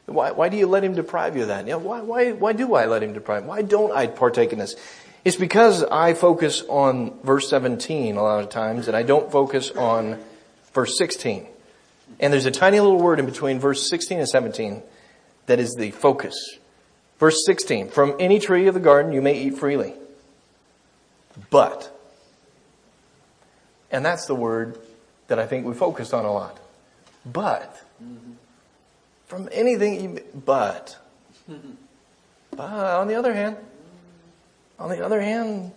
Why, 0.07 0.33
why 0.33 0.49
do 0.49 0.57
you 0.57 0.67
let 0.67 0.83
him 0.83 0.95
deprive 0.95 1.37
you 1.37 1.43
of 1.43 1.49
that? 1.49 1.65
You 1.65 1.73
know, 1.73 1.79
why, 1.79 2.01
why, 2.01 2.33
why 2.33 2.53
do 2.53 2.75
I 2.75 2.87
let 2.87 3.05
him 3.05 3.13
deprive? 3.13 3.45
Why 3.45 3.63
don't 3.63 3.93
I 3.93 4.09
partake 4.09 4.53
in 4.53 4.59
this? 4.59 4.75
It's 5.25 5.37
because 5.37 5.85
I 5.85 6.15
focus 6.15 6.65
on 6.69 7.21
verse 7.23 7.49
17 7.49 8.17
a 8.17 8.23
lot 8.23 8.43
of 8.43 8.51
times 8.51 8.89
and 8.89 8.97
I 8.97 9.05
don't 9.05 9.31
focus 9.31 9.71
on 9.71 10.19
verse 10.73 10.99
16. 10.99 11.47
And 12.21 12.33
there's 12.33 12.47
a 12.47 12.51
tiny 12.51 12.81
little 12.81 12.99
word 12.99 13.21
in 13.21 13.27
between 13.27 13.61
verse 13.61 13.89
16 13.89 14.19
and 14.19 14.29
17 14.29 14.83
that 15.47 15.59
is 15.59 15.75
the 15.75 15.91
focus. 15.91 16.59
Verse 17.19 17.45
16, 17.47 17.91
from 17.91 18.15
any 18.19 18.39
tree 18.39 18.67
of 18.67 18.75
the 18.75 18.81
garden 18.81 19.13
you 19.13 19.23
may 19.23 19.39
eat 19.39 19.59
freely. 19.59 19.95
But, 21.51 21.97
and 23.91 24.05
that's 24.05 24.27
the 24.27 24.35
word 24.35 24.79
that 25.29 25.39
I 25.39 25.47
think 25.47 25.67
we 25.67 25.75
focus 25.75 26.13
on 26.13 26.25
a 26.25 26.33
lot. 26.33 26.59
But, 27.25 27.81
from 29.27 29.49
anything, 29.53 30.21
but, 30.35 30.97
But 32.59 32.65
on 32.73 33.07
the 33.09 33.15
other 33.15 33.33
hand, 33.33 33.57
on 34.81 34.91
the 34.91 35.05
other 35.05 35.21
hand, 35.21 35.73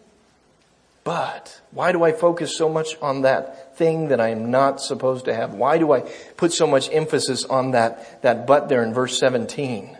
but 1.03 1.61
why 1.71 1.91
do 1.91 2.03
I 2.03 2.11
focus 2.11 2.55
so 2.55 2.69
much 2.69 2.95
on 3.01 3.23
that 3.23 3.77
thing 3.77 4.09
that 4.09 4.21
I 4.21 4.29
am 4.29 4.51
not 4.51 4.79
supposed 4.79 5.25
to 5.25 5.33
have? 5.33 5.53
Why 5.53 5.77
do 5.77 5.91
I 5.91 6.01
put 6.37 6.53
so 6.53 6.67
much 6.67 6.89
emphasis 6.91 7.43
on 7.43 7.71
that, 7.71 8.21
that 8.21 8.45
but 8.45 8.69
there 8.69 8.83
in 8.83 8.93
verse 8.93 9.17
17? 9.17 9.97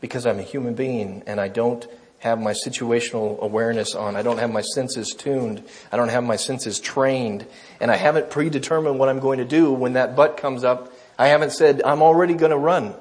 Because 0.00 0.26
I'm 0.26 0.38
a 0.38 0.42
human 0.42 0.74
being 0.74 1.22
and 1.26 1.40
I 1.40 1.48
don't 1.48 1.86
have 2.20 2.40
my 2.40 2.52
situational 2.52 3.38
awareness 3.40 3.94
on. 3.94 4.16
I 4.16 4.22
don't 4.22 4.38
have 4.38 4.50
my 4.50 4.62
senses 4.62 5.14
tuned. 5.16 5.62
I 5.92 5.96
don't 5.96 6.08
have 6.08 6.24
my 6.24 6.36
senses 6.36 6.80
trained. 6.80 7.46
And 7.80 7.90
I 7.90 7.96
haven't 7.96 8.30
predetermined 8.30 8.98
what 8.98 9.08
I'm 9.08 9.20
going 9.20 9.38
to 9.38 9.44
do 9.44 9.72
when 9.72 9.92
that 9.92 10.16
but 10.16 10.36
comes 10.36 10.64
up. 10.64 10.92
I 11.18 11.28
haven't 11.28 11.52
said, 11.52 11.82
I'm 11.84 12.02
already 12.02 12.34
going 12.34 12.50
to 12.50 12.58
run. 12.58 12.94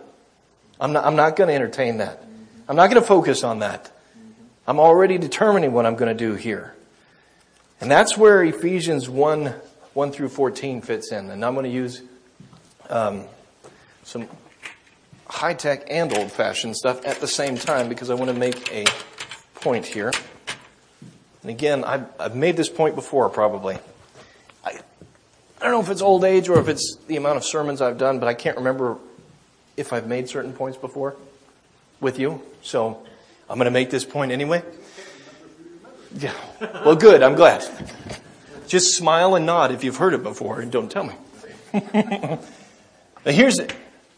I'm 0.79 0.93
not, 0.93 1.05
I'm 1.05 1.15
not 1.15 1.35
going 1.35 1.47
to 1.47 1.53
entertain 1.53 1.97
that. 1.97 2.23
I'm 2.67 2.75
not 2.75 2.89
going 2.89 3.01
to 3.01 3.07
focus 3.07 3.43
on 3.43 3.59
that. 3.59 3.91
I'm 4.67 4.79
already 4.79 5.17
determining 5.17 5.71
what 5.71 5.85
I'm 5.85 5.95
going 5.95 6.15
to 6.15 6.25
do 6.25 6.35
here. 6.35 6.75
And 7.79 7.89
that's 7.89 8.17
where 8.17 8.43
Ephesians 8.43 9.07
1, 9.07 9.53
1 9.93 10.11
through 10.11 10.29
14 10.29 10.81
fits 10.81 11.11
in. 11.11 11.29
And 11.29 11.45
I'm 11.45 11.53
going 11.53 11.63
to 11.63 11.69
use 11.69 12.01
um, 12.89 13.23
some 14.03 14.27
high 15.27 15.53
tech 15.53 15.85
and 15.89 16.15
old 16.17 16.31
fashioned 16.31 16.75
stuff 16.75 17.05
at 17.05 17.21
the 17.21 17.27
same 17.27 17.57
time 17.57 17.87
because 17.87 18.09
I 18.09 18.15
want 18.15 18.29
to 18.29 18.37
make 18.37 18.71
a 18.73 18.85
point 19.55 19.85
here. 19.85 20.11
And 21.43 21.51
again, 21.51 21.85
I've, 21.85 22.07
I've 22.19 22.35
made 22.35 22.57
this 22.57 22.69
point 22.69 22.95
before 22.95 23.29
probably. 23.29 23.77
I, 24.65 24.71
I 25.61 25.63
don't 25.63 25.71
know 25.71 25.81
if 25.81 25.89
it's 25.89 26.01
old 26.01 26.25
age 26.25 26.49
or 26.49 26.59
if 26.59 26.67
it's 26.67 26.97
the 27.07 27.15
amount 27.15 27.37
of 27.37 27.45
sermons 27.45 27.81
I've 27.81 27.97
done, 27.97 28.19
but 28.19 28.27
I 28.27 28.33
can't 28.33 28.57
remember 28.57 28.97
if 29.77 29.93
I've 29.93 30.07
made 30.07 30.27
certain 30.27 30.51
points 30.51 30.77
before 30.77 31.15
with 32.01 32.19
you. 32.19 32.41
So 32.63 33.06
I'm 33.49 33.57
going 33.57 33.65
to 33.65 33.71
make 33.71 33.89
this 33.89 34.05
point 34.05 34.31
anyway. 34.31 34.63
Yeah. 36.17 36.33
Well, 36.59 36.95
good. 36.95 37.23
I'm 37.23 37.35
glad. 37.35 37.65
Just 38.67 38.97
smile 38.97 39.35
and 39.35 39.45
nod 39.45 39.71
if 39.71 39.83
you've 39.83 39.97
heard 39.97 40.13
it 40.13 40.23
before 40.23 40.59
and 40.59 40.71
don't 40.71 40.91
tell 40.91 41.05
me. 41.05 41.13
now 41.73 42.39
here's 43.25 43.59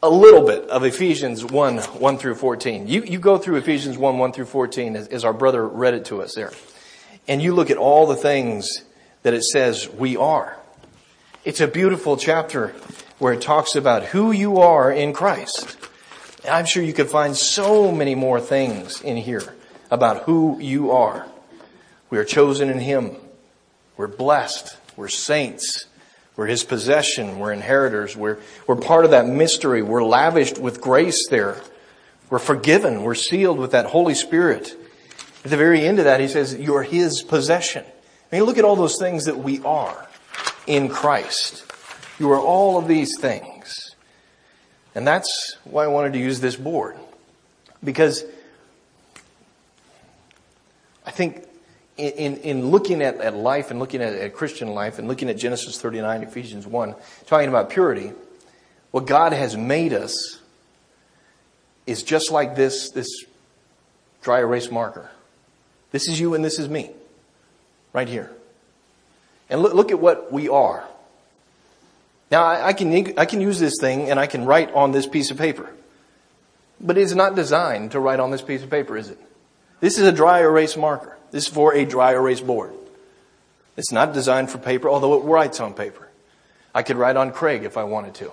a 0.02 0.10
little 0.10 0.46
bit 0.46 0.70
of 0.70 0.84
Ephesians 0.84 1.44
1, 1.44 1.78
1 1.78 2.18
through 2.18 2.36
14. 2.36 2.88
You, 2.88 3.04
you 3.04 3.20
go 3.20 3.38
through 3.38 3.58
Ephesians 3.58 3.98
1, 3.98 4.18
1 4.18 4.32
through 4.32 4.46
14 4.46 4.96
as, 4.96 5.08
as 5.10 5.26
our 5.26 5.34
brother 5.34 5.68
read 5.68 5.94
it 5.94 6.06
to 6.06 6.22
us 6.22 6.34
there. 6.36 6.52
And 7.28 7.42
you 7.42 7.54
look 7.54 7.70
at 7.70 7.78
all 7.78 8.08
the 8.08 8.16
things 8.16 8.84
that 9.24 9.34
it 9.34 9.44
says 9.44 9.90
we 9.90 10.18
are. 10.18 10.58
It's 11.46 11.62
a 11.62 11.68
beautiful 11.68 12.18
chapter 12.18 12.70
where 13.20 13.34
it 13.34 13.42
talks 13.42 13.76
about 13.76 14.04
who 14.04 14.32
you 14.32 14.58
are 14.60 14.92
in 14.92 15.14
Christ. 15.14 15.78
I'm 16.48 16.66
sure 16.66 16.84
you 16.84 16.94
could 16.94 17.10
find 17.10 17.36
so 17.36 17.92
many 17.92 18.16
more 18.16 18.40
things 18.40 19.02
in 19.02 19.18
here 19.18 19.56
about 19.92 20.24
who 20.24 20.58
you 20.60 20.92
are. 20.92 21.28
We 22.10 22.18
are 22.18 22.24
chosen 22.24 22.70
in 22.70 22.80
Him. 22.80 23.16
We're 23.98 24.08
blessed. 24.08 24.78
We're 24.96 25.10
saints. 25.10 25.86
We're 26.36 26.48
His 26.48 26.64
possession. 26.64 27.40
We're 27.40 27.52
inheritors. 27.52 28.16
We're, 28.16 28.40
we're 28.68 28.78
part 28.78 29.06
of 29.06 29.12
that 29.12 29.28
mystery. 29.28 29.82
We're 29.82 30.04
lavished 30.04 30.58
with 30.58 30.80
grace 30.80 31.28
there. 31.30 31.62
We're 32.30 32.40
forgiven. 32.40 33.04
We're 33.04 33.16
sealed 33.16 33.60
with 33.60 33.72
that 33.72 33.88
Holy 33.88 34.16
Spirit. 34.16 34.76
At 35.44 35.52
the 35.52 35.58
very 35.58 35.82
end 35.82 36.00
of 36.00 36.06
that, 36.06 36.20
He 36.22 36.28
says, 36.28 36.56
you're 36.56 36.84
His 36.84 37.22
possession. 37.22 37.84
I 38.32 38.36
mean, 38.36 38.46
look 38.46 38.58
at 38.58 38.64
all 38.64 38.76
those 38.76 38.98
things 39.00 39.26
that 39.26 39.40
we 39.40 39.62
are 39.64 40.08
in 40.68 40.88
Christ. 40.88 41.66
You 42.20 42.32
are 42.32 42.40
all 42.40 42.78
of 42.78 42.88
these 42.88 43.20
things. 43.20 43.59
And 45.00 45.08
that's 45.08 45.56
why 45.64 45.86
I 45.86 45.88
wanted 45.88 46.12
to 46.12 46.20
use 46.20 46.41
this 46.41 46.58
board. 46.58 46.97
Because 47.82 48.26
I 51.06 51.12
think 51.12 51.47
in, 51.95 52.36
in 52.36 52.66
looking 52.70 53.02
at, 53.02 53.16
at 53.22 53.34
life 53.34 53.72
and 53.72 53.80
looking 53.80 54.02
at, 54.02 54.14
at 54.14 54.34
Christian 54.34 54.74
life 54.74 55.00
and 55.00 55.08
looking 55.08 55.30
at 55.30 55.38
Genesis 55.38 55.80
39, 55.80 56.24
Ephesians 56.24 56.68
1, 56.68 56.95
talking 57.28 57.47
about 57.47 57.70
purity, 57.70 58.12
what 58.91 59.08
God 59.08 59.32
has 59.32 59.56
made 59.56 59.93
us 59.93 60.41
is 61.88 62.04
just 62.04 62.30
like 62.30 62.58
this, 62.58 62.89
this 62.89 63.24
dry 64.22 64.39
erase 64.39 64.70
marker. 64.70 65.10
This 65.91 66.10
is 66.10 66.20
you 66.20 66.34
and 66.34 66.43
this 66.43 66.60
is 66.60 66.68
me. 66.68 66.91
Right 67.93 68.10
here. 68.10 68.30
And 69.50 69.62
look, 69.62 69.74
look 69.74 69.91
at 69.91 70.00
what 70.02 70.30
we 70.30 70.50
are. 70.50 70.86
Now, 72.32 72.46
I, 72.46 72.74
can, 72.74 73.18
I 73.18 73.26
can 73.26 73.42
use 73.42 73.60
this 73.60 73.76
thing 73.80 74.10
and 74.10 74.20
I 74.20 74.28
can 74.28 74.46
write 74.46 74.72
on 74.74 74.92
this 74.92 75.08
piece 75.08 75.32
of 75.32 75.38
paper. 75.38 75.70
But 76.80 76.98
it's 76.98 77.14
not 77.14 77.36
designed 77.36 77.92
to 77.92 78.00
write 78.00 78.20
on 78.20 78.32
this 78.32 78.42
piece 78.42 78.64
of 78.64 78.70
paper, 78.70 78.96
is 78.96 79.10
it? 79.10 79.20
This 79.80 79.98
is 79.98 80.06
a 80.06 80.12
dry 80.12 80.42
erase 80.42 80.78
marker. 80.78 81.18
This 81.32 81.48
is 81.48 81.54
for 81.54 81.74
a 81.74 81.86
dry 81.86 82.14
erase 82.14 82.42
board. 82.42 82.74
It's 83.78 83.92
not 83.92 84.14
designed 84.14 84.50
for 84.50 84.58
paper, 84.58 84.90
although 84.90 85.16
it 85.16 85.24
writes 85.24 85.60
on 85.60 85.74
paper. 85.74 86.08
I 86.74 86.84
could 86.84 86.98
write 86.98 87.18
on 87.18 87.32
Craig 87.32 87.64
if 87.64 87.78
I 87.78 87.84
wanted 87.84 88.14
to. 88.16 88.32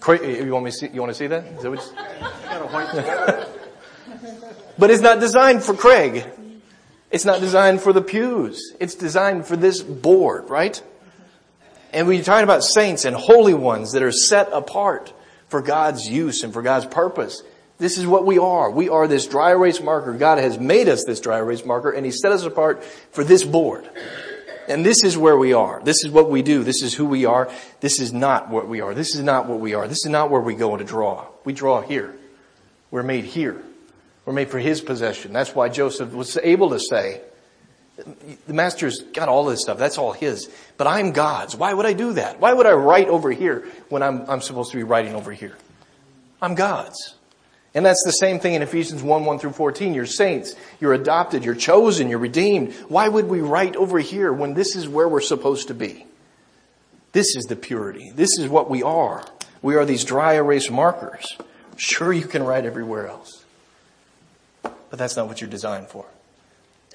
Craig, 0.00 0.44
you 0.44 0.52
want 0.52 0.64
me 0.64 0.70
to 0.70 0.76
see, 0.76 0.88
you 0.88 1.00
want 1.00 1.10
to 1.10 1.18
see 1.18 1.26
that? 1.28 1.44
Is 1.44 1.62
that 1.62 1.70
what 1.70 3.48
but 4.78 4.90
it's 4.90 5.02
not 5.02 5.20
designed 5.20 5.62
for 5.62 5.74
Craig. 5.74 6.24
It's 7.10 7.24
not 7.24 7.40
designed 7.40 7.80
for 7.80 7.92
the 7.92 8.02
pews. 8.02 8.74
It's 8.78 8.94
designed 8.94 9.46
for 9.46 9.56
this 9.56 9.82
board, 9.82 10.50
right? 10.50 10.82
And 11.96 12.06
we're 12.06 12.22
talking 12.22 12.44
about 12.44 12.62
saints 12.62 13.06
and 13.06 13.16
holy 13.16 13.54
ones 13.54 13.92
that 13.92 14.02
are 14.02 14.12
set 14.12 14.52
apart 14.52 15.14
for 15.48 15.62
God's 15.62 16.06
use 16.06 16.42
and 16.42 16.52
for 16.52 16.60
God's 16.60 16.84
purpose. 16.84 17.42
This 17.78 17.96
is 17.96 18.06
what 18.06 18.26
we 18.26 18.36
are. 18.36 18.70
We 18.70 18.90
are 18.90 19.08
this 19.08 19.26
dry 19.26 19.52
erase 19.52 19.80
marker. 19.80 20.12
God 20.12 20.36
has 20.36 20.58
made 20.58 20.90
us 20.90 21.04
this 21.06 21.20
dry 21.20 21.38
erase 21.38 21.64
marker 21.64 21.90
and 21.90 22.04
He 22.04 22.12
set 22.12 22.32
us 22.32 22.42
apart 22.42 22.84
for 22.84 23.24
this 23.24 23.44
board. 23.44 23.88
And 24.68 24.84
this 24.84 25.04
is 25.04 25.16
where 25.16 25.38
we 25.38 25.54
are. 25.54 25.80
This 25.84 26.04
is 26.04 26.10
what 26.10 26.28
we 26.28 26.42
do. 26.42 26.64
This 26.64 26.82
is 26.82 26.92
who 26.92 27.06
we 27.06 27.24
are. 27.24 27.50
This 27.80 27.98
is 27.98 28.12
not 28.12 28.50
what 28.50 28.68
we 28.68 28.82
are. 28.82 28.92
This 28.92 29.14
is 29.14 29.22
not 29.22 29.46
what 29.46 29.60
we 29.60 29.72
are. 29.72 29.88
This 29.88 30.04
is 30.04 30.10
not 30.10 30.30
where 30.30 30.42
we 30.42 30.54
go 30.54 30.76
to 30.76 30.84
draw. 30.84 31.26
We 31.46 31.54
draw 31.54 31.80
here. 31.80 32.14
We're 32.90 33.04
made 33.04 33.24
here. 33.24 33.62
We're 34.26 34.34
made 34.34 34.50
for 34.50 34.58
His 34.58 34.82
possession. 34.82 35.32
That's 35.32 35.54
why 35.54 35.70
Joseph 35.70 36.12
was 36.12 36.36
able 36.42 36.68
to 36.70 36.78
say, 36.78 37.22
the 38.46 38.52
master's 38.52 39.00
got 39.00 39.28
all 39.28 39.44
this 39.46 39.62
stuff. 39.62 39.78
That's 39.78 39.98
all 39.98 40.12
his. 40.12 40.50
But 40.76 40.86
I'm 40.86 41.12
God's. 41.12 41.56
Why 41.56 41.72
would 41.72 41.86
I 41.86 41.94
do 41.94 42.12
that? 42.14 42.40
Why 42.40 42.52
would 42.52 42.66
I 42.66 42.72
write 42.72 43.08
over 43.08 43.30
here 43.30 43.66
when 43.88 44.02
I'm, 44.02 44.28
I'm 44.28 44.40
supposed 44.40 44.70
to 44.72 44.76
be 44.76 44.82
writing 44.82 45.14
over 45.14 45.32
here? 45.32 45.56
I'm 46.42 46.54
God's. 46.54 47.14
And 47.74 47.84
that's 47.84 48.02
the 48.04 48.12
same 48.12 48.38
thing 48.38 48.54
in 48.54 48.62
Ephesians 48.62 49.02
1, 49.02 49.24
1 49.24 49.38
through 49.38 49.52
14. 49.52 49.94
You're 49.94 50.06
saints. 50.06 50.54
You're 50.80 50.94
adopted. 50.94 51.44
You're 51.44 51.54
chosen. 51.54 52.08
You're 52.08 52.18
redeemed. 52.18 52.74
Why 52.88 53.08
would 53.08 53.28
we 53.28 53.40
write 53.40 53.76
over 53.76 53.98
here 53.98 54.32
when 54.32 54.54
this 54.54 54.76
is 54.76 54.88
where 54.88 55.08
we're 55.08 55.20
supposed 55.20 55.68
to 55.68 55.74
be? 55.74 56.06
This 57.12 57.34
is 57.36 57.44
the 57.44 57.56
purity. 57.56 58.12
This 58.14 58.38
is 58.38 58.48
what 58.48 58.68
we 58.68 58.82
are. 58.82 59.24
We 59.62 59.76
are 59.76 59.84
these 59.84 60.04
dry 60.04 60.34
erase 60.34 60.70
markers. 60.70 61.36
Sure, 61.76 62.12
you 62.12 62.26
can 62.26 62.42
write 62.42 62.64
everywhere 62.64 63.08
else. 63.08 63.44
But 64.62 64.98
that's 64.98 65.16
not 65.16 65.28
what 65.28 65.40
you're 65.40 65.50
designed 65.50 65.88
for. 65.88 66.06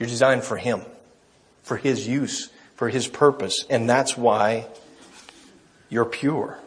You're 0.01 0.09
designed 0.09 0.43
for 0.43 0.57
Him, 0.57 0.81
for 1.61 1.77
His 1.77 2.07
use, 2.07 2.49
for 2.73 2.89
His 2.89 3.07
purpose, 3.07 3.65
and 3.69 3.87
that's 3.87 4.17
why 4.17 4.65
you're 5.89 6.05
pure. 6.05 6.57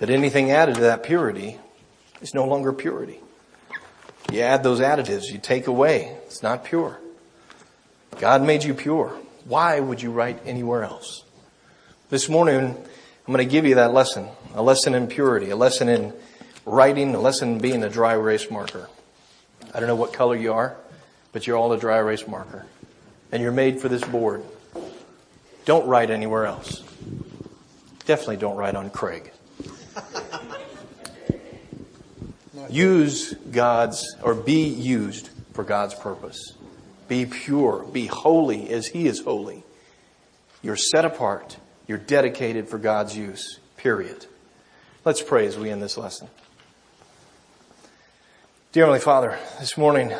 But 0.00 0.10
anything 0.10 0.50
added 0.50 0.74
to 0.74 0.80
that 0.80 1.04
purity 1.04 1.56
is 2.20 2.34
no 2.34 2.48
longer 2.48 2.72
purity. 2.72 3.20
You 4.32 4.40
add 4.40 4.64
those 4.64 4.80
additives, 4.80 5.30
you 5.30 5.38
take 5.38 5.68
away, 5.68 6.16
it's 6.26 6.42
not 6.42 6.64
pure. 6.64 6.98
God 8.18 8.42
made 8.42 8.64
you 8.64 8.74
pure. 8.74 9.16
Why 9.44 9.78
would 9.78 10.02
you 10.02 10.10
write 10.10 10.40
anywhere 10.44 10.82
else? 10.82 11.22
This 12.10 12.28
morning, 12.28 12.58
I'm 12.58 13.32
going 13.32 13.38
to 13.38 13.44
give 13.44 13.66
you 13.66 13.76
that 13.76 13.94
lesson. 13.94 14.26
A 14.56 14.62
lesson 14.64 14.96
in 14.96 15.06
purity, 15.06 15.50
a 15.50 15.56
lesson 15.56 15.88
in 15.88 16.12
writing, 16.66 17.14
a 17.14 17.20
lesson 17.20 17.50
in 17.50 17.58
being 17.58 17.84
a 17.84 17.88
dry 17.88 18.14
erase 18.14 18.50
marker. 18.50 18.88
I 19.72 19.78
don't 19.78 19.88
know 19.88 19.94
what 19.94 20.12
color 20.12 20.34
you 20.34 20.54
are 20.54 20.76
but 21.34 21.46
you're 21.48 21.58
all 21.58 21.72
a 21.72 21.78
dry 21.78 21.98
erase 21.98 22.26
marker. 22.28 22.64
And 23.32 23.42
you're 23.42 23.52
made 23.52 23.80
for 23.80 23.88
this 23.88 24.04
board. 24.04 24.44
Don't 25.64 25.88
write 25.88 26.10
anywhere 26.10 26.46
else. 26.46 26.82
Definitely 28.06 28.36
don't 28.36 28.56
write 28.56 28.76
on 28.76 28.88
Craig. 28.88 29.32
Use 32.70 33.34
God's, 33.34 34.16
or 34.22 34.34
be 34.34 34.64
used 34.64 35.28
for 35.52 35.64
God's 35.64 35.94
purpose. 35.94 36.54
Be 37.08 37.26
pure. 37.26 37.84
Be 37.92 38.06
holy 38.06 38.70
as 38.70 38.86
He 38.86 39.08
is 39.08 39.20
holy. 39.20 39.64
You're 40.62 40.76
set 40.76 41.04
apart. 41.04 41.56
You're 41.88 41.98
dedicated 41.98 42.68
for 42.68 42.78
God's 42.78 43.16
use. 43.16 43.58
Period. 43.76 44.26
Let's 45.04 45.20
pray 45.20 45.46
as 45.46 45.58
we 45.58 45.70
end 45.70 45.82
this 45.82 45.98
lesson. 45.98 46.28
Dear 48.72 48.84
Heavenly 48.84 49.00
Father, 49.00 49.38
this 49.60 49.76
morning 49.76 50.12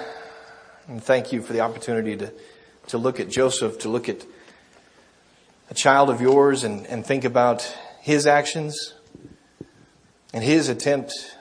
and 0.87 1.03
thank 1.03 1.32
you 1.32 1.43
for 1.43 1.53
the 1.53 1.61
opportunity 1.61 2.16
to, 2.16 2.32
to 2.89 2.99
look 2.99 3.20
at 3.20 3.28
Joseph, 3.28 3.78
to 3.80 3.89
look 3.89 4.09
at 4.09 4.24
a 5.70 5.74
child 5.74 6.11
of 6.11 6.20
yours 6.20 6.64
and, 6.64 6.87
and 6.87 7.05
think 7.05 7.24
about 7.24 7.62
his 8.01 8.26
actions. 8.26 8.95
and 10.35 10.43
his 10.43 10.68
attempt 10.68 11.37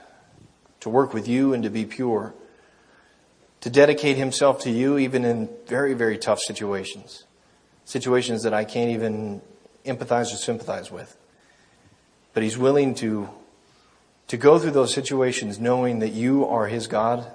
to 0.79 0.89
work 0.89 1.13
with 1.13 1.27
you 1.27 1.51
and 1.51 1.63
to 1.63 1.69
be 1.69 1.83
pure, 1.83 2.33
to 3.61 3.69
dedicate 3.69 4.17
himself 4.17 4.61
to 4.61 4.69
you 4.69 4.99
even 4.99 5.25
in 5.25 5.49
very, 5.65 5.95
very 5.95 6.17
tough 6.17 6.39
situations, 6.39 7.25
situations 7.85 8.43
that 8.43 8.53
I 8.53 8.63
can't 8.65 8.91
even 8.91 9.41
empathize 9.83 10.31
or 10.31 10.37
sympathize 10.37 10.91
with. 10.91 11.17
But 12.33 12.43
he's 12.43 12.57
willing 12.57 12.93
to, 12.95 13.29
to 14.27 14.37
go 14.37 14.59
through 14.59 14.71
those 14.71 14.93
situations 14.93 15.59
knowing 15.59 15.99
that 15.99 16.11
you 16.11 16.45
are 16.45 16.67
his 16.67 16.85
God, 16.85 17.25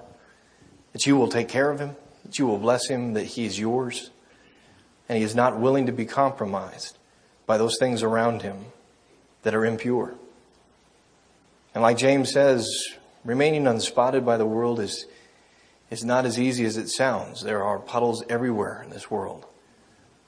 that 0.93 1.05
you 1.05 1.15
will 1.15 1.27
take 1.27 1.47
care 1.47 1.69
of 1.71 1.79
him, 1.79 1.95
that 2.25 2.39
you 2.39 2.47
will 2.47 2.57
bless 2.57 2.87
him, 2.87 3.13
that 3.13 3.25
he 3.25 3.45
is 3.45 3.59
yours, 3.59 4.09
and 5.07 5.17
he 5.17 5.23
is 5.23 5.35
not 5.35 5.59
willing 5.59 5.85
to 5.85 5.91
be 5.91 6.05
compromised 6.05 6.97
by 7.45 7.57
those 7.57 7.77
things 7.79 8.03
around 8.03 8.41
him 8.41 8.65
that 9.43 9.55
are 9.55 9.65
impure. 9.65 10.13
And 11.73 11.81
like 11.81 11.97
James 11.97 12.31
says, 12.31 12.67
remaining 13.23 13.65
unspotted 13.65 14.25
by 14.25 14.37
the 14.37 14.45
world 14.45 14.79
is, 14.79 15.05
is 15.89 16.03
not 16.03 16.25
as 16.25 16.39
easy 16.39 16.65
as 16.65 16.77
it 16.77 16.89
sounds. 16.89 17.43
There 17.43 17.63
are 17.63 17.79
puddles 17.79 18.23
everywhere 18.29 18.81
in 18.83 18.89
this 18.89 19.09
world. 19.09 19.45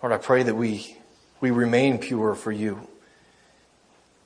Lord, 0.02 0.14
I 0.14 0.18
pray 0.18 0.44
that 0.44 0.56
we, 0.56 0.98
we 1.40 1.52
remain 1.52 2.00
pure 2.00 2.36
for 2.36 2.52
you. 2.52 2.88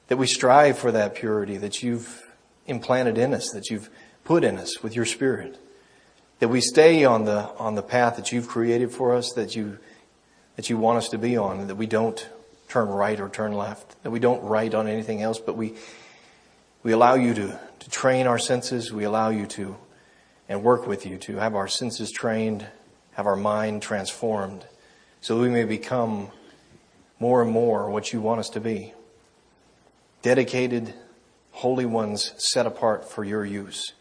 That 0.08 0.18
we 0.18 0.28
strive 0.28 0.78
for 0.78 0.92
that 0.92 1.16
purity 1.16 1.58
that 1.58 1.82
you've 1.82 2.24
implanted 2.68 3.18
in 3.18 3.34
us, 3.34 3.50
that 3.52 3.70
you've 3.70 3.90
put 4.24 4.44
in 4.44 4.58
us 4.58 4.82
with 4.84 4.96
your 4.96 5.06
spirit. 5.06 5.58
That 6.40 6.50
we 6.50 6.62
stay 6.62 7.06
on 7.06 7.26
the, 7.26 7.50
on 7.58 7.76
the 7.76 7.82
path 7.82 8.18
that 8.18 8.32
you've 8.32 8.48
created 8.48 8.92
for 8.92 9.16
us, 9.16 9.32
that 9.34 9.56
you, 9.56 9.78
that 10.56 10.70
you 10.70 10.78
want 10.78 10.98
us 10.98 11.10
to 11.10 11.18
be 11.18 11.38
on, 11.38 11.60
and 11.62 11.70
that 11.70 11.76
we 11.76 11.88
don't 11.88 12.28
turn 12.68 12.90
right 12.90 13.20
or 13.20 13.30
turn 13.30 13.54
left, 13.54 14.02
that 14.04 14.12
we 14.12 14.20
don't 14.20 14.44
write 14.44 14.74
on 14.74 14.88
anything 14.88 15.22
else, 15.22 15.40
but 15.40 15.56
we, 15.56 15.74
we 16.84 16.92
allow 16.92 17.16
you 17.16 17.34
to, 17.34 17.60
to 17.80 17.90
train 17.90 18.28
our 18.28 18.40
senses. 18.40 18.92
We 18.92 19.06
allow 19.06 19.30
you 19.30 19.46
to, 19.48 19.78
and 20.50 20.64
work 20.64 20.88
with 20.88 21.06
you 21.06 21.18
to 21.20 21.38
have 21.38 21.56
our 21.56 21.68
senses 21.68 22.12
trained, 22.12 22.66
have 23.14 23.28
our 23.28 23.36
mind 23.36 23.82
transformed, 23.82 24.66
so 25.22 25.36
that 25.36 25.42
we 25.42 25.50
may 25.50 25.64
become 25.64 26.30
more 27.20 27.42
and 27.42 27.52
more 27.52 27.90
what 27.90 28.12
you 28.12 28.20
want 28.20 28.40
us 28.40 28.50
to 28.50 28.60
be. 28.60 28.94
Dedicated, 30.22 30.94
holy 31.52 31.86
ones 31.86 32.34
set 32.38 32.66
apart 32.66 33.10
for 33.10 33.24
your 33.24 33.46
use. 33.46 33.94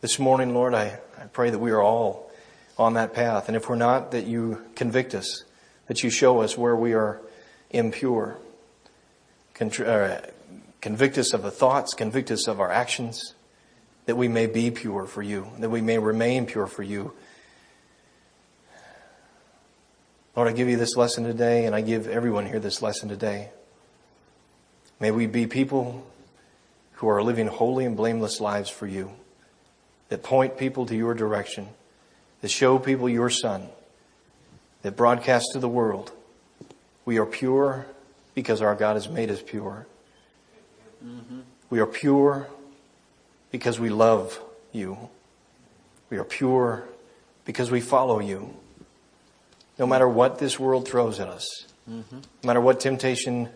This 0.00 0.20
morning, 0.20 0.54
Lord, 0.54 0.74
I, 0.74 1.00
I 1.20 1.24
pray 1.24 1.50
that 1.50 1.58
we 1.58 1.72
are 1.72 1.82
all 1.82 2.30
on 2.78 2.94
that 2.94 3.14
path. 3.14 3.48
And 3.48 3.56
if 3.56 3.68
we're 3.68 3.74
not, 3.74 4.12
that 4.12 4.26
you 4.26 4.64
convict 4.76 5.12
us, 5.12 5.42
that 5.88 6.04
you 6.04 6.10
show 6.10 6.40
us 6.40 6.56
where 6.56 6.76
we 6.76 6.92
are 6.94 7.20
impure. 7.70 8.38
Uh, 9.60 10.20
convict 10.80 11.18
us 11.18 11.32
of 11.34 11.42
the 11.42 11.50
thoughts, 11.50 11.94
convict 11.94 12.30
us 12.30 12.46
of 12.46 12.60
our 12.60 12.70
actions, 12.70 13.34
that 14.06 14.16
we 14.16 14.28
may 14.28 14.46
be 14.46 14.70
pure 14.70 15.04
for 15.04 15.20
you, 15.20 15.48
that 15.58 15.68
we 15.68 15.80
may 15.80 15.98
remain 15.98 16.46
pure 16.46 16.68
for 16.68 16.84
you. 16.84 17.12
Lord, 20.36 20.48
I 20.48 20.52
give 20.52 20.68
you 20.68 20.76
this 20.76 20.96
lesson 20.96 21.24
today, 21.24 21.66
and 21.66 21.74
I 21.74 21.80
give 21.80 22.06
everyone 22.06 22.46
here 22.46 22.60
this 22.60 22.82
lesson 22.82 23.08
today. 23.08 23.48
May 25.00 25.10
we 25.10 25.26
be 25.26 25.48
people 25.48 26.06
who 26.92 27.08
are 27.08 27.20
living 27.20 27.48
holy 27.48 27.84
and 27.84 27.96
blameless 27.96 28.40
lives 28.40 28.70
for 28.70 28.86
you, 28.86 29.10
that 30.08 30.22
point 30.22 30.56
people 30.56 30.86
to 30.86 30.96
your 30.96 31.14
direction, 31.14 31.68
that 32.40 32.50
show 32.50 32.78
people 32.78 33.08
your 33.08 33.30
Son, 33.30 33.68
that 34.82 34.96
broadcast 34.96 35.46
to 35.52 35.58
the 35.58 35.68
world 35.68 36.12
we 37.08 37.16
are 37.16 37.24
pure 37.24 37.86
because 38.34 38.60
our 38.60 38.74
God 38.74 38.96
has 38.96 39.08
made 39.08 39.30
us 39.30 39.40
pure. 39.40 39.86
Mm-hmm. 41.02 41.40
We 41.70 41.80
are 41.80 41.86
pure 41.86 42.46
because 43.50 43.80
we 43.80 43.88
love 43.88 44.38
you. 44.72 45.08
We 46.10 46.18
are 46.18 46.24
pure 46.24 46.84
because 47.46 47.70
we 47.70 47.80
follow 47.80 48.20
you. 48.20 48.54
No 49.78 49.86
matter 49.86 50.06
what 50.06 50.38
this 50.38 50.60
world 50.60 50.86
throws 50.86 51.18
at 51.18 51.28
us, 51.28 51.48
mm-hmm. 51.88 52.16
no 52.16 52.46
matter 52.46 52.60
what 52.60 52.78
temptation 52.78 53.48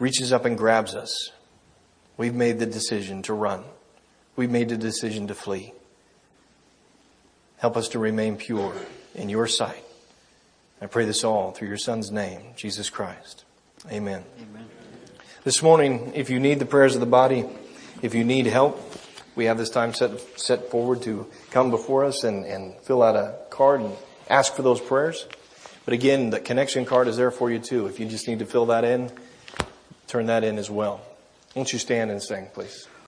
reaches 0.00 0.32
up 0.32 0.44
and 0.44 0.58
grabs 0.58 0.96
us, 0.96 1.30
we've 2.16 2.34
made 2.34 2.58
the 2.58 2.66
decision 2.66 3.22
to 3.22 3.32
run. 3.34 3.62
We've 4.38 4.48
made 4.48 4.68
the 4.68 4.76
decision 4.76 5.26
to 5.26 5.34
flee. 5.34 5.72
Help 7.56 7.76
us 7.76 7.88
to 7.88 7.98
remain 7.98 8.36
pure 8.36 8.72
in 9.16 9.28
your 9.28 9.48
sight. 9.48 9.82
I 10.80 10.86
pray 10.86 11.06
this 11.06 11.24
all 11.24 11.50
through 11.50 11.66
your 11.66 11.76
Son's 11.76 12.12
name, 12.12 12.40
Jesus 12.54 12.88
Christ. 12.88 13.44
Amen. 13.90 14.22
Amen. 14.40 14.68
This 15.42 15.60
morning, 15.60 16.12
if 16.14 16.30
you 16.30 16.38
need 16.38 16.60
the 16.60 16.66
prayers 16.66 16.94
of 16.94 17.00
the 17.00 17.06
body, 17.06 17.46
if 18.00 18.14
you 18.14 18.22
need 18.22 18.46
help, 18.46 18.80
we 19.34 19.46
have 19.46 19.58
this 19.58 19.70
time 19.70 19.92
set, 19.92 20.20
set 20.38 20.70
forward 20.70 21.02
to 21.02 21.26
come 21.50 21.72
before 21.72 22.04
us 22.04 22.22
and, 22.22 22.44
and 22.44 22.76
fill 22.82 23.02
out 23.02 23.16
a 23.16 23.34
card 23.50 23.80
and 23.80 23.92
ask 24.30 24.54
for 24.54 24.62
those 24.62 24.80
prayers. 24.80 25.26
But 25.84 25.94
again, 25.94 26.30
the 26.30 26.38
connection 26.38 26.84
card 26.84 27.08
is 27.08 27.16
there 27.16 27.32
for 27.32 27.50
you 27.50 27.58
too. 27.58 27.86
If 27.88 27.98
you 27.98 28.06
just 28.06 28.28
need 28.28 28.38
to 28.38 28.46
fill 28.46 28.66
that 28.66 28.84
in, 28.84 29.10
turn 30.06 30.26
that 30.26 30.44
in 30.44 30.58
as 30.58 30.70
well. 30.70 31.00
Won't 31.56 31.72
you 31.72 31.80
stand 31.80 32.12
and 32.12 32.22
sing, 32.22 32.46
please? 32.54 32.86